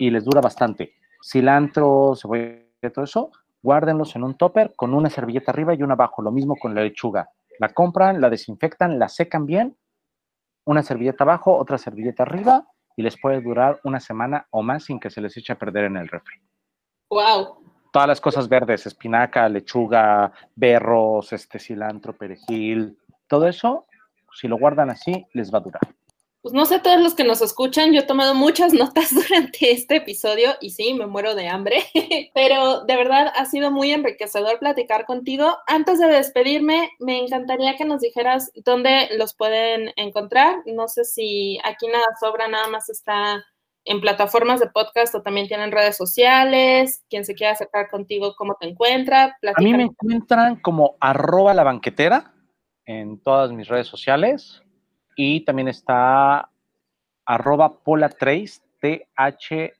Y 0.00 0.10
les 0.10 0.24
dura 0.24 0.40
bastante. 0.40 0.94
Cilantro, 1.22 2.16
cebolla, 2.16 2.64
todo 2.92 3.04
eso, 3.04 3.30
guárdenlos 3.62 4.16
en 4.16 4.24
un 4.24 4.34
topper 4.34 4.72
con 4.76 4.94
una 4.94 5.10
servilleta 5.10 5.52
arriba 5.52 5.74
y 5.74 5.82
una 5.82 5.94
abajo. 5.94 6.22
Lo 6.22 6.30
mismo 6.30 6.56
con 6.56 6.74
la 6.74 6.82
lechuga. 6.82 7.30
La 7.58 7.70
compran, 7.72 8.20
la 8.20 8.30
desinfectan, 8.30 8.98
la 8.98 9.08
secan 9.08 9.46
bien 9.46 9.76
una 10.64 10.82
servilleta 10.82 11.24
abajo, 11.24 11.56
otra 11.56 11.78
servilleta 11.78 12.22
arriba 12.22 12.66
y 12.96 13.02
les 13.02 13.18
puede 13.20 13.40
durar 13.40 13.80
una 13.84 14.00
semana 14.00 14.46
o 14.50 14.62
más 14.62 14.84
sin 14.84 15.00
que 15.00 15.10
se 15.10 15.20
les 15.20 15.36
eche 15.36 15.52
a 15.52 15.58
perder 15.58 15.84
en 15.84 15.96
el 15.96 16.08
refri. 16.08 16.36
Wow. 17.10 17.64
Todas 17.92 18.08
las 18.08 18.20
cosas 18.20 18.48
verdes, 18.48 18.86
espinaca, 18.86 19.48
lechuga, 19.48 20.32
berros, 20.54 21.32
este 21.32 21.58
cilantro, 21.58 22.12
perejil, 22.12 22.96
todo 23.26 23.48
eso, 23.48 23.86
si 24.32 24.46
lo 24.46 24.58
guardan 24.58 24.90
así, 24.90 25.26
les 25.32 25.52
va 25.52 25.58
a 25.58 25.62
durar. 25.62 25.82
Pues 26.42 26.54
no 26.54 26.64
sé 26.64 26.78
todos 26.78 26.98
los 26.98 27.14
que 27.14 27.24
nos 27.24 27.42
escuchan, 27.42 27.92
yo 27.92 28.00
he 28.00 28.06
tomado 28.06 28.34
muchas 28.34 28.72
notas 28.72 29.14
durante 29.14 29.72
este 29.72 29.96
episodio 29.96 30.52
y 30.60 30.70
sí, 30.70 30.94
me 30.94 31.06
muero 31.06 31.34
de 31.34 31.48
hambre, 31.48 31.82
pero 32.34 32.84
de 32.84 32.96
verdad 32.96 33.30
ha 33.36 33.44
sido 33.44 33.70
muy 33.70 33.92
enriquecedor 33.92 34.58
platicar 34.58 35.04
contigo. 35.04 35.58
Antes 35.66 35.98
de 35.98 36.06
despedirme, 36.06 36.90
me 36.98 37.18
encantaría 37.18 37.76
que 37.76 37.84
nos 37.84 38.00
dijeras 38.00 38.50
dónde 38.64 39.08
los 39.18 39.34
pueden 39.34 39.92
encontrar. 39.96 40.62
No 40.64 40.88
sé 40.88 41.04
si 41.04 41.58
aquí 41.62 41.86
nada 41.88 42.06
sobra, 42.18 42.48
nada 42.48 42.68
más 42.68 42.88
está 42.88 43.44
en 43.84 44.00
plataformas 44.00 44.60
de 44.60 44.68
podcast 44.68 45.14
o 45.14 45.22
también 45.22 45.46
tienen 45.46 45.72
redes 45.72 45.96
sociales. 45.96 47.04
Quien 47.10 47.26
se 47.26 47.34
quiera 47.34 47.52
acercar 47.52 47.90
contigo, 47.90 48.34
¿cómo 48.36 48.56
te 48.58 48.66
encuentra? 48.66 49.36
A 49.56 49.60
mí 49.60 49.74
me 49.74 49.84
encuentran 49.84 50.56
como 50.56 50.96
arroba 51.00 51.52
la 51.52 51.64
banquetera 51.64 52.32
en 52.86 53.20
todas 53.20 53.52
mis 53.52 53.68
redes 53.68 53.88
sociales 53.88 54.62
y 55.22 55.44
también 55.44 55.68
está 55.68 56.48
arroba 57.26 57.74
polatrace, 57.84 58.62
T-H-R-A-C 58.80 59.76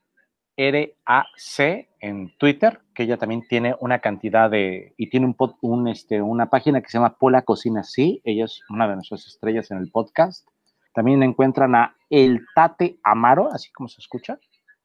en 1.98 2.36
Twitter, 2.36 2.80
que 2.94 3.04
ella 3.04 3.16
también 3.16 3.48
tiene 3.48 3.74
una 3.80 4.00
cantidad 4.00 4.50
de, 4.50 4.92
y 4.98 5.08
tiene 5.08 5.24
un, 5.24 5.36
un, 5.62 5.88
este, 5.88 6.20
una 6.20 6.50
página 6.50 6.82
que 6.82 6.90
se 6.90 6.98
llama 6.98 7.16
Pola 7.18 7.40
Cocina 7.40 7.84
Sí, 7.84 8.20
ella 8.24 8.44
es 8.44 8.60
una 8.68 8.86
de 8.86 8.96
nuestras 8.96 9.26
estrellas 9.26 9.70
en 9.70 9.78
el 9.78 9.90
podcast. 9.90 10.46
También 10.92 11.22
encuentran 11.22 11.74
a 11.74 11.96
El 12.10 12.44
Tate 12.54 12.98
Amaro, 13.02 13.48
así 13.50 13.72
como 13.72 13.88
se 13.88 14.02
escucha, 14.02 14.38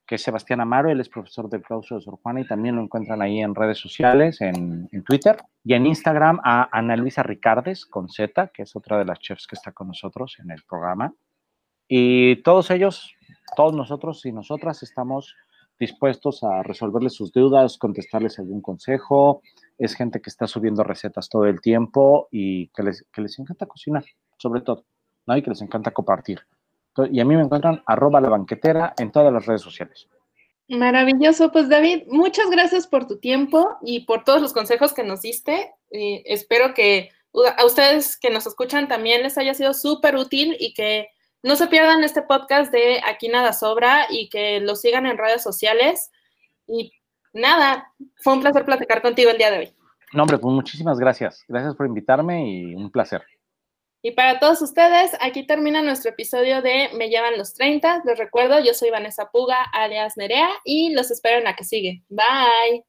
que 0.05 0.15
es 0.15 0.21
Sebastián 0.21 0.61
Amaro, 0.61 0.89
él 0.89 0.99
es 0.99 1.09
profesor 1.09 1.49
del 1.49 1.63
claustro 1.63 1.97
de 1.97 2.03
Sor 2.03 2.19
Juana 2.21 2.41
y 2.41 2.47
también 2.47 2.75
lo 2.75 2.81
encuentran 2.81 3.21
ahí 3.21 3.39
en 3.39 3.55
redes 3.55 3.79
sociales, 3.79 4.39
en, 4.41 4.87
Twitter 5.03 5.37
y 5.63 5.73
en 5.73 5.85
Instagram 5.85 6.39
a 6.43 6.69
Ana 6.71 6.95
Luisa 6.95 7.23
Ricardes 7.23 7.85
con 7.85 8.07
Z, 8.09 8.51
que 8.53 8.63
es 8.63 8.75
otra 8.75 8.97
de 8.97 9.05
las 9.05 9.19
chefs 9.19 9.47
que 9.47 9.55
está 9.55 9.71
con 9.71 9.87
nosotros 9.87 10.37
en 10.39 10.51
el 10.51 10.61
programa. 10.63 11.13
Y 11.87 12.37
todos 12.43 12.69
ellos, 12.71 13.13
todos 13.55 13.73
nosotros 13.73 14.25
y 14.25 14.31
nosotras 14.31 14.83
estamos 14.83 15.35
dispuestos 15.79 16.43
a 16.43 16.63
resolverles 16.63 17.13
sus 17.13 17.31
dudas, 17.31 17.77
contestarles 17.77 18.39
algún 18.39 18.61
consejo. 18.61 19.41
Es 19.77 19.95
gente 19.95 20.21
que 20.21 20.29
está 20.29 20.47
subiendo 20.47 20.83
recetas 20.83 21.29
todo 21.29 21.45
el 21.45 21.61
tiempo 21.61 22.27
y 22.31 22.67
que 22.69 22.83
les, 22.83 23.05
que 23.11 23.21
les 23.21 23.37
encanta 23.39 23.65
cocinar, 23.65 24.05
sobre 24.37 24.61
todo, 24.61 24.85
¿no? 25.27 25.35
y 25.35 25.41
que 25.41 25.49
les 25.49 25.61
encanta 25.61 25.91
compartir. 25.91 26.41
Y 27.11 27.19
a 27.19 27.25
mí 27.25 27.35
me 27.35 27.43
encuentran 27.43 27.83
arroba 27.85 28.21
la 28.21 28.29
banquetera 28.29 28.93
en 28.97 29.11
todas 29.11 29.31
las 29.33 29.45
redes 29.45 29.61
sociales. 29.61 30.07
Maravilloso, 30.67 31.51
pues 31.51 31.69
David, 31.69 32.03
muchas 32.07 32.49
gracias 32.49 32.87
por 32.87 33.07
tu 33.07 33.19
tiempo 33.19 33.77
y 33.81 34.05
por 34.05 34.23
todos 34.23 34.41
los 34.41 34.53
consejos 34.53 34.93
que 34.93 35.03
nos 35.03 35.21
diste. 35.21 35.73
Eh, 35.91 36.23
espero 36.25 36.73
que 36.73 37.11
a 37.57 37.65
ustedes 37.65 38.17
que 38.17 38.29
nos 38.29 38.47
escuchan 38.47 38.87
también 38.87 39.21
les 39.21 39.37
haya 39.37 39.53
sido 39.53 39.73
súper 39.73 40.15
útil 40.15 40.55
y 40.59 40.73
que 40.73 41.09
no 41.43 41.55
se 41.55 41.67
pierdan 41.67 42.03
este 42.03 42.23
podcast 42.23 42.71
de 42.71 42.99
Aquí 43.05 43.27
Nada 43.27 43.53
Sobra 43.53 44.07
y 44.09 44.29
que 44.29 44.59
lo 44.59 44.75
sigan 44.75 45.05
en 45.05 45.17
redes 45.17 45.43
sociales. 45.43 46.09
Y 46.67 46.91
nada, 47.33 47.93
fue 48.23 48.33
un 48.33 48.41
placer 48.41 48.65
platicar 48.65 49.03
contigo 49.03 49.29
el 49.29 49.37
día 49.37 49.51
de 49.51 49.59
hoy. 49.59 49.73
No, 50.13 50.23
hombre, 50.23 50.39
pues 50.39 50.53
muchísimas 50.53 50.97
gracias. 50.97 51.43
Gracias 51.47 51.75
por 51.75 51.85
invitarme 51.85 52.49
y 52.49 52.73
un 52.73 52.89
placer. 52.89 53.23
Y 54.05 54.11
para 54.11 54.39
todos 54.39 54.61
ustedes, 54.61 55.17
aquí 55.19 55.47
termina 55.47 55.81
nuestro 55.81 56.11
episodio 56.11 56.61
de 56.61 56.91
Me 56.93 57.09
llevan 57.09 57.39
los 57.39 57.55
30. 57.55 58.03
Les 58.05 58.19
recuerdo, 58.19 58.59
yo 58.59 58.75
soy 58.75 58.91
Vanessa 58.91 59.31
Puga, 59.31 59.63
alias 59.73 60.15
Nerea, 60.15 60.47
y 60.63 60.93
los 60.93 61.09
espero 61.09 61.39
en 61.39 61.45
la 61.45 61.55
que 61.55 61.63
sigue. 61.63 62.03
Bye. 62.07 62.85